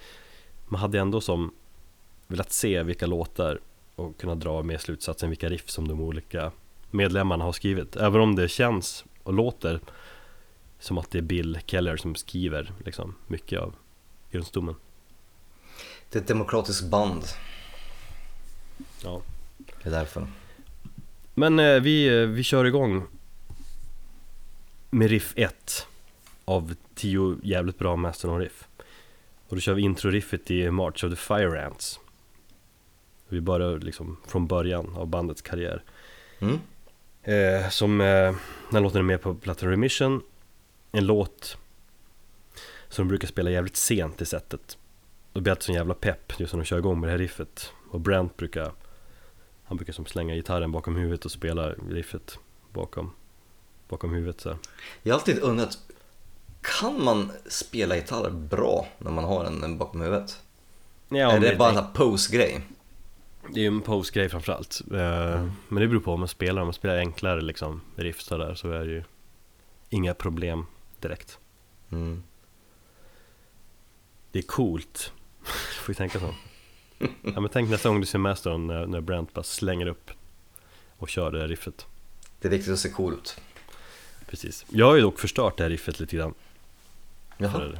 man 0.66 0.82
hade 0.82 1.00
ändå 1.00 1.22
som 1.22 1.54
velat 2.28 2.52
se 2.52 2.84
vilka 2.84 3.06
låtar 3.06 3.60
och 3.96 4.18
kunna 4.18 4.36
dra 4.36 4.64
med 4.64 4.82
slutsatsen 4.82 5.30
vilka 5.30 5.50
riff 5.50 5.70
som 5.70 5.88
de 5.88 6.02
olika 6.02 6.52
medlemmarna 6.92 7.44
har 7.44 7.52
skrivit. 7.52 7.96
Även 7.96 8.22
om 8.22 8.36
det 8.36 8.48
känns 8.48 9.06
och 9.24 9.34
låter 9.34 9.80
som 10.80 10.98
att 10.98 11.12
det 11.12 11.18
är 11.18 11.22
Bill 11.22 11.60
Keller 11.66 11.98
som 11.98 12.16
skriver 12.16 12.72
liksom 12.86 13.16
mycket 13.28 13.60
av 13.60 13.76
grundstommen. 14.32 14.76
Det 16.10 16.20
är 16.20 16.22
ett 16.22 16.28
demokratiskt 16.28 16.84
band. 16.84 17.24
Ja. 19.04 19.22
Det 19.84 19.90
är 19.90 19.92
därför. 19.92 20.28
Men 21.34 21.60
eh, 21.60 21.80
vi, 21.80 22.22
eh, 22.22 22.28
vi 22.28 22.44
kör 22.44 22.66
igång 22.66 23.08
med 24.90 25.10
riff 25.10 25.34
1 25.36 25.88
av 26.46 26.76
10 26.96 27.38
jävligt 27.44 27.80
bra 27.80 27.96
Mastodon-riff. 27.96 28.68
Och 29.48 29.56
då 29.56 29.62
kör 29.62 29.74
vi 29.74 29.82
intro-riffet 29.82 30.52
i 30.52 30.72
March 30.72 31.04
of 31.04 31.12
the 31.12 31.16
Fire 31.16 31.66
Ants. 31.66 32.00
Vi 33.30 33.42
börjar 33.42 33.80
liksom 33.80 34.18
från 34.28 34.48
början 34.48 34.96
av 34.96 35.08
bandets 35.08 35.42
karriär. 35.42 35.84
Mm. 36.40 36.60
Eh, 37.24 37.70
som, 37.70 38.02
eh, 38.02 38.36
den 38.72 38.84
låten 38.84 39.00
är 39.00 39.04
med 39.04 39.22
på 39.22 39.36
plattan 39.36 39.70
Remission. 39.70 40.22
En 40.92 41.06
låt 41.06 41.58
som 42.90 43.06
de 43.06 43.08
brukar 43.08 43.28
spela 43.28 43.52
jävligt 43.52 43.76
sent 43.76 44.22
i 44.22 44.26
setet. 44.26 44.78
Då 45.36 45.42
blir 45.42 45.50
det 45.50 45.52
alltid 45.52 45.64
sån 45.64 45.76
jävla 45.76 45.94
pepp 45.94 46.40
just 46.40 46.54
när 46.54 46.60
de 46.60 46.66
kör 46.66 46.78
igång 46.78 47.00
med 47.00 47.08
det 47.08 47.12
här 47.12 47.18
riffet. 47.18 47.72
Och 47.92 48.00
Brent 48.00 48.38
brukar 48.38 48.72
Han 49.64 49.78
brukar 49.78 49.94
som 49.94 50.06
slänga 50.06 50.36
gitarren 50.36 50.72
bakom 50.72 50.96
huvudet 50.96 51.26
och 51.26 51.32
spela 51.32 51.70
riffet 51.70 52.40
bakom 52.74 53.12
Bakom 53.88 54.14
huvudet 54.14 54.42
så 54.42 54.50
här. 54.50 54.58
Jag 55.04 55.14
har 55.14 55.20
alltid 55.20 55.40
undrat 55.40 55.78
Kan 56.62 57.04
man 57.04 57.32
spela 57.46 57.96
gitarr 57.96 58.30
bra 58.30 58.88
när 58.98 59.12
man 59.12 59.24
har 59.24 59.44
den 59.44 59.78
bakom 59.78 60.02
huvudet? 60.02 60.42
Ja, 61.10 61.32
är 61.32 61.40
det, 61.40 61.50
det 61.50 61.56
bara 61.56 61.80
en 61.80 61.94
pose-grej? 61.94 62.62
Det 63.50 63.60
är 63.60 63.62
ju 63.62 63.68
en 63.68 63.82
pose-grej 63.82 64.30
framförallt 64.30 64.82
eh, 64.92 65.34
mm. 65.34 65.52
Men 65.68 65.82
det 65.82 65.88
beror 65.88 66.02
på 66.02 66.14
om 66.14 66.20
man 66.20 66.30
spelar, 66.30 66.62
om 66.62 66.68
man 66.68 66.74
spelar 66.74 66.98
enklare 66.98 67.42
liksom 67.42 67.82
riff 67.96 68.30
där 68.30 68.56
så 68.56 68.72
är 68.72 68.86
det 68.86 68.92
ju 68.92 69.04
Inga 69.90 70.14
problem 70.14 70.66
direkt 71.00 71.40
mm. 71.92 72.24
Det 74.32 74.40
är 74.40 74.44
coolt 74.44 75.12
Får 75.46 75.90
ju 75.90 75.94
tänka 75.94 76.20
så. 76.20 76.36
Ja 77.22 77.40
men 77.40 77.50
tänk 77.50 77.70
nästa 77.70 77.90
gång 77.90 78.00
du 78.00 78.06
ser 78.06 78.20
Mastodon 78.20 78.68
när, 78.68 78.86
när 78.86 79.02
Brent 79.02 79.34
bara 79.34 79.44
slänger 79.44 79.88
upp 79.88 80.12
och 80.98 81.10
kör 81.10 81.32
det 81.32 81.40
där 81.40 81.48
riffet. 81.48 81.86
Det 82.40 82.48
är 82.48 82.52
viktigt 82.52 82.74
att 82.74 82.80
se 82.80 82.90
cool 82.90 83.14
ut. 83.14 83.42
Precis. 84.28 84.66
Jag 84.70 84.86
har 84.86 84.96
ju 84.96 85.02
dock 85.02 85.20
förstört 85.20 85.58
det 85.58 85.64
här 85.64 85.70
riffet 85.70 86.00
lite 86.00 86.16
grann. 86.16 86.34
Jaha. 87.38 87.72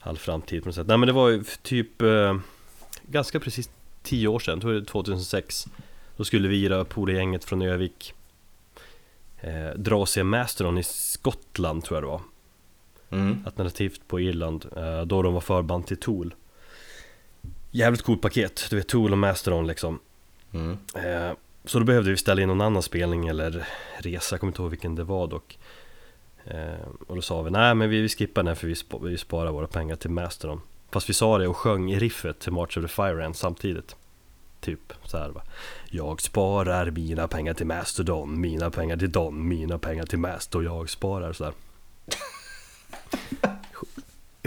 All 0.00 0.18
framtid 0.18 0.62
på 0.62 0.68
något 0.68 0.74
sätt. 0.74 0.86
Nej 0.86 0.98
men 0.98 1.06
det 1.06 1.12
var 1.12 1.28
ju 1.28 1.44
typ 1.62 2.02
eh, 2.02 2.38
Ganska 3.02 3.40
precis 3.40 3.70
10 4.02 4.28
år 4.28 4.38
sedan, 4.38 4.60
tror 4.60 4.74
jag 4.74 4.86
2006 4.86 5.66
Då 6.16 6.24
skulle 6.24 6.48
vi, 6.48 6.68
då, 6.68 6.84
polargänget 6.84 7.44
från 7.44 7.62
Övik. 7.62 8.14
Eh, 9.40 9.70
Dra 9.76 9.96
och 9.96 10.08
se 10.08 10.24
Mastodon 10.24 10.78
i 10.78 10.82
Skottland 10.82 11.84
tror 11.84 11.96
jag 11.96 12.02
det 12.02 12.08
var 12.08 12.20
mm. 13.10 13.42
Alternativt 13.46 14.00
på 14.08 14.20
Irland, 14.20 14.66
eh, 14.76 15.02
då 15.02 15.22
de 15.22 15.34
var 15.34 15.40
förband 15.40 15.86
till 15.86 15.96
Tool. 15.96 16.34
Jävligt 17.70 18.02
coolt 18.02 18.22
paket, 18.22 18.66
du 18.70 18.76
vet 18.76 18.88
Tool 18.88 19.12
och 19.12 19.18
Mastodon 19.18 19.66
liksom. 19.66 19.98
Mm. 20.52 20.78
eh, 20.94 21.36
Så 21.64 21.78
då 21.78 21.84
behövde 21.84 22.10
vi 22.10 22.16
ställa 22.16 22.42
in 22.42 22.48
någon 22.48 22.60
annan 22.60 22.82
spelning 22.82 23.28
eller 23.28 23.66
resa, 23.98 24.34
jag 24.34 24.40
kommer 24.40 24.50
inte 24.50 24.62
ihåg 24.62 24.70
vilken 24.70 24.94
det 24.94 25.04
var 25.04 25.26
dock. 25.26 25.58
Eh, 26.44 26.86
Och 27.06 27.16
då 27.16 27.22
sa 27.22 27.42
vi, 27.42 27.50
nej 27.50 27.74
men 27.74 27.90
vi, 27.90 28.08
skippar 28.08 28.42
den 28.42 28.48
här 28.48 28.54
för 28.54 28.66
vi, 28.66 28.74
sp 28.82 28.92
vi 29.02 29.18
sparar 29.18 29.50
våra 29.52 29.66
pengar 29.66 29.96
till 29.96 30.10
Mastodon. 30.10 30.60
Fast 30.90 31.08
vi 31.08 31.12
sa 31.14 31.38
det 31.38 31.48
och 31.48 31.56
sjöng 31.56 31.92
i 31.92 31.98
riffet 31.98 32.38
till 32.38 32.52
March 32.52 32.78
of 32.78 32.84
the 32.84 32.88
Fire 32.88 33.26
Ant 33.26 33.36
samtidigt. 33.36 33.96
Typ 34.60 34.92
så 35.04 35.18
här 35.18 35.28
va. 35.28 35.42
Jag 35.90 36.20
sparar 36.20 36.90
mina 36.90 37.28
pengar 37.28 37.54
till 37.54 37.66
Mastodon, 37.66 38.40
mina 38.40 38.70
pengar 38.70 38.96
till 38.96 39.12
Don, 39.12 39.48
mina 39.48 39.78
pengar 39.78 40.06
till 40.06 40.18
Mast 40.18 40.54
och 40.54 40.64
jag 40.64 40.90
sparar. 40.90 41.32
Sådär 41.32 41.52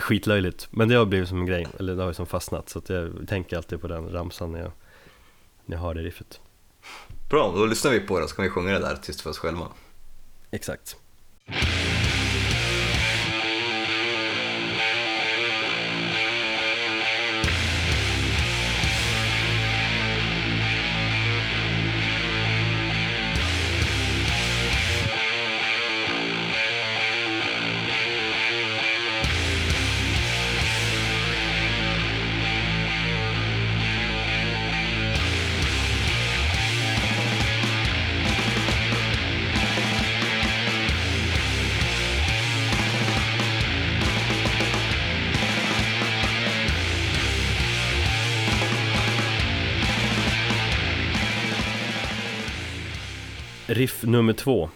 Skitlöjligt, 0.03 0.67
men 0.71 0.89
det 0.89 0.95
har 0.95 1.05
blivit 1.05 1.29
som 1.29 1.39
en 1.39 1.45
grej, 1.45 1.67
eller 1.79 1.95
det 1.95 2.01
har 2.01 2.09
ju 2.09 2.13
som 2.13 2.25
fastnat 2.25 2.69
så 2.69 2.79
att 2.79 2.89
jag 2.89 3.27
tänker 3.27 3.57
alltid 3.57 3.81
på 3.81 3.87
den 3.87 4.11
ramsan 4.11 4.51
när 4.51 4.59
jag, 4.59 4.71
när 5.65 5.75
jag 5.75 5.81
hör 5.81 5.93
det 5.93 6.01
riffet. 6.01 6.39
Bra, 7.29 7.51
då 7.55 7.65
lyssnar 7.65 7.91
vi 7.91 7.99
på 7.99 8.19
det 8.19 8.27
så 8.27 8.35
kan 8.35 8.43
vi 8.43 8.49
sjunga 8.49 8.71
det 8.71 8.79
där 8.79 8.95
tyst 8.95 9.21
för 9.21 9.29
oss 9.29 9.37
själva. 9.37 9.67
Exakt 10.51 10.97
Riff 53.83 54.03
nummer 54.03 54.33
två 54.33 54.69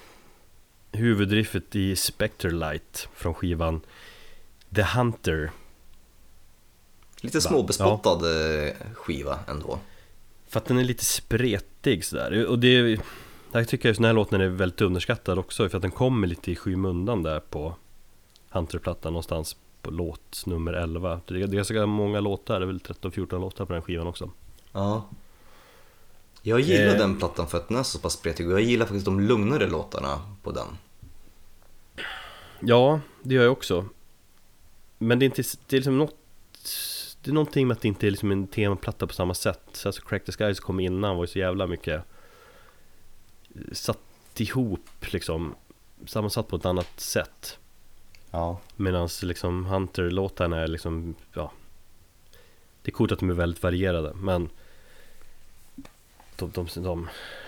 Huvudriffet 0.92 1.76
i 1.76 1.96
Spectre 1.96 2.52
Light 2.52 3.10
från 3.14 3.34
skivan 3.34 3.82
The 4.76 4.82
Hunter 4.84 5.52
Lite 7.22 7.42
småbespottad 7.42 8.20
ja. 8.22 8.74
skiva 8.94 9.40
ändå. 9.48 9.80
För 10.48 10.60
att 10.60 10.66
den 10.66 10.78
är 10.78 10.84
lite 10.84 11.06
spretig 11.06 12.06
sådär. 12.06 12.46
Och 12.46 12.60
det, 12.60 13.00
jag 13.52 13.68
tycker 13.68 13.90
att 13.90 13.96
den 13.96 14.06
här 14.06 14.14
låten 14.14 14.42
är 14.42 14.48
väldigt 14.48 14.82
underskattad 14.82 15.40
också 15.40 15.70
för 15.70 15.78
att 15.78 15.82
den 15.82 15.92
kommer 15.92 16.28
lite 16.28 16.52
i 16.52 16.56
skymundan 16.56 17.24
där 17.24 17.40
på 17.40 17.76
Hunter-plattan 18.50 19.14
någonstans 19.14 19.56
på 19.82 19.92
låt 19.92 20.46
nummer 20.46 20.74
11. 20.74 21.22
Det 21.28 21.42
är 21.42 21.48
ganska 21.48 21.86
många 21.86 22.20
låtar, 22.20 22.60
det 22.60 22.66
är 22.66 22.68
väl 22.68 22.80
13-14 22.80 23.40
låtar 23.40 23.66
på 23.66 23.74
den 23.74 23.82
skivan 23.82 24.08
också. 24.08 24.32
Ja. 24.72 25.10
Jag 26.42 26.60
gillar 26.60 26.94
eh. 26.94 27.00
den 27.00 27.18
plattan 27.18 27.48
för 27.48 27.58
att 27.58 27.68
den 27.68 27.78
är 27.78 27.84
så 27.84 28.00
pass 28.00 28.14
spretig 28.14 28.48
och 28.48 28.54
jag 28.54 28.62
gillar 28.62 28.86
faktiskt 28.86 29.06
de 29.06 29.20
lugnare 29.20 29.68
låtarna 29.68 30.22
på 30.44 30.52
den. 30.52 30.68
Ja, 32.60 33.00
det 33.24 33.36
gör 33.36 33.44
jag 33.44 33.52
också. 33.52 33.86
Men 34.98 35.20
det 35.20 35.24
är 35.24 35.28
inte, 35.28 35.44
det 35.68 35.76
är 35.76 35.78
liksom 35.78 35.98
något 35.98 36.16
Det 37.22 37.32
är 37.32 37.34
någonting 37.34 37.68
med 37.68 37.76
att 37.76 37.82
det 37.82 37.88
inte 37.88 38.08
är 38.08 38.12
liksom 38.12 38.32
en 38.32 38.48
temaplatta 38.48 39.08
på 39.08 39.14
samma 39.14 39.34
sätt. 39.34 39.84
Alltså 39.86 40.02
Crack 40.02 40.26
the 40.26 40.32
Sky 40.32 40.56
som 40.56 40.66
kom 40.66 40.80
innan 40.80 41.16
var 41.16 41.24
ju 41.24 41.28
så 41.28 41.40
jävla 41.40 41.68
mycket 41.68 42.04
Satt 43.72 44.00
ihop 44.38 44.90
liksom 45.14 45.56
Sammansatt 46.06 46.48
på 46.48 46.56
ett 46.56 46.66
annat 46.66 47.00
sätt. 47.00 47.58
Ja. 48.32 48.60
Medan 48.76 49.10
liksom 49.24 49.66
Hunter-låtarna 49.66 50.58
är 50.58 50.68
liksom, 50.68 51.16
ja 51.34 51.52
Det 52.82 52.90
är 52.90 52.94
coolt 52.94 53.12
att 53.12 53.20
de 53.20 53.30
är 53.30 53.34
väldigt 53.34 53.64
varierade 53.64 54.14
men 54.14 54.50
de, 56.38 56.52
de, 56.54 56.68
de 56.84 57.08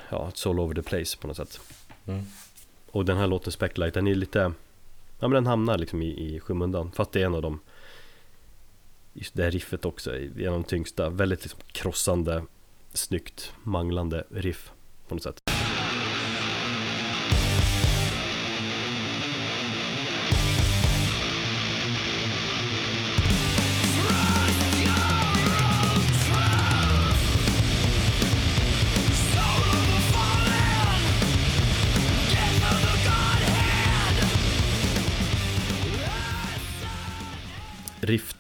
ja, 0.10 0.30
it's 0.30 0.50
all 0.50 0.60
over 0.60 0.76
the 0.76 0.82
place 0.82 1.18
på 1.18 1.28
något 1.28 1.38
sätt. 1.38 1.60
Mm. 2.08 2.26
Och 2.92 3.06
den 3.06 3.18
här 3.18 3.28
låten 3.28 3.52
Speclight, 3.52 3.94
den 3.94 4.08
är 4.08 4.16
lite, 4.16 4.40
ja 5.20 5.28
men 5.28 5.32
den 5.32 5.48
hamnar 5.48 5.78
liksom 5.78 6.02
i, 6.02 6.36
i 6.36 6.40
skymundan. 6.40 6.92
Fast 6.92 7.12
det 7.12 7.22
är 7.22 7.26
en 7.26 7.36
av 7.36 7.42
de, 7.42 7.60
just 9.14 9.34
det 9.36 9.44
här 9.44 9.52
riffet 9.52 9.86
också, 9.86 10.18
en 10.18 10.48
av 10.48 10.54
de 10.54 10.64
tyngsta, 10.64 11.10
väldigt 11.10 11.44
liksom 11.44 11.60
krossande, 11.72 12.44
snyggt, 12.94 13.54
manglande 13.64 14.24
riff 14.30 14.72
på 15.08 15.16
något 15.16 15.24
sätt. 15.24 15.39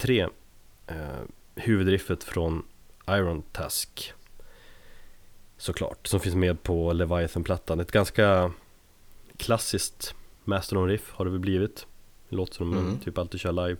3 0.10 0.28
eh, 0.88 0.96
Huvudriffet 1.56 2.24
från 2.24 2.66
Iron 3.08 3.42
Tusk 3.42 4.14
Såklart, 5.58 6.08
som 6.08 6.20
finns 6.20 6.36
med 6.36 6.64
på 6.64 6.94
Leviathan-plattan. 6.94 7.80
Ett 7.80 7.92
ganska 7.92 8.52
klassiskt 9.38 10.16
Mastodon-riff 10.44 11.12
har 11.12 11.26
det 11.26 11.32
väl 11.32 11.40
blivit. 11.40 11.86
Det 12.30 12.36
låter 12.36 12.56
som 12.56 12.72
mm. 12.72 12.86
man 12.86 13.00
typ 13.00 13.18
alltid 13.18 13.40
kör 13.40 13.52
live. 13.52 13.80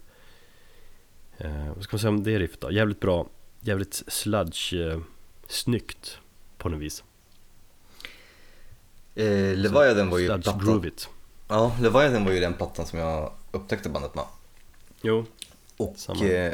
Eh, 1.38 1.74
Vad 1.76 1.84
ska 1.84 1.96
man 1.96 2.00
säga 2.00 2.10
om 2.10 2.24
det 2.24 2.40
riffet 2.40 2.62
då? 2.62 2.72
Jävligt 2.72 3.00
bra 3.00 3.28
Jävligt 3.60 4.04
sludge 4.08 4.74
eh, 4.74 5.00
Snyggt 5.48 6.20
På 6.58 6.70
något 6.70 6.80
vis. 6.80 7.04
Eh, 9.16 9.56
Leviathan 9.56 10.10
var 10.10 10.20
ju 10.20 10.28
plattan. 10.28 10.92
Ja, 11.48 11.76
Leviathan 11.82 12.26
var 12.26 12.32
ju 12.32 12.40
den 12.40 12.54
plattan 12.54 12.86
som 12.86 13.00
jag 13.00 13.32
upptäckte 13.52 13.90
bandet 13.90 14.16
med. 14.16 14.26
Jo, 15.02 15.26
och 15.80 16.22
eh, 16.22 16.54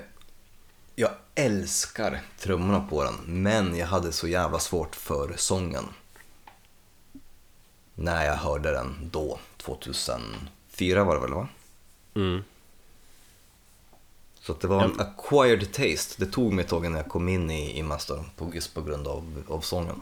jag 0.95 1.11
älskar 1.35 2.21
trummorna 2.39 2.79
på 2.89 3.03
den, 3.03 3.13
men 3.25 3.77
jag 3.77 3.87
hade 3.87 4.11
så 4.11 4.27
jävla 4.27 4.59
svårt 4.59 4.95
för 4.95 5.33
sången. 5.37 5.83
När 7.95 8.25
jag 8.25 8.35
hörde 8.35 8.71
den 8.71 9.09
då, 9.11 9.39
2004 9.57 11.03
var 11.03 11.15
det 11.15 11.21
väl 11.21 11.33
va? 11.33 11.47
Mm. 12.13 12.43
Så 14.39 14.53
det 14.53 14.67
var 14.67 14.83
en 14.83 14.99
acquired 14.99 15.73
taste. 15.73 16.25
Det 16.25 16.31
tog 16.31 16.53
mig 16.53 16.63
ett 16.63 16.69
tag 16.69 16.91
när 16.91 16.97
jag 16.97 17.09
kom 17.09 17.29
in 17.29 17.51
i, 17.51 17.79
i 17.79 17.83
Master 17.83 18.23
just 18.53 18.73
på 18.73 18.81
grund 18.81 19.07
av, 19.07 19.43
av 19.47 19.61
sången. 19.61 20.01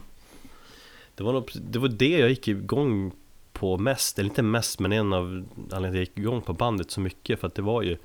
Det 1.15 1.23
var, 1.23 1.33
nog, 1.33 1.51
det 1.53 1.79
var 1.79 1.87
det 1.87 2.19
jag 2.19 2.29
gick 2.29 2.47
igång 2.47 3.11
på 3.53 3.77
mest, 3.77 4.19
eller 4.19 4.29
inte 4.29 4.41
mest 4.41 4.79
men 4.79 4.91
en 4.91 5.13
av 5.13 5.23
anledningarna 5.23 5.87
jag 5.87 5.99
gick 5.99 6.17
igång 6.17 6.41
på 6.41 6.53
bandet 6.53 6.91
så 6.91 6.99
mycket 6.99 7.39
för 7.39 7.47
att 7.47 7.55
det 7.55 7.61
var 7.61 7.81
ju 7.81 7.97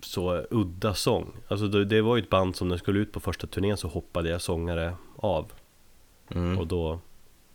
så 0.00 0.44
udda 0.50 0.94
sång. 0.94 1.32
Alltså 1.48 1.68
det, 1.68 1.84
det 1.84 2.02
var 2.02 2.16
ju 2.16 2.22
ett 2.22 2.30
band 2.30 2.56
som 2.56 2.68
när 2.68 2.74
jag 2.74 2.80
skulle 2.80 3.00
ut 3.00 3.12
på 3.12 3.20
första 3.20 3.46
turnén 3.46 3.76
så 3.76 3.88
hoppade 3.88 4.28
jag 4.28 4.42
sångare 4.42 4.94
av. 5.16 5.52
Mm. 6.28 6.58
Och 6.58 6.66
då, 6.66 7.00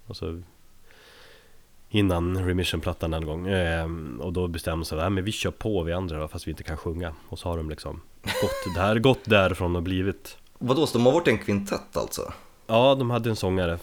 alltså 0.08 0.42
innan 1.90 2.46
Remission-plattan 2.46 3.14
en 3.14 3.26
gång. 3.26 3.48
Eh, 3.48 3.88
och 4.20 4.34
då 4.34 4.48
bestämde 4.48 4.84
de 4.84 4.86
sig, 4.86 5.00
att 5.00 5.12
men 5.12 5.24
vi 5.24 5.32
kör 5.32 5.52
på 5.52 5.84
vi 5.84 5.94
andra 5.94 6.20
då, 6.20 6.28
fast 6.28 6.48
vi 6.48 6.52
inte 6.52 6.64
kan 6.64 6.78
sjunga. 6.78 7.14
Och 7.30 7.40
så 7.40 7.50
har 7.50 7.58
de 7.58 7.70
liksom 7.70 8.02
gått, 8.24 8.76
där, 8.76 9.00
gått 9.00 9.26
därifrån 9.26 9.76
och 9.76 9.84
blivit 9.84 10.38
Vadå, 10.58 10.88
så 10.88 10.98
de 10.98 11.06
har 11.06 11.14
varit 11.14 11.28
en 11.28 11.38
kvintett 11.38 11.98
alltså? 11.98 12.34
Ja, 12.68 12.96
de 12.96 13.10
hade 13.10 13.30
en 13.30 13.36
sångare 13.36 13.80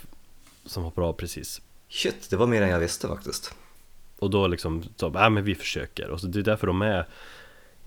som 0.65 0.83
hoppade 0.83 1.07
av 1.07 1.13
precis 1.13 1.63
Shit, 1.89 2.31
det 2.31 2.37
var 2.37 2.47
mer 2.47 2.63
än 2.63 2.69
jag 2.69 2.79
visste 2.79 3.09
faktiskt 3.09 3.55
Och 4.19 4.31
då 4.31 4.47
liksom, 4.47 4.85
så, 4.97 5.11
men 5.11 5.45
vi 5.45 5.55
försöker. 5.55 6.09
Och 6.09 6.21
så 6.21 6.27
det 6.27 6.39
är 6.39 6.43
därför 6.43 6.67
de 6.67 6.83
är 6.83 7.07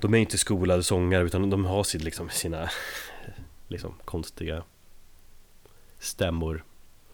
de 0.03 0.13
är 0.13 0.17
inte 0.17 0.37
skolade 0.37 0.83
sångare 0.83 1.23
utan 1.23 1.49
de 1.49 1.65
har 1.65 1.83
sitt, 1.83 2.03
liksom, 2.03 2.29
sina 2.29 2.69
liksom, 3.67 3.93
konstiga 4.05 4.63
stämmor. 5.99 6.63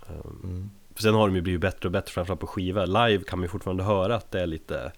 Ehm, 0.07 0.39
mm. 0.43 0.69
För 0.95 1.01
sen 1.01 1.13
har 1.13 1.27
de 1.27 1.35
ju 1.35 1.41
blivit 1.41 1.61
bättre 1.61 1.87
och 1.87 1.91
bättre 1.91 2.11
framförallt 2.11 2.41
på 2.41 2.47
skiva. 2.47 2.85
Live 2.85 3.23
kan 3.23 3.39
man 3.39 3.43
ju 3.43 3.49
fortfarande 3.49 3.83
höra 3.83 4.15
att 4.15 4.31
det 4.31 4.41
är 4.41 4.47
lite 4.47 4.91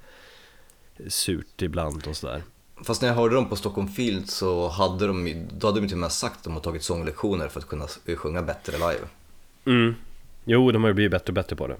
surt 1.07 1.61
ibland 1.61 2.07
och 2.07 2.15
sådär. 2.15 2.43
Fast 2.83 3.01
när 3.01 3.09
jag 3.09 3.15
hörde 3.15 3.35
dem 3.35 3.49
på 3.49 3.55
Stockholm 3.55 3.87
Field 3.87 4.29
så 4.29 4.67
hade 4.67 5.07
de, 5.07 5.47
då 5.51 5.67
hade 5.67 5.79
de 5.79 5.87
till 5.87 5.95
och 5.95 6.01
med 6.01 6.11
sagt 6.11 6.37
att 6.37 6.43
de 6.43 6.53
har 6.53 6.61
tagit 6.61 6.83
sånglektioner 6.83 7.47
för 7.47 7.59
att 7.59 7.67
kunna 7.67 7.87
sjunga 8.15 8.41
bättre 8.41 8.73
live. 8.73 9.07
Mm. 9.65 9.95
Jo, 10.45 10.71
de 10.71 10.83
har 10.83 10.89
ju 10.89 10.93
blivit 10.93 11.11
bättre 11.11 11.27
och 11.27 11.33
bättre 11.33 11.55
på 11.55 11.67
det. 11.67 11.77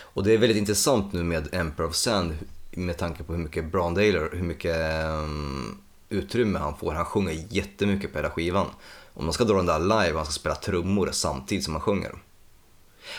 Och 0.00 0.24
det 0.24 0.34
är 0.34 0.38
väldigt 0.38 0.58
intressant 0.58 1.12
nu 1.12 1.22
med 1.22 1.54
Emperor 1.54 1.88
of 1.88 1.94
Sand 1.94 2.34
med 2.76 2.96
tanke 2.96 3.22
på 3.22 3.32
hur 3.32 3.40
mycket 3.40 3.72
Brandailer, 3.72 4.30
hur 4.32 4.42
mycket 4.42 5.04
um, 5.04 5.78
utrymme 6.08 6.58
han 6.58 6.76
får. 6.76 6.92
Han 6.92 7.04
sjunger 7.04 7.44
jättemycket 7.50 8.12
på 8.12 8.18
hela 8.18 8.30
skivan. 8.30 8.66
Om 9.14 9.24
man 9.24 9.32
ska 9.32 9.44
dra 9.44 9.56
den 9.56 9.66
där 9.66 9.78
live 9.78 10.10
och 10.12 10.16
han 10.16 10.26
ska 10.26 10.32
spela 10.32 10.54
trummor 10.54 11.08
samtidigt 11.12 11.64
som 11.64 11.74
han 11.74 11.80
sjunger. 11.80 12.14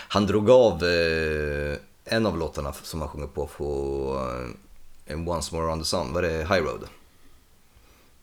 Han 0.08 0.26
drog 0.26 0.50
av 0.50 0.84
eh, 0.84 1.76
en 2.04 2.26
av 2.26 2.38
låtarna 2.38 2.72
som 2.72 3.00
han 3.00 3.10
sjunger 3.10 3.26
på 3.26 3.46
på 3.46 4.30
eh, 5.06 5.28
Once 5.28 5.54
More 5.54 5.72
On 5.72 5.78
The 5.78 5.84
Sun, 5.84 6.12
var 6.12 6.22
det 6.22 6.38
High 6.38 6.62
Road? 6.62 6.84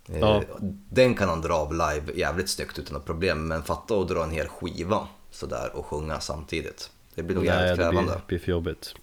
Eh, 0.09 0.19
Ja. 0.19 0.43
Den 0.89 1.15
kan 1.15 1.29
han 1.29 1.41
dra 1.41 1.53
av 1.53 1.71
live 1.71 2.13
jävligt 2.15 2.49
snyggt 2.49 2.79
utan 2.79 2.93
något 2.93 3.05
problem, 3.05 3.47
men 3.47 3.63
fatta 3.63 3.95
att 3.95 4.07
dra 4.07 4.23
en 4.23 4.31
hel 4.31 4.47
skiva 4.47 5.07
sådär 5.31 5.71
och 5.75 5.85
sjunga 5.85 6.19
samtidigt. 6.19 6.89
Det 7.15 7.23
blir 7.23 7.35
nog 7.35 7.45
jävligt 7.45 7.69
det 7.69 7.83
krävande. 7.83 8.11
blir, 8.11 8.21
blir 8.27 8.39
för 8.39 8.51
jobbigt 8.51 8.95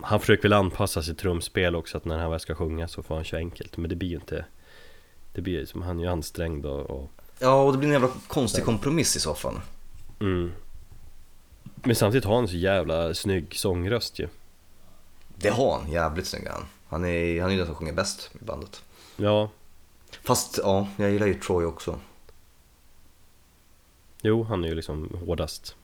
Han 0.00 0.20
försöker 0.20 0.42
väl 0.42 0.52
anpassa 0.52 1.02
sitt 1.02 1.18
trumspel 1.18 1.76
också 1.76 1.96
att 1.96 2.04
när 2.04 2.18
han 2.18 2.30
väl 2.30 2.40
ska 2.40 2.54
sjunga 2.54 2.88
så 2.88 3.02
får 3.02 3.14
han 3.14 3.24
köra 3.24 3.38
enkelt 3.40 3.76
Men 3.76 3.90
det 3.90 3.96
blir 3.96 4.08
ju 4.08 4.14
inte 4.14 4.44
Det 5.32 5.40
blir 5.40 5.66
som 5.66 5.82
han 5.82 5.98
är 5.98 6.02
ju 6.02 6.10
ansträngd 6.10 6.66
och, 6.66 6.90
och 6.90 7.10
Ja, 7.38 7.62
och 7.62 7.72
det 7.72 7.78
blir 7.78 7.88
en 7.88 7.92
jävla 7.92 8.10
konstig 8.26 8.64
kompromiss 8.64 9.16
i 9.16 9.20
så 9.20 9.34
fall. 9.34 9.60
mm. 10.20 10.52
Men 11.74 11.96
samtidigt 11.96 12.24
har 12.24 12.34
han 12.36 12.48
så 12.48 12.56
jävla 12.56 13.14
snygg 13.14 13.58
sångröst 13.58 14.18
ju 14.18 14.28
Det 15.34 15.48
har 15.48 15.78
han, 15.78 15.90
jävligt 15.92 16.26
snygg 16.26 16.46
han. 16.48 16.66
Han 16.88 17.04
är, 17.04 17.40
han 17.40 17.50
är 17.50 17.52
ju 17.52 17.58
den 17.58 17.66
som 17.66 17.74
sjunger 17.74 17.92
bäst 17.92 18.30
i 18.40 18.44
bandet. 18.44 18.82
Ja, 19.16 19.50
Fast 20.24 20.58
ja, 20.62 20.88
jag 20.96 21.10
gillar 21.10 21.26
ju 21.26 21.34
Troy 21.34 21.64
också. 21.64 22.00
jo 24.22 24.42
han 24.42 24.64
är 24.64 24.68
ju 24.68 24.74
liksom 24.74 25.18
hårdast 25.26 25.76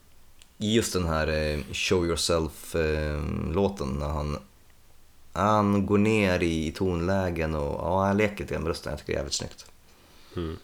i 0.59 0.75
just 0.75 0.93
den 0.93 1.07
här 1.07 1.29
eh, 1.29 1.61
Show 1.73 2.07
Yourself-låten 2.07 3.89
eh, 3.89 3.99
när 3.99 4.09
han, 4.09 4.39
han 5.33 5.87
går 5.87 5.99
ner 5.99 6.43
i 6.43 6.73
tonlägen 6.73 7.55
och 7.55 7.75
ja, 7.75 8.05
han 8.05 8.17
leker 8.17 8.39
lite 8.39 8.55
grann 8.55 8.63
med 8.63 8.69
rösten. 8.69 8.91
Jag 8.91 8.99
tycker 8.99 9.13
det 9.13 9.17
är 9.17 9.19
jävligt 9.19 9.35
snyggt. 9.35 9.67
mm. 10.37 10.57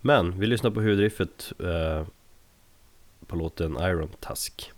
Men 0.00 0.40
vi 0.40 0.46
lyssnar 0.46 0.70
på 0.70 0.80
huvudriffet 0.80 1.52
eh, 1.58 2.06
På 3.26 3.36
låten 3.36 3.76
Iron 3.76 4.08
Tusk 4.20 4.72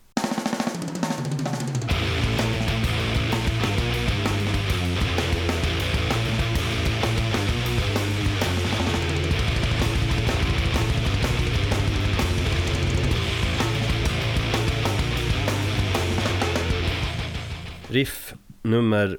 Riff 17.93 18.35
nummer 18.63 19.19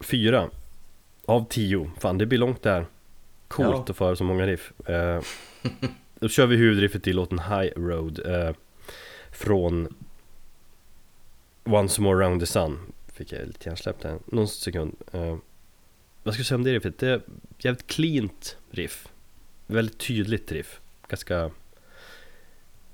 fyra. 0.00 0.50
Av 1.24 1.46
tio, 1.48 1.90
fan 2.00 2.18
det 2.18 2.26
blir 2.26 2.38
långt 2.38 2.62
där. 2.62 2.86
Coolt 3.48 3.68
Ja. 3.68 3.84
att 3.88 3.96
föra 3.96 4.16
så 4.16 4.24
många 4.24 4.46
riff. 4.46 4.72
Eh, 4.88 5.22
Då 6.20 6.28
kör 6.28 6.46
vi 6.46 6.56
huvudriffet 6.56 7.06
i 7.06 7.12
låten 7.12 7.38
High 7.38 7.72
Road 7.76 8.18
eh, 8.26 8.54
Från 9.30 9.94
Once 11.64 12.00
More 12.00 12.24
Round 12.26 12.40
the 12.40 12.46
Sun. 12.46 12.78
Fick 13.12 13.32
jag 13.32 13.46
lite 13.46 13.68
hjärnsläpp 13.68 14.00
där, 14.00 14.18
någon 14.26 14.48
sekund. 14.48 14.96
Eh, 15.12 15.36
Vad 16.22 16.34
ska 16.34 16.40
jag 16.40 16.46
säga 16.46 16.56
om 16.56 16.64
det 16.64 16.72
riffet? 16.74 16.98
Det 16.98 17.08
är 17.08 17.22
jävligt 17.58 17.86
cleant 17.86 18.56
riff. 18.70 19.08
Väldigt 19.66 19.98
tydligt 19.98 20.52
riff. 20.52 20.80
Ganska 21.08 21.50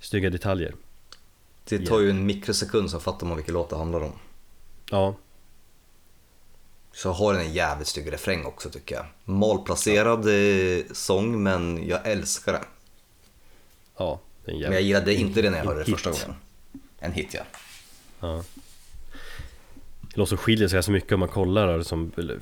Snygga 0.01 0.31
detaljer. 0.31 0.75
Det 1.65 1.87
tar 1.87 2.01
ju 2.01 2.11
en 2.11 2.27
mikrosekund 2.27 2.91
så 2.91 3.01
fattar 3.01 3.27
man 3.27 3.37
vilken 3.37 3.55
låt 3.55 3.71
det 3.71 3.77
handlar 3.77 4.01
om. 4.01 4.13
Ja, 4.91 5.15
Så 6.93 7.13
har 7.13 7.33
den 7.33 7.43
en 7.43 7.53
jävligt 7.53 7.89
snygg 7.89 8.13
refräng 8.13 8.45
också 8.45 8.71
tycker 8.71 8.95
jag. 8.95 9.07
Malplacerad 9.25 10.27
eh, 10.29 10.85
sång 10.93 11.43
men 11.43 11.89
jag 11.89 12.07
älskar 12.07 12.53
den. 12.53 12.65
ja 13.97 14.21
det 14.45 14.51
är 14.51 14.55
en 14.55 14.61
Men 14.61 14.73
jag 14.73 14.83
jävligt 14.83 14.87
gillade 14.87 15.15
inte 15.15 15.43
det 15.43 15.51
när 15.51 15.59
jag 15.59 15.65
hörde 15.65 15.85
det 15.85 15.91
första 15.91 16.11
gången. 16.11 16.35
En 16.99 17.13
hit 17.13 17.35
ja. 17.35 17.43
Ja. 18.21 18.45
Det 20.01 20.17
låter 20.17 20.37
skiljer 20.37 20.69
sig 20.69 20.77
ganska 20.77 20.93
mycket 20.93 21.13
om 21.13 21.21
man 21.21 21.29
kollar 21.29 21.83
som 21.83 22.13
eller, 22.17 22.41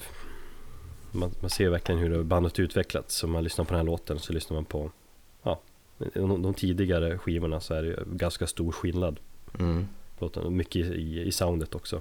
man, 1.13 1.35
man 1.41 1.51
ser 1.51 1.69
verkligen 1.69 2.01
hur 2.01 2.23
bandet 2.23 2.59
utvecklats. 2.59 3.15
Så 3.15 3.27
om 3.27 3.33
man 3.33 3.45
lyssnar 3.45 3.65
på 3.65 3.71
den 3.71 3.79
här 3.79 3.87
låten 3.87 4.19
så 4.19 4.33
lyssnar 4.33 4.55
man 4.55 4.65
på 4.65 4.91
ja, 5.43 5.61
de, 5.99 6.43
de 6.43 6.55
tidigare 6.55 7.19
skivorna 7.19 7.61
så 7.61 7.75
är 7.75 7.83
det 7.83 8.05
ganska 8.07 8.47
stor 8.47 8.73
skillnad. 8.73 9.21
Mm. 9.59 9.89
Låten, 10.19 10.57
mycket 10.57 10.87
i, 10.87 11.23
i 11.23 11.33
soundet 11.33 11.75
också. 11.75 12.01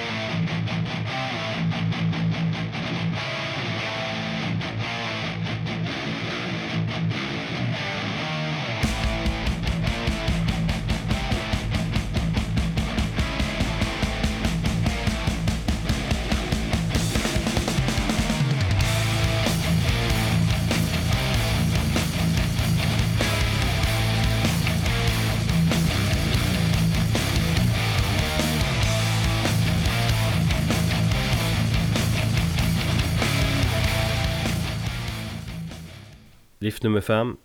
Riff 36.71 36.81
nummer 36.83 37.01
fem 37.01 37.37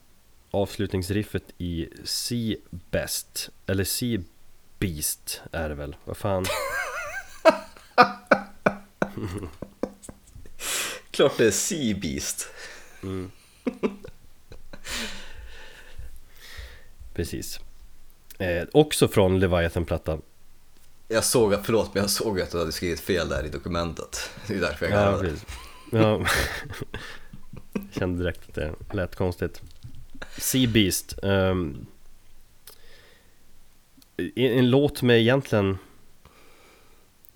Avslutningsriffet 0.50 1.42
i 1.58 1.88
Sea 2.04 2.56
Best 2.90 3.50
Eller 3.66 3.84
Sea 3.84 4.20
Beast 4.78 5.40
är 5.52 5.68
det 5.68 5.74
väl? 5.74 5.96
Vad 6.04 6.16
fan? 6.16 6.44
Klart 11.10 11.32
det 11.38 11.46
är 11.46 11.50
Sea 11.50 11.96
Beast. 11.96 12.48
Precis 17.14 17.60
eh, 18.38 18.64
Också 18.72 19.08
från 19.08 19.40
Leviathan-plattan 19.40 20.22
Jag 21.08 21.24
såg, 21.24 21.54
förlåt 21.64 21.94
men 21.94 22.02
jag 22.02 22.10
såg 22.10 22.40
att 22.40 22.50
du 22.50 22.58
hade 22.58 22.72
skrivit 22.72 23.00
fel 23.00 23.28
där 23.28 23.44
i 23.46 23.48
dokumentet. 23.48 24.30
Det 24.46 24.54
är 24.54 24.60
därför 24.60 24.86
jag 24.86 24.94
Ja, 24.94 25.04
garvade. 25.04 25.22
precis 25.28 25.46
ja. 25.92 26.26
Kände 27.98 28.22
direkt 28.22 28.48
att 28.48 28.54
det 28.54 28.74
lät 28.92 29.16
konstigt. 29.16 29.62
Sea 30.38 30.68
Beast 30.68 31.18
ehm, 31.22 31.86
en, 34.34 34.70
låt 34.70 35.02
med 35.02 35.20
egentligen 35.20 35.78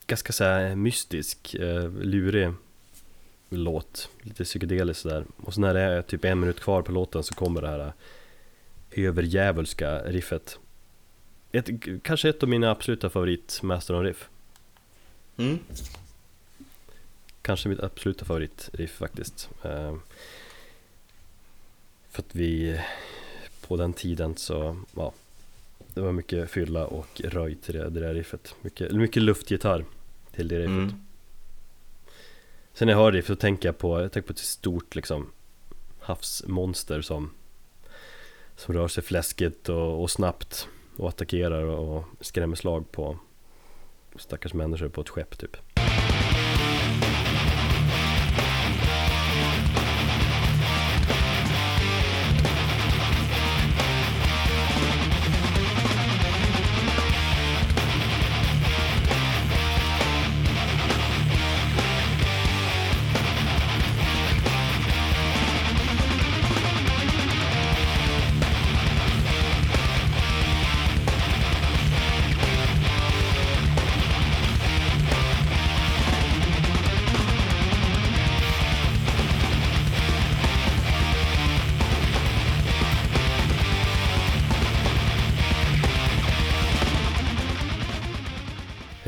Ganska 0.06 0.32
såhär 0.32 0.76
mystisk, 0.76 1.54
eh, 1.54 1.90
lurig 1.92 2.52
låt 3.48 4.08
Lite 4.20 4.44
psykedelisk 4.44 5.00
sådär. 5.00 5.24
Och 5.36 5.54
så 5.54 5.60
när 5.60 5.74
det 5.74 5.80
är 5.80 6.02
typ 6.02 6.24
en 6.24 6.40
minut 6.40 6.60
kvar 6.60 6.82
på 6.82 6.92
låten 6.92 7.22
så 7.22 7.34
kommer 7.34 7.62
det 7.62 7.68
här 7.68 7.92
eh, 8.90 9.04
Överjävulska 9.04 9.98
riffet. 9.98 10.58
Ett, 11.52 11.68
Kanske 12.02 12.28
ett 12.28 12.42
av 12.42 12.48
mina 12.48 12.70
absoluta 12.70 13.10
favorit 13.10 13.60
Master 13.62 13.94
of 13.94 14.02
Riff. 14.02 14.28
Mm. 15.36 15.58
Kanske 17.42 17.68
mitt 17.68 17.80
absoluta 17.80 18.24
favoritriff 18.24 18.90
faktiskt. 18.90 19.48
Eh, 19.62 19.94
För 22.10 22.22
att 22.22 22.34
vi 22.34 22.80
På 23.60 23.76
den 23.76 23.92
tiden 23.92 24.36
så, 24.36 24.76
ja 24.96 25.12
Det 25.94 26.00
var 26.00 26.12
mycket 26.12 26.50
fylla 26.50 26.86
och 26.86 27.20
röj 27.24 27.54
till 27.54 27.74
det, 27.74 27.90
det 27.90 28.00
där 28.00 28.14
riffet. 28.14 28.54
Mycket, 28.60 28.92
mycket 28.92 29.22
luftgitarr 29.22 29.84
till 30.32 30.48
det 30.48 30.58
riffet. 30.58 30.68
Mm. 30.70 31.06
Sen 32.72 32.86
när 32.86 32.92
jag 32.92 32.98
hör 32.98 33.12
riff 33.12 33.26
så 33.26 33.36
tänker 33.36 33.68
jag 33.68 33.78
på, 33.78 34.00
jag 34.00 34.12
tänker 34.12 34.26
på 34.26 34.32
ett 34.32 34.38
stort 34.38 34.94
liksom 34.94 35.32
Havsmonster 36.00 37.00
som 37.00 37.30
Som 38.56 38.74
rör 38.74 38.88
sig 38.88 39.02
fläskigt 39.02 39.68
och, 39.68 40.02
och 40.02 40.10
snabbt 40.10 40.68
Och 40.96 41.08
attackerar 41.08 41.62
och 41.62 42.04
skrämmer 42.20 42.56
slag 42.56 42.92
på 42.92 43.18
Stackars 44.16 44.54
människor 44.54 44.88
på 44.88 45.00
ett 45.00 45.08
skepp 45.08 45.38
typ 45.38 45.56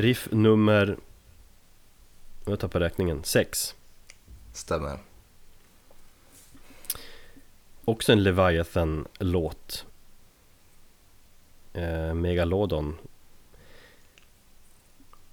Riff 0.02 0.28
nummer... 0.30 0.96
Jag 2.44 2.60
tappar 2.60 2.80
räkningen. 2.80 3.24
6. 3.24 3.74
Stämmer. 4.52 4.98
Också 7.84 8.12
en 8.12 8.22
Leviathan-låt. 8.22 9.86
Eh, 11.72 12.14
Megalodon. 12.14 12.98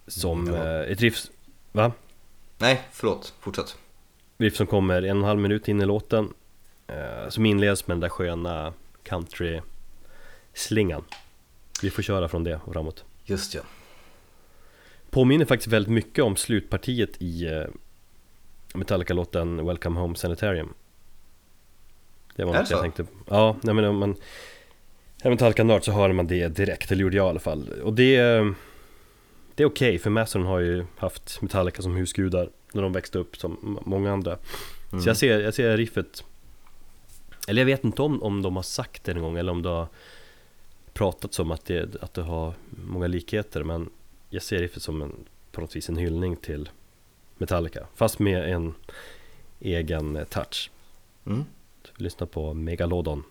Som 0.08 0.54
eh, 0.54 0.80
ett 0.80 1.02
riff... 1.02 1.26
Va? 1.72 1.92
Nej, 2.58 2.82
förlåt. 2.92 3.34
Fortsätt. 3.40 3.78
Riff 4.38 4.56
som 4.56 4.68
kommer 4.68 5.02
en 5.02 5.18
och 5.18 5.24
en 5.24 5.24
halv 5.24 5.40
minut 5.40 5.68
in 5.68 5.82
i 5.82 5.86
låten. 5.86 6.34
Eh, 6.88 7.30
som 7.30 7.46
inleds 7.46 7.88
med 7.88 7.96
den 7.96 8.02
där 8.02 8.10
sköna 8.10 8.74
country-slingan. 9.04 11.04
Vi 11.82 11.90
får 11.90 12.04
köra 12.04 12.28
från 12.28 12.44
det 12.44 12.60
och 12.66 12.74
framåt. 12.74 13.04
Just 13.26 13.54
ja. 13.54 13.62
Påminner 15.10 15.46
faktiskt 15.46 15.74
väldigt 15.74 15.94
mycket 15.94 16.24
om 16.24 16.36
slutpartiet 16.36 17.22
i 17.22 17.46
eh, 17.46 17.64
Metallica-låten 18.74 19.66
Welcome 19.66 20.00
Home 20.00 20.16
Sanitarium 20.16 20.74
Det 22.36 22.46
var 22.46 22.54
något 22.54 22.70
det 22.70 22.74
jag 22.74 22.78
så? 22.78 22.82
tänkte 22.82 23.06
Ja, 23.28 23.56
nej 23.62 23.76
men 23.76 23.86
om 23.86 23.98
man 23.98 24.16
är 25.24 25.30
Metallica-nörd 25.30 25.84
så 25.84 25.92
hör 25.92 26.12
man 26.12 26.28
det 26.28 26.48
direkt, 26.48 26.92
eller 26.92 27.02
gjorde 27.02 27.18
jag 27.18 27.26
i 27.26 27.30
alla 27.30 27.40
fall 27.40 27.70
Och 27.84 27.94
det 27.94 28.16
är 28.16 28.54
Det 29.56 29.64
är 29.64 29.68
okej, 29.68 30.00
för 30.00 30.10
Mastern 30.10 30.44
har 30.46 30.60
ju 30.60 30.86
haft 30.98 31.42
Metallica 31.42 31.82
som 31.82 31.96
husgudar 31.96 32.50
När 32.74 32.82
de 32.82 32.94
växte 32.94 33.20
upp 33.20 33.38
som 33.38 33.80
många 33.86 34.14
andra 34.14 34.38
Mm. 34.92 35.02
Så 35.02 35.10
jag 35.10 35.18
ser, 35.18 35.40
jag 35.40 35.54
ser 35.54 35.78
riffet 35.78 36.24
Eller 37.48 37.62
jag 37.62 37.66
vet 37.66 37.84
inte 37.84 38.02
om, 38.02 38.24
om 38.24 38.42
de 38.42 38.56
har 38.56 38.64
sagt 38.64 39.04
det 39.04 39.12
en 39.12 39.22
gång 39.22 39.38
eller 39.38 39.52
om 39.52 39.62
det 39.62 39.70
har 39.70 39.88
Pratats 40.94 41.40
om 41.40 41.52
att 41.52 41.66
det, 41.66 41.96
att 42.02 42.14
det 42.14 42.22
har 42.22 42.54
många 42.70 43.08
likheter 43.08 43.64
men 43.64 43.90
Jag 44.30 44.44
ser 44.44 44.60
riffet 44.60 44.84
som 44.84 45.02
en, 45.02 45.26
på 45.52 45.62
något 45.62 45.76
vis 45.76 45.90
en 45.90 45.98
hyllning 45.98 46.36
till 46.36 46.70
Metallica 47.38 47.88
Fast 47.96 48.20
med 48.20 48.54
en 48.54 48.74
egen 49.60 50.16
eh, 50.16 50.24
touch 50.24 50.72
Mm. 51.26 51.44
Så 51.84 51.92
vi 51.98 52.04
lyssnar 52.04 52.28
på 52.28 52.54
Megalodon 52.54 53.24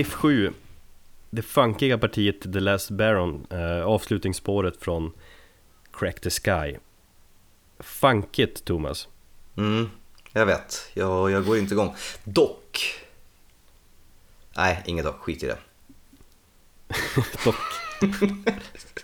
Riff 0.00 0.12
7 0.12 0.52
Det 1.30 1.42
funkiga 1.42 1.98
partiet 1.98 2.52
The 2.52 2.60
Last 2.60 2.90
Baron 2.90 3.46
eh, 3.50 3.86
Avslutningsspåret 3.86 4.76
från 4.76 5.12
Crack 5.92 6.20
the 6.20 6.30
Sky 6.30 6.76
Funkigt 7.78 8.64
Thomas 8.64 9.08
Mm. 9.56 9.90
Jag 10.32 10.46
vet. 10.46 10.90
Jag, 10.94 11.30
jag 11.30 11.44
går 11.44 11.58
inte 11.58 11.74
igång. 11.74 11.94
Dock. 12.24 13.00
Nej, 14.56 14.82
inget 14.86 15.04
dock. 15.04 15.20
Skit 15.20 15.42
i 15.42 15.46
det. 15.46 15.58
Dock 17.44 17.56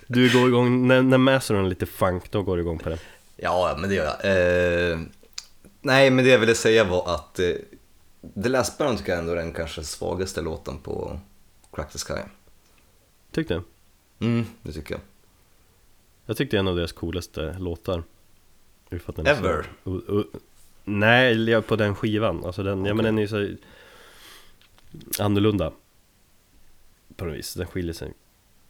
Du 0.07 0.33
går 0.33 0.47
igång, 0.47 0.87
när, 0.87 1.01
när 1.01 1.17
Mastern 1.17 1.65
är 1.65 1.69
lite 1.69 1.85
funk 1.85 2.31
då 2.31 2.43
går 2.43 2.55
du 2.57 2.61
igång 2.61 2.79
på 2.79 2.89
det 2.89 2.99
Ja, 3.35 3.75
men 3.79 3.89
det 3.89 3.95
gör 3.95 4.05
jag. 4.05 4.91
Eh, 4.91 4.99
nej, 5.81 6.09
men 6.09 6.25
det 6.25 6.31
jag 6.31 6.39
ville 6.39 6.55
säga 6.55 6.83
var 6.83 7.13
att 7.15 7.39
eh, 7.39 7.49
The 8.43 8.49
Last 8.49 8.77
Baron 8.77 8.97
tycker 8.97 9.11
jag 9.11 9.19
ändå 9.19 9.31
är 9.31 9.35
den 9.35 9.53
kanske 9.53 9.83
svagaste 9.83 10.41
låten 10.41 10.77
på 10.77 11.19
Crack 11.71 11.91
the 11.91 11.99
Sky. 11.99 12.21
Tyckte 13.31 13.53
du? 13.53 13.63
Mm, 14.25 14.45
det 14.61 14.71
tycker 14.71 14.93
jag. 14.93 15.01
Jag 16.25 16.37
tyckte 16.37 16.57
en 16.57 16.67
av 16.67 16.75
deras 16.75 16.91
coolaste 16.91 17.55
låtar 17.59 18.03
Ever? 19.25 19.71
Så, 19.83 19.89
u, 19.91 20.01
u, 20.07 20.23
nej, 20.83 21.61
på 21.61 21.75
den 21.75 21.95
skivan, 21.95 22.45
alltså 22.45 22.63
den, 22.63 22.85
ja 22.85 22.93
men 22.93 23.05
den 23.05 23.17
är 23.17 23.21
ju 23.21 23.27
så 23.27 23.55
Annorlunda 25.23 25.73
På 27.15 27.25
något 27.25 27.35
vis, 27.35 27.53
den 27.53 27.67
skiljer 27.67 27.93
sig 27.93 28.13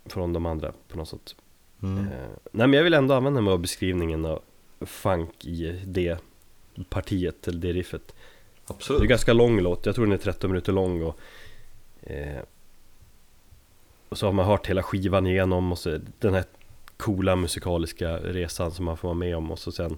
Från 0.05 0.33
de 0.33 0.45
andra 0.45 0.73
på 0.87 0.97
något 0.97 1.09
sätt 1.09 1.35
Mm. 1.83 2.07
eh, 2.07 2.29
Nej 2.51 2.67
men 2.67 2.73
jag 2.73 2.83
vill 2.83 2.93
ändå 2.93 3.13
använda 3.13 3.41
mig 3.41 3.53
av 3.53 3.59
beskrivningen 3.59 4.25
av 4.25 4.41
Funk 4.81 5.45
i 5.45 5.81
det 5.85 6.17
partiet, 6.89 7.47
eller 7.47 7.59
det 7.59 7.73
riffet 7.73 8.15
Det 8.67 8.71
är 8.71 8.75
Absolut. 8.75 9.01
en 9.01 9.07
ganska 9.07 9.33
lång 9.33 9.61
låt, 9.61 9.85
jag 9.85 9.95
tror 9.95 10.05
den 10.05 10.13
är 10.13 10.17
13 10.17 10.51
minuter 10.51 10.73
lång 10.73 11.03
och 11.03 11.19
eh, 12.01 12.41
Och 14.09 14.17
så 14.17 14.25
har 14.25 14.33
man 14.33 14.45
hört 14.45 14.67
hela 14.67 14.83
skivan 14.83 15.27
igenom 15.27 15.71
och 15.71 15.77
så 15.77 15.99
den 16.19 16.33
här 16.33 16.43
coola 16.97 17.35
musikaliska 17.35 18.17
resan 18.17 18.71
som 18.71 18.85
man 18.85 18.97
får 18.97 19.07
vara 19.07 19.17
med 19.17 19.37
om 19.37 19.51
och 19.51 19.59
så 19.59 19.71
sen 19.71 19.97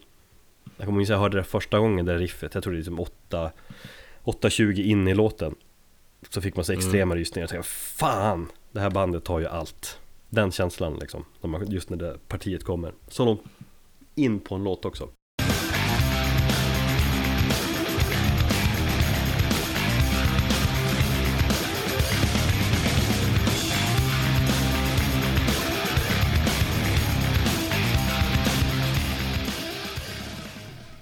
Jag 0.77 0.85
kommer 0.85 0.99
ihåg 0.99 1.03
att 1.03 1.09
jag 1.09 1.17
hörde 1.17 1.37
det 1.37 1.43
första 1.43 1.79
gången, 1.79 2.05
det 2.05 2.11
där 2.11 2.19
riffet, 2.19 2.53
jag 2.53 2.63
tror 2.63 2.73
det 2.73 2.77
är 2.77 2.79
liksom 2.79 2.99
8 2.99 3.51
8.20 4.23 4.83
in 4.83 5.07
i 5.07 5.13
låten. 5.13 5.55
Så 6.29 6.41
fick 6.41 6.55
man 6.55 6.65
så 6.65 6.73
extrema 6.73 7.15
rysningar 7.15 7.45
och 7.45 7.49
tänkte 7.49 7.69
Fan! 7.69 8.51
Det 8.71 8.79
här 8.79 8.89
bandet 8.89 9.23
tar 9.23 9.39
ju 9.39 9.47
allt. 9.47 9.99
Den 10.29 10.51
känslan 10.51 10.99
liksom, 10.99 11.25
just 11.67 11.89
när 11.89 11.97
det 11.97 12.17
partiet 12.27 12.63
kommer. 12.63 12.93
Så 13.07 13.25
långt 13.25 13.41
in 14.15 14.39
på 14.39 14.55
en 14.55 14.63
låt 14.63 14.85
också 14.85 15.09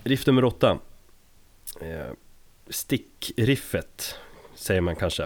Riff 0.07 0.27
nummer 0.27 0.43
åtta 0.43 0.79
eh, 1.81 2.11
Stickriffet 2.69 4.15
Säger 4.55 4.81
man 4.81 4.95
kanske 4.95 5.23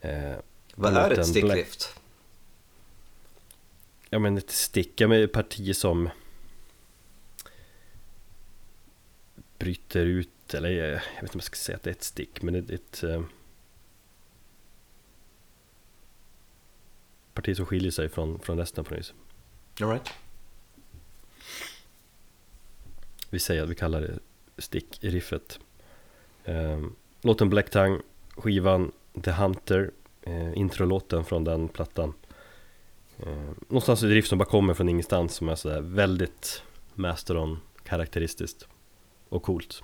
eh, 0.00 0.36
Vad 0.74 0.96
är 0.96 1.10
ett 1.10 1.26
sticklift? 1.26 2.00
Ja 4.10 4.18
men 4.18 4.38
ett 4.38 4.50
stick, 4.50 5.00
ja 5.00 5.08
men 5.08 5.24
ett 5.24 5.32
parti 5.32 5.76
som 5.76 6.08
Bryter 9.58 10.06
ut, 10.06 10.54
eller 10.54 10.70
eh, 10.70 10.76
jag 10.76 10.92
vet 10.92 11.22
inte 11.22 11.32
om 11.32 11.38
jag 11.38 11.42
ska 11.42 11.56
säga 11.56 11.76
att 11.76 11.82
det 11.82 11.90
är 11.90 11.94
ett 11.94 12.04
stick 12.04 12.42
men 12.42 12.54
ett, 12.54 12.70
ett 12.70 13.02
eh, 13.02 13.22
Parti 17.34 17.56
som 17.56 17.66
skiljer 17.66 17.90
sig 17.90 18.08
från, 18.08 18.40
från 18.40 18.58
resten 18.58 18.84
på 18.84 18.94
något 18.94 19.00
vis 19.00 19.14
All 19.80 19.88
right. 19.88 20.10
Vi 23.30 23.38
säger 23.38 23.62
att 23.62 23.68
vi 23.68 23.74
kallar 23.74 24.00
det 24.00 24.18
stickriffet 24.58 25.58
eh, 26.44 26.80
Låten 27.22 27.50
Black 27.50 27.70
Tongue, 27.70 28.00
skivan 28.36 28.92
The 29.22 29.30
Hunter 29.30 29.90
eh, 30.22 30.58
Introlåten 30.58 31.24
från 31.24 31.44
den 31.44 31.68
plattan. 31.68 32.14
Eh, 33.18 33.50
Någonstans 33.68 34.02
ett 34.02 34.10
riff 34.10 34.26
som 34.26 34.38
bara 34.38 34.48
kommer 34.48 34.74
från 34.74 34.88
ingenstans 34.88 35.34
som 35.34 35.48
är 35.48 35.54
sådär 35.54 35.80
väldigt 35.80 36.62
Masteron 36.94 37.58
karaktäristiskt 37.84 38.68
och 39.28 39.42
coolt. 39.42 39.82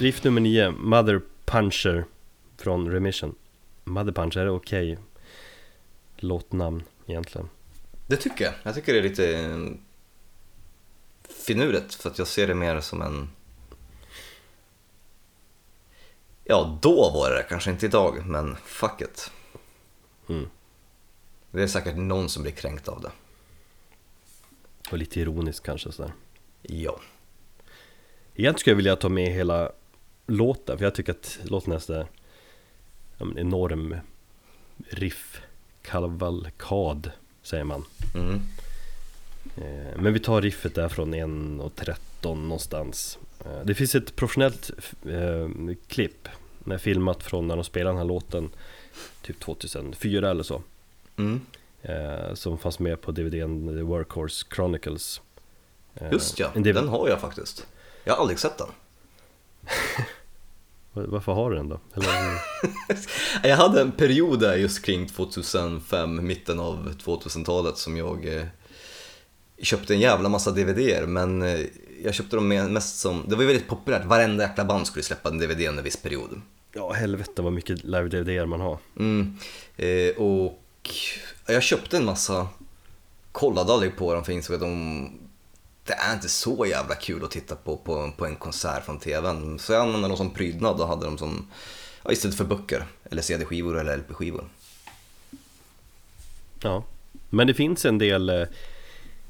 Riff 0.00 0.24
nummer 0.24 0.40
9, 0.40 0.70
Mother 0.70 1.22
Puncher 1.44 2.04
från 2.56 2.90
Remission 2.90 3.34
Mother 3.84 4.12
Puncher, 4.12 4.40
är 4.40 4.48
okej 4.48 4.98
låtnamn 6.16 6.82
egentligen? 7.06 7.48
Det 8.06 8.16
tycker 8.16 8.44
jag. 8.44 8.54
Jag 8.62 8.74
tycker 8.74 8.92
det 8.92 8.98
är 8.98 9.02
lite 9.02 9.38
eh, 9.38 9.58
finurligt 11.46 11.94
för 11.94 12.10
att 12.10 12.18
jag 12.18 12.26
ser 12.26 12.46
det 12.46 12.54
mer 12.54 12.80
som 12.80 13.02
en... 13.02 13.30
Ja, 16.44 16.78
då 16.82 17.10
var 17.10 17.30
det, 17.30 17.46
kanske 17.48 17.70
inte 17.70 17.86
idag, 17.86 18.26
men 18.26 18.56
fuck 18.56 19.00
it. 19.00 19.30
Mm. 20.28 20.48
Det 21.50 21.62
är 21.62 21.66
säkert 21.66 21.96
någon 21.96 22.28
som 22.28 22.42
blir 22.42 22.52
kränkt 22.52 22.88
av 22.88 23.00
det. 23.00 23.10
Och 24.90 24.98
lite 24.98 25.20
ironiskt 25.20 25.66
kanske 25.66 25.92
sådär. 25.92 26.12
Ja. 26.62 27.00
Egentligen 28.34 28.58
skulle 28.58 28.72
jag 28.72 28.76
vilja 28.76 28.96
ta 28.96 29.08
med 29.08 29.32
hela 29.32 29.72
låten, 30.30 30.78
för 30.78 30.84
jag 30.84 30.94
tycker 30.94 31.12
att 31.12 31.38
låten 31.42 31.72
är 31.72 31.78
sådär 31.78 32.06
ja, 33.18 33.24
men 33.24 33.38
enorm 33.38 33.96
riff, 34.88 35.40
kavalkad 35.82 37.10
säger 37.42 37.64
man. 37.64 37.84
Mm. 38.14 38.40
Eh, 39.56 40.00
Men 40.00 40.12
vi 40.12 40.20
tar 40.20 40.42
riffet 40.42 40.74
där 40.74 40.88
från 40.88 41.14
1.13 41.14 42.34
någonstans. 42.42 43.18
Eh, 43.44 43.60
Det 43.64 43.74
finns 43.74 43.94
ett 43.94 44.16
professionellt 44.16 44.70
eh, 45.08 45.48
klipp 45.86 46.28
med 46.58 46.80
filmat 46.80 47.22
från 47.22 47.48
när 47.48 47.56
de 47.56 47.64
spelade 47.64 47.90
den 47.90 47.98
här 47.98 48.04
låten 48.04 48.50
typ 49.22 49.40
2004 49.40 50.30
eller 50.30 50.42
så. 50.42 50.62
Mm. 51.16 51.40
Eh, 51.82 52.34
som 52.34 52.58
fanns 52.58 52.78
med 52.78 53.00
på 53.00 53.12
DVDn 53.12 53.66
The 53.76 53.82
Workhorse 53.82 54.46
Chronicles. 54.54 55.20
Eh, 55.94 56.12
Just 56.12 56.38
ja, 56.38 56.48
DVD 56.54 56.74
den 56.74 56.88
har 56.88 57.08
jag 57.08 57.20
faktiskt. 57.20 57.66
Jag 58.04 58.12
har 58.14 58.20
aldrig 58.20 58.38
sett 58.38 58.58
den. 58.58 58.68
Var- 60.92 61.06
Varför 61.06 61.32
har 61.32 61.50
du 61.50 61.56
den 61.56 61.68
då? 61.68 61.80
Jag 63.42 63.56
hade 63.56 63.80
en 63.80 63.92
period 63.92 64.40
där 64.40 64.56
just 64.56 64.82
kring 64.84 65.06
2005, 65.06 66.26
mitten 66.26 66.60
av 66.60 66.94
2000-talet 67.04 67.76
som 67.78 67.96
jag 67.96 68.36
eh, 68.36 68.44
köpte 69.62 69.94
en 69.94 70.00
jävla 70.00 70.28
massa 70.28 70.50
DVDer 70.50 71.06
men 71.06 71.42
eh, 71.42 71.60
jag 72.04 72.14
köpte 72.14 72.36
dem 72.36 72.48
mest 72.48 72.98
som, 72.98 73.24
det 73.28 73.34
var 73.36 73.42
ju 73.42 73.48
väldigt 73.48 73.68
populärt, 73.68 74.04
varenda 74.04 74.44
jäkla 74.44 74.64
band 74.64 74.86
skulle 74.86 75.02
släppa 75.02 75.28
en 75.28 75.38
DVD 75.38 75.60
en 75.60 75.82
viss 75.82 75.96
period. 75.96 76.40
ja 76.74 76.92
helvete 76.92 77.42
vad 77.42 77.52
mycket 77.52 77.84
live-DVD 77.84 78.46
man 78.46 78.60
har. 78.60 78.78
Mm. 78.98 79.36
Eh, 79.76 80.16
och 80.16 80.60
jag 81.46 81.62
köpte 81.62 81.96
en 81.96 82.04
massa, 82.04 82.48
kollade 83.32 83.72
aldrig 83.72 83.96
på 83.96 84.14
dem 84.14 84.24
för 84.24 84.32
jag 84.32 84.36
insåg 84.36 84.54
att 84.54 84.60
de, 84.60 85.10
det 85.90 85.96
är 85.96 86.14
inte 86.14 86.28
så 86.28 86.66
jävla 86.66 86.94
kul 86.94 87.24
att 87.24 87.30
titta 87.30 87.56
på 87.56 87.76
på, 87.76 88.12
på 88.16 88.26
en 88.26 88.36
konsert 88.36 88.84
från 88.84 88.98
TVn. 88.98 89.58
Så 89.58 89.72
jag 89.72 89.82
använde 89.82 90.08
dem 90.08 90.16
som 90.16 90.30
prydnad 90.30 90.80
och 90.80 90.88
hade 90.88 91.04
dem 91.04 91.18
som, 91.18 91.46
ja, 92.02 92.12
istället 92.12 92.36
för 92.36 92.44
böcker, 92.44 92.84
eller 93.10 93.22
CD-skivor 93.22 93.80
eller 93.80 93.96
LP-skivor. 93.96 94.44
Ja, 96.62 96.84
men 97.30 97.46
det 97.46 97.54
finns 97.54 97.84
en 97.84 97.98
del 97.98 98.28
eh, 98.28 98.46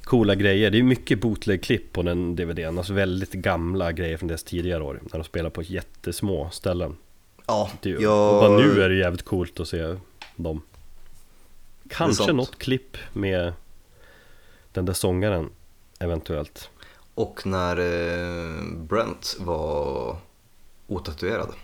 coola 0.04 0.34
grejer. 0.34 0.70
Det 0.70 0.78
är 0.78 0.82
mycket 0.82 1.20
bootleg-klipp 1.20 1.92
på 1.92 2.02
den 2.02 2.36
DVDn, 2.36 2.78
alltså 2.78 2.92
väldigt 2.92 3.32
gamla 3.32 3.92
grejer 3.92 4.16
från 4.16 4.28
deras 4.28 4.44
tidigare 4.44 4.82
år. 4.82 5.00
När 5.02 5.18
de 5.18 5.24
spelar 5.24 5.50
på 5.50 5.62
jättesmå 5.62 6.50
ställen. 6.50 6.96
Ja, 7.46 7.70
Det, 7.80 7.90
jag... 7.90 8.40
Bara 8.40 8.56
nu 8.56 8.82
är 8.82 8.88
det 8.88 8.96
jävligt 8.96 9.24
coolt 9.24 9.60
att 9.60 9.68
se 9.68 9.96
dem. 10.36 10.62
Kanske 11.88 12.32
något 12.32 12.58
klipp 12.58 12.96
med 13.12 13.52
den 14.72 14.84
där 14.84 14.92
sångaren 14.92 15.50
eventuellt. 16.00 16.70
Och 17.14 17.46
när 17.46 17.76
eh, 17.76 18.64
Brent 18.76 19.36
var 19.40 20.16
otatuerad, 20.86 21.54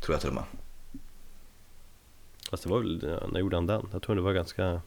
tror 0.00 0.14
jag 0.14 0.20
till 0.20 0.28
och 0.28 0.34
med. 0.34 0.44
Fast 2.50 2.62
det 2.62 2.68
var 2.68 2.78
väl, 2.78 3.18
ja, 3.20 3.26
när 3.26 3.40
gjorde 3.40 3.56
han 3.56 3.66
den? 3.66 3.88
Jag 3.92 4.02
tror 4.02 4.16
det 4.16 4.22
var 4.22 4.32
ganska... 4.32 4.64
Han 4.64 4.82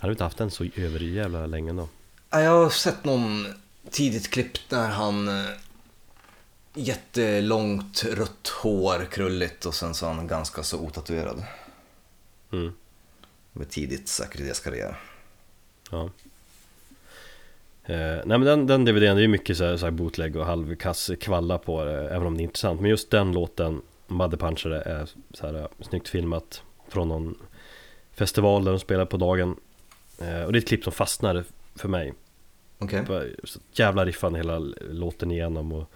hade 0.00 0.12
inte 0.12 0.24
haft 0.24 0.38
den 0.38 0.50
så 0.50 0.64
överjävla 0.76 1.46
länge 1.46 1.72
då. 1.72 1.88
Ja, 2.30 2.40
Jag 2.40 2.50
har 2.50 2.70
sett 2.70 3.04
någon 3.04 3.46
tidigt 3.90 4.30
klipp 4.30 4.70
när 4.70 4.88
han 4.88 5.28
eh, 5.28 5.50
jättelångt 6.74 8.04
rött 8.04 8.48
hår, 8.62 9.08
krulligt 9.10 9.66
och 9.66 9.74
sen 9.74 9.94
så 9.94 10.06
han 10.06 10.26
ganska 10.26 10.62
så 10.62 10.80
otatuerad. 10.80 11.44
Mm. 12.52 12.72
Med 13.52 13.70
tidigt 13.70 14.08
säkert 14.08 14.40
i 14.40 14.44
deras 14.44 14.60
karriär. 14.60 15.00
Ja. 15.90 16.10
Eh, 17.86 17.96
nej 18.24 18.38
men 18.38 18.40
den, 18.40 18.66
den 18.66 18.84
DVDn, 18.84 19.16
det 19.16 19.24
är 19.24 19.28
mycket 19.28 19.56
så 19.56 19.64
här, 19.64 19.76
så 19.76 19.86
här 19.86 19.90
bootleg 19.90 20.36
och 20.36 20.46
halvkass 20.46 21.10
kvalla 21.20 21.58
på 21.58 21.84
det, 21.84 22.08
även 22.10 22.26
om 22.26 22.36
det 22.36 22.40
är 22.40 22.44
intressant. 22.44 22.80
Men 22.80 22.90
just 22.90 23.10
den 23.10 23.32
låten, 23.32 23.82
Muddy 24.06 24.36
Punchare, 24.36 24.82
är 24.82 25.08
så 25.34 25.46
här, 25.46 25.54
eh, 25.54 25.66
snyggt 25.80 26.08
filmat 26.08 26.62
från 26.88 27.08
någon 27.08 27.38
festival 28.14 28.64
där 28.64 28.72
de 28.72 28.78
spelar 28.80 29.04
på 29.04 29.16
dagen. 29.16 29.56
Eh, 30.20 30.42
och 30.42 30.52
det 30.52 30.58
är 30.58 30.60
ett 30.60 30.68
klipp 30.68 30.84
som 30.84 30.92
fastnar 30.92 31.44
för 31.74 31.88
mig. 31.88 32.14
Okej. 32.78 33.04
Så 33.44 33.60
jävla 33.72 34.04
riffande 34.04 34.38
hela 34.38 34.58
låten 34.90 35.30
igenom 35.30 35.72
och 35.72 35.90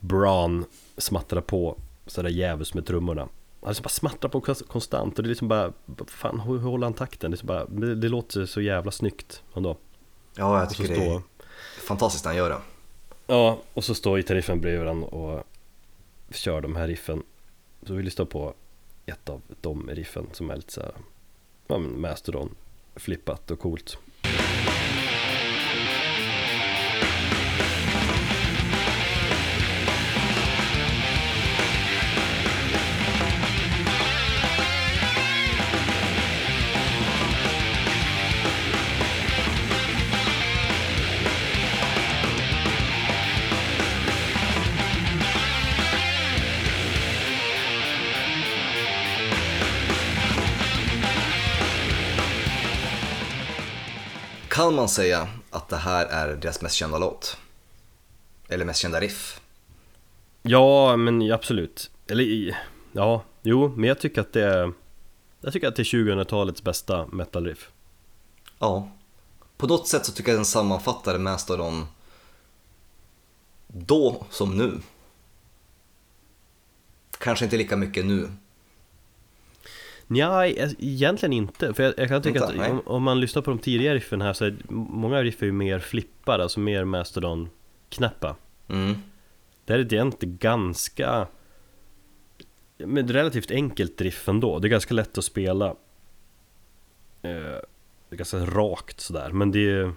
Braun 0.00 0.64
smattrar 0.96 1.40
på 1.40 1.78
sådär 2.06 2.30
djävulskt 2.30 2.74
med 2.74 2.86
trummorna. 2.86 3.28
Han 3.60 3.70
liksom 3.70 3.82
bara 3.82 3.88
smattrar 3.88 4.30
på 4.30 4.40
konst- 4.40 4.68
konstant 4.68 5.18
och 5.18 5.22
det 5.22 5.26
är 5.26 5.28
liksom 5.28 5.48
bara, 5.48 5.72
fan 6.06 6.40
hur, 6.40 6.58
håller 6.58 6.86
han 6.86 6.94
takten? 6.94 7.30
Det, 7.30 7.36
så 7.36 7.46
bara, 7.46 7.64
det, 7.66 7.94
det 7.94 8.08
låter 8.08 8.46
så 8.46 8.60
jävla 8.60 8.90
snyggt 8.90 9.42
ändå. 9.54 9.76
Ja, 10.36 10.58
jag 10.58 10.70
så 10.72 10.82
tycker 10.82 10.94
det 10.96 11.06
är 11.06 11.22
fantastiskt 11.86 12.24
när 12.24 12.30
han 12.30 12.38
gör 12.38 12.50
det. 12.50 12.60
ja, 13.26 13.58
och 13.74 13.84
så 13.84 13.94
står 13.94 14.16
gitarriffen 14.16 14.60
bredvid 14.60 14.80
varandra 14.80 15.08
och 15.08 15.44
kör 16.30 16.60
de 16.60 16.76
här 16.76 16.86
riffen. 16.88 17.22
Så 17.86 17.94
vi 17.94 18.02
lyssnar 18.02 18.24
på 18.24 18.54
ett 19.06 19.28
av 19.28 19.42
de 19.60 19.90
riffen 19.90 20.26
som 20.32 20.50
är 20.50 20.56
lite 20.56 20.72
såhär, 20.72 20.92
ja 21.66 21.78
men 21.78 22.00
Mastodon, 22.00 22.54
flippat 22.96 23.50
och 23.50 23.58
coolt. 23.60 23.98
Man 54.86 54.90
säga 54.90 55.28
att 55.50 55.68
det 55.68 55.76
här 55.76 56.06
är 56.06 56.36
deras 56.36 56.62
mest 56.62 56.74
kända 56.74 56.98
låt? 56.98 57.36
Eller 58.48 58.64
mest 58.64 58.80
kända 58.80 59.00
riff? 59.00 59.40
Ja, 60.42 60.96
men 60.96 61.32
absolut. 61.32 61.90
Eller 62.06 62.56
ja, 62.92 63.22
jo, 63.42 63.74
men 63.76 63.88
jag 63.88 63.98
tycker 63.98 64.20
att 64.20 64.32
det 64.32 64.42
är 64.42 64.72
Jag 65.40 65.52
tycker 65.52 65.68
att 65.68 65.76
det 65.76 65.82
är 65.82 65.84
2000-talets 65.84 66.62
bästa 66.62 67.06
metal 67.06 67.46
riff. 67.46 67.70
Ja. 68.58 68.90
På 69.56 69.66
något 69.66 69.88
sätt 69.88 70.06
så 70.06 70.12
tycker 70.12 70.30
jag 70.30 70.38
den 70.38 70.44
sammanfattar 70.44 71.18
Mastodon 71.18 71.86
då 73.66 74.26
som 74.30 74.56
nu. 74.56 74.80
Kanske 77.18 77.44
inte 77.44 77.56
lika 77.56 77.76
mycket 77.76 78.06
nu. 78.06 78.30
Nja, 80.06 80.46
e- 80.46 80.74
egentligen 80.78 81.32
inte. 81.32 81.74
För 81.74 81.82
jag, 81.82 81.94
jag 81.96 82.08
kan 82.08 82.22
tycka 82.22 82.38
Inte? 82.50 82.64
att 82.64 82.70
om, 82.70 82.80
om 82.86 83.02
man 83.02 83.20
lyssnar 83.20 83.42
på 83.42 83.50
de 83.50 83.58
tidigare 83.58 83.94
riffen 83.94 84.20
här 84.22 84.32
så 84.32 84.44
är 84.44 84.56
många 84.68 85.22
riff 85.22 85.42
är 85.42 85.46
ju 85.46 85.52
mer 85.52 85.78
flippade, 85.78 86.42
alltså 86.42 86.60
mer 86.60 86.84
Mastodon-knäppa. 86.84 88.34
Mm. 88.68 88.94
Det 89.64 89.72
här 89.72 89.80
är 89.80 89.94
egentligen 89.94 90.36
ganska 90.40 91.26
med 92.78 93.10
relativt 93.10 93.50
enkelt 93.50 94.00
riff 94.00 94.28
ändå. 94.28 94.58
Det 94.58 94.68
är 94.68 94.70
ganska 94.70 94.94
lätt 94.94 95.18
att 95.18 95.24
spela. 95.24 95.66
Eh, 97.22 97.60
Det 98.08 98.14
är 98.14 98.16
ganska 98.16 98.38
rakt 98.38 99.00
sådär, 99.00 99.30
men 99.32 99.50
det 99.52 99.70
är 99.70 99.92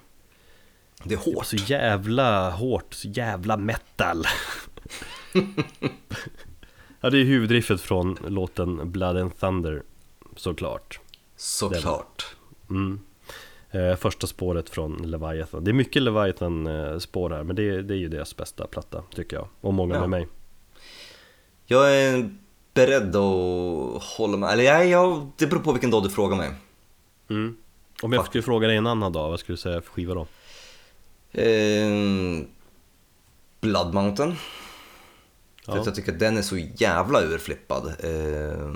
Det 1.04 1.14
är 1.14 1.34
hårt. 1.34 1.46
så 1.46 1.56
jävla 1.56 2.50
hårt, 2.50 2.94
så 2.94 3.08
jävla 3.08 3.58
metal. 3.58 4.24
ja, 7.02 7.10
det 7.10 7.18
är 7.18 7.24
huvudriffet 7.24 7.82
från 7.82 8.18
låten 8.28 8.92
Blood 8.92 9.18
and 9.18 9.38
Thunder, 9.40 9.84
såklart. 10.40 11.00
Såklart. 11.36 12.36
Mm. 12.70 13.00
Eh, 13.72 13.96
första 13.96 14.28
spåret 14.28 14.70
från 14.70 14.98
Leviathan. 15.12 15.64
Det 15.64 15.72
är 15.72 15.74
mycket 15.74 16.02
Leviathan-spår 16.02 17.30
här, 17.30 17.44
men 17.44 17.56
det, 17.56 17.64
är- 17.70 17.82
det 17.82 17.94
är 17.94 17.98
ju 17.98 18.08
deras 18.10 18.36
bästa 18.36 18.68
platta, 18.68 19.04
tycker 19.16 19.36
jag. 19.38 19.48
Och 19.62 19.74
många 19.74 19.94
Ja. 19.96 20.00
med 20.02 20.10
mig. 20.10 20.28
Jag 21.66 21.96
är 21.96 22.36
beredd 22.74 23.16
att 23.16 24.04
hålla 24.04 24.38
med. 24.38 24.50
Eller 24.50 24.64
jag, 24.64 24.88
jag, 24.88 25.32
det 25.38 25.48
beror 25.48 25.60
på 25.62 25.72
vilken 25.72 25.92
dag 25.92 26.04
du 26.04 26.10
frågar 26.10 26.38
mig. 26.38 26.52
Mm. 27.30 27.58
Om 28.02 28.14
jag 28.14 28.26
skulle 28.26 28.42
fråga 28.42 28.68
dig 28.68 28.78
en 28.78 28.88
annan 28.88 29.12
dag, 29.14 29.30
vad 29.30 29.40
skulle 29.40 29.54
du 29.54 29.62
säga 29.62 29.82
för 29.82 29.90
skiva 29.92 30.14
då? 30.14 30.28
Eh, 31.42 31.90
Blood 33.62 33.94
Mountain. 33.94 34.36
För 35.66 35.74
Ja. 35.74 35.80
att 35.80 35.86
jag 35.86 35.96
tycker 35.96 36.12
att 36.14 36.20
den 36.20 36.38
är 36.38 36.42
så 36.42 36.58
jävla 36.58 37.22
urflippad. 37.22 37.88
Eh, 38.00 38.72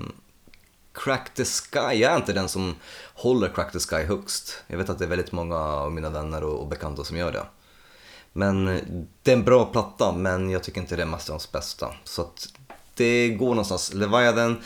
Crack 0.94 1.34
the 1.34 1.46
Sky, 1.46 1.80
jag 1.80 2.12
är 2.12 2.16
inte 2.16 2.34
den 2.34 2.50
som 2.50 2.76
håller 3.14 3.48
Crack 3.50 3.72
the 3.72 3.80
Sky 3.80 4.04
högst. 4.04 4.64
Jag 4.68 4.78
vet 4.78 4.90
att 4.90 5.00
det 5.00 5.06
är 5.06 5.10
väldigt 5.10 5.32
många 5.32 5.58
av 5.58 5.92
mina 5.92 6.10
vänner 6.10 6.44
och, 6.44 6.60
och 6.60 6.68
bekanta 6.68 7.04
som 7.04 7.18
gör 7.18 7.32
det. 7.32 7.46
Men 8.34 8.68
eh, 8.68 8.84
det 9.24 9.32
är 9.32 9.36
en 9.38 9.44
bra 9.44 9.66
platta, 9.66 10.12
men 10.12 10.50
jag 10.50 10.64
tycker 10.64 10.82
inte 10.82 10.96
det 10.96 11.02
är 11.02 11.08
Mastodons 11.08 11.52
bästa. 11.52 11.94
Så 12.04 12.22
att 12.22 12.54
det 12.94 13.30
går 13.30 13.50
någonstans. 13.50 13.94
Leviathan, 13.94 14.62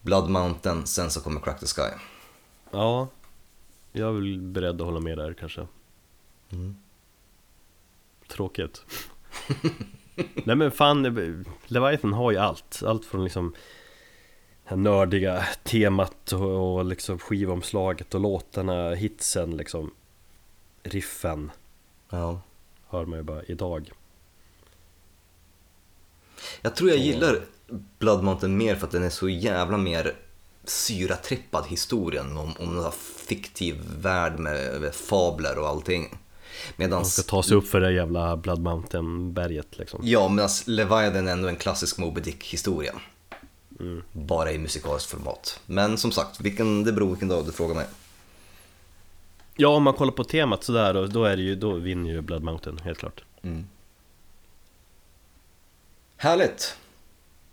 Blood 0.00 0.30
Mountain, 0.30 0.86
sen 0.86 1.10
så 1.10 1.20
kommer 1.20 1.40
Crack 1.40 1.60
the 1.60 1.66
Sky. 1.66 1.96
ja, 2.70 3.08
jag 3.92 4.08
är 4.08 4.12
väl 4.12 4.38
beredd 4.40 4.80
att 4.80 4.86
hålla 4.86 5.00
med 5.00 5.18
där 5.18 5.34
kanske. 5.34 5.66
Tråkigt 8.28 8.82
Nej 10.44 10.56
men 10.56 10.70
fan, 10.70 11.02
Leviathan 11.66 12.12
har 12.12 12.30
ju 12.30 12.38
allt 12.38 12.82
Allt 12.86 13.04
från 13.04 13.24
liksom 13.24 13.54
här 14.64 14.76
nördiga 14.76 15.44
temat 15.62 16.32
och, 16.32 16.76
och 16.76 16.84
liksom 16.84 17.18
skivomslaget 17.18 18.14
och 18.14 18.20
låtarna, 18.20 18.94
hitsen 18.94 19.56
liksom 19.56 19.90
Riffen. 20.82 21.50
Ja. 22.10 22.40
hör 22.88 23.04
man 23.04 23.18
ju 23.18 23.22
bara 23.22 23.42
idag. 23.42 23.90
Jag 26.62 26.76
tror 26.76 26.90
jag 26.90 26.98
gillar 26.98 27.40
Blood 27.98 28.24
Mountain 28.24 28.56
mer 28.56 28.76
för 28.76 28.86
att 28.86 28.92
den 28.92 29.02
är 29.02 29.10
så 29.10 29.28
jävla 29.28 29.76
mer 29.76 30.12
syratrippad 30.64 31.66
historien 31.68 32.36
om, 32.36 32.52
om 32.58 32.78
en 32.78 32.92
fiktiv 33.26 33.76
värld 33.98 34.38
med, 34.38 34.94
fabler 34.94 35.58
och 35.58 35.68
allting. 35.68 36.18
Medan 36.76 36.98
Man 36.98 37.04
ska 37.04 37.22
ta 37.22 37.42
sig 37.42 37.56
upp 37.56 37.66
för 37.66 37.80
det 37.80 37.92
jävla 37.92 38.36
Blood 38.36 38.60
Mountain 38.60 39.32
berget 39.32 39.78
liksom. 39.78 40.00
Ja, 40.04 40.28
medans 40.28 40.66
Leviathan 40.66 41.28
är 41.28 41.32
ändå 41.32 41.48
en 41.48 41.56
klassisk 41.56 41.98
Moby 41.98 42.20
Dick 42.20 42.54
historia. 43.82 44.02
Bara 44.12 44.52
i 44.52 44.58
musikaliskt 44.58 45.10
format. 45.10 45.60
Men 45.66 45.98
som 45.98 46.12
sagt, 46.12 46.40
vilken, 46.40 46.84
det 46.84 46.92
beror 46.92 47.08
vilken 47.08 47.28
dag 47.28 47.46
du 47.46 47.52
frågar 47.52 47.74
mig. 47.74 47.86
Ja 49.56 49.68
om 49.68 49.82
man 49.82 49.94
kollar 49.94 50.12
på 50.12 50.24
temat 50.24 50.64
sådär 50.64 50.94
då, 50.94 51.06
då 51.06 51.24
är 51.24 51.36
det 51.36 51.42
ju, 51.42 51.54
då 51.54 51.72
vinner 51.72 52.10
ju 52.10 52.20
Blood 52.20 52.42
Mountain 52.42 52.78
helt 52.78 52.98
klart 52.98 53.24
Härligt! 56.16 56.76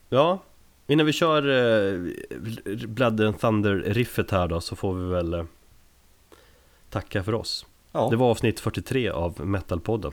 Ja, 0.09 0.39
innan 0.87 1.05
vi 1.05 1.13
kör 1.13 1.47
eh, 1.47 1.99
Blood 2.87 3.21
and 3.21 3.39
Thunder-riffet 3.39 4.31
här 4.31 4.47
då 4.47 4.61
så 4.61 4.75
får 4.75 4.93
vi 4.93 5.09
väl 5.09 5.33
eh, 5.33 5.45
tacka 6.89 7.23
för 7.23 7.33
oss. 7.33 7.65
Ja. 7.91 8.09
Det 8.09 8.15
var 8.15 8.29
avsnitt 8.29 8.59
43 8.59 9.09
av 9.09 9.45
Metalpodden. 9.45 10.11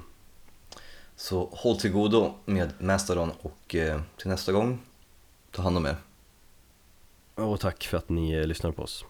Så 1.16 1.48
håll 1.52 1.76
till 1.76 1.92
godo 1.92 2.34
med 2.44 2.72
Mastodon 2.78 3.32
och 3.42 3.74
eh, 3.74 4.00
till 4.16 4.28
nästa 4.28 4.52
gång, 4.52 4.78
ta 5.50 5.62
hand 5.62 5.76
om 5.76 5.86
er. 5.86 5.96
Och 7.36 7.60
tack 7.60 7.84
för 7.84 7.98
att 7.98 8.08
ni 8.08 8.32
eh, 8.32 8.46
lyssnar 8.46 8.72
på 8.72 8.82
oss. 8.82 9.04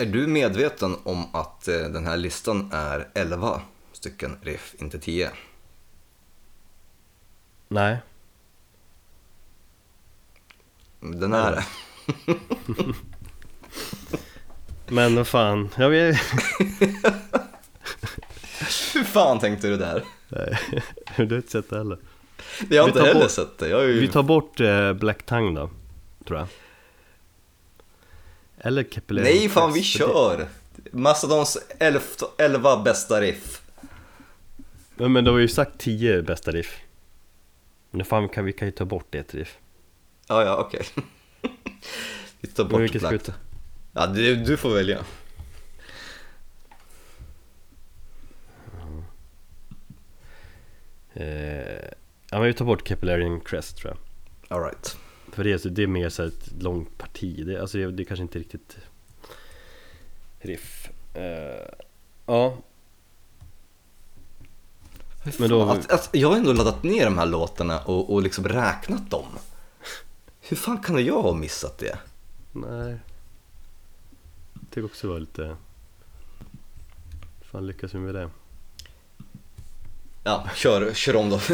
Är 0.00 0.06
du 0.06 0.26
medveten 0.26 0.96
om 1.02 1.34
att 1.34 1.68
eh, 1.68 1.74
den 1.76 2.06
här 2.06 2.16
listan 2.16 2.70
är 2.72 3.08
11 3.14 3.60
stycken 3.92 4.38
riff, 4.42 4.74
inte 4.78 4.98
10? 4.98 5.30
Nej, 7.68 7.98
Den 11.00 11.32
är 11.32 11.52
det. 11.52 11.64
men 14.94 15.16
vad 15.16 15.26
fan, 15.26 15.68
jag 15.76 15.90
vet 15.90 16.16
Hur 18.94 19.04
fan 19.04 19.38
tänkte 19.38 19.68
du 19.68 19.76
där? 19.76 20.04
Nej, 20.28 20.58
du 21.16 21.26
har 21.26 21.36
inte 21.36 21.50
sett 21.50 21.70
det 21.70 21.76
heller. 21.76 21.98
Jag 22.70 22.82
har 22.82 22.88
Vi 22.88 22.90
inte 22.92 23.02
heller 23.06 23.20
bort- 23.20 23.30
sett 23.30 23.58
det. 23.58 23.68
Ju... 23.68 24.00
Vi 24.00 24.08
tar 24.08 24.22
bort 24.22 24.60
eh, 24.60 24.92
Black 24.92 25.26
Tongue 25.26 25.60
då, 25.60 25.70
tror 26.26 26.38
jag. 26.38 26.48
Eller 28.60 28.82
Capillary 28.82 29.24
Nej 29.24 29.48
fan 29.48 29.72
vi 29.72 29.82
kör! 29.82 30.48
Mastodons 30.92 31.58
11, 31.78 32.00
11 32.38 32.82
bästa 32.82 33.20
riff. 33.20 33.62
Ja, 34.96 35.08
men 35.08 35.24
då 35.24 35.32
har 35.32 35.38
ju 35.38 35.48
sagt 35.48 35.78
10 35.78 36.22
bästa 36.22 36.50
riff. 36.50 36.80
Men 37.90 38.04
fan, 38.04 38.28
kan, 38.28 38.44
vi 38.44 38.52
kan 38.52 38.68
ju 38.68 38.72
ta 38.72 38.84
bort 38.84 39.14
ett 39.14 39.34
riff. 39.34 39.58
Ja, 40.28 40.44
ja, 40.44 40.56
okej. 40.56 40.86
vi 42.40 42.48
tar 42.48 42.64
Men 42.64 42.72
bort 42.72 42.80
vilket 42.80 43.02
ska 43.02 43.10
vi 43.10 43.18
ta? 43.18 43.32
Ja, 43.92 44.06
du, 44.06 44.36
du 44.36 44.56
får 44.56 44.74
välja. 44.74 44.98
Eh, 51.12 51.88
ja 52.30 52.38
men 52.38 52.42
vi 52.42 52.54
tar 52.54 52.64
bort 52.64 52.84
Capillary 52.84 53.40
Crest 53.44 53.76
tror 53.76 53.96
jag. 53.96 53.98
Alright. 54.58 54.96
För 55.40 55.44
det, 55.44 55.58
så- 55.58 55.68
det 55.68 55.82
är 55.82 55.86
mer 55.86 56.08
så 56.08 56.22
ett 56.22 56.52
långt 56.62 56.98
parti. 56.98 57.46
Det, 57.46 57.60
alltså, 57.60 57.78
det 57.90 58.02
är 58.02 58.04
kanske 58.04 58.22
inte 58.22 58.38
riktigt 58.38 58.76
riff. 60.38 60.90
Eh, 61.14 61.68
ja, 62.26 62.56
Men 65.38 65.50
då- 65.50 65.62
Att, 65.62 65.92
att, 65.92 66.08
jag 66.12 66.28
har 66.28 66.36
ändå 66.36 66.52
laddat 66.52 66.82
ner 66.82 67.04
de 67.04 67.18
här 67.18 67.26
låtarna 67.26 67.78
och, 67.80 68.12
och 68.14 68.22
liksom 68.22 68.48
räknat 68.48 69.10
dem. 69.10 69.26
Hur 70.40 70.56
fan 70.56 70.78
kan 70.78 71.04
jag 71.04 71.22
ha 71.22 71.34
missat 71.34 71.78
det? 71.78 71.98
nej. 72.52 72.98
Jag 74.52 74.62
tycker 74.70 74.84
också 74.84 75.06
det 75.06 75.12
var 75.12 75.20
lite... 75.20 75.56
fan 77.42 77.66
lyckas 77.66 77.94
vi 77.94 77.98
med 77.98 78.14
det? 78.14 78.30
Ja, 80.24 80.48
kör, 80.54 80.94
kör 80.94 81.16
om 81.16 81.30
då. 81.30 81.40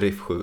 Riff 0.00 0.20
7. 0.20 0.42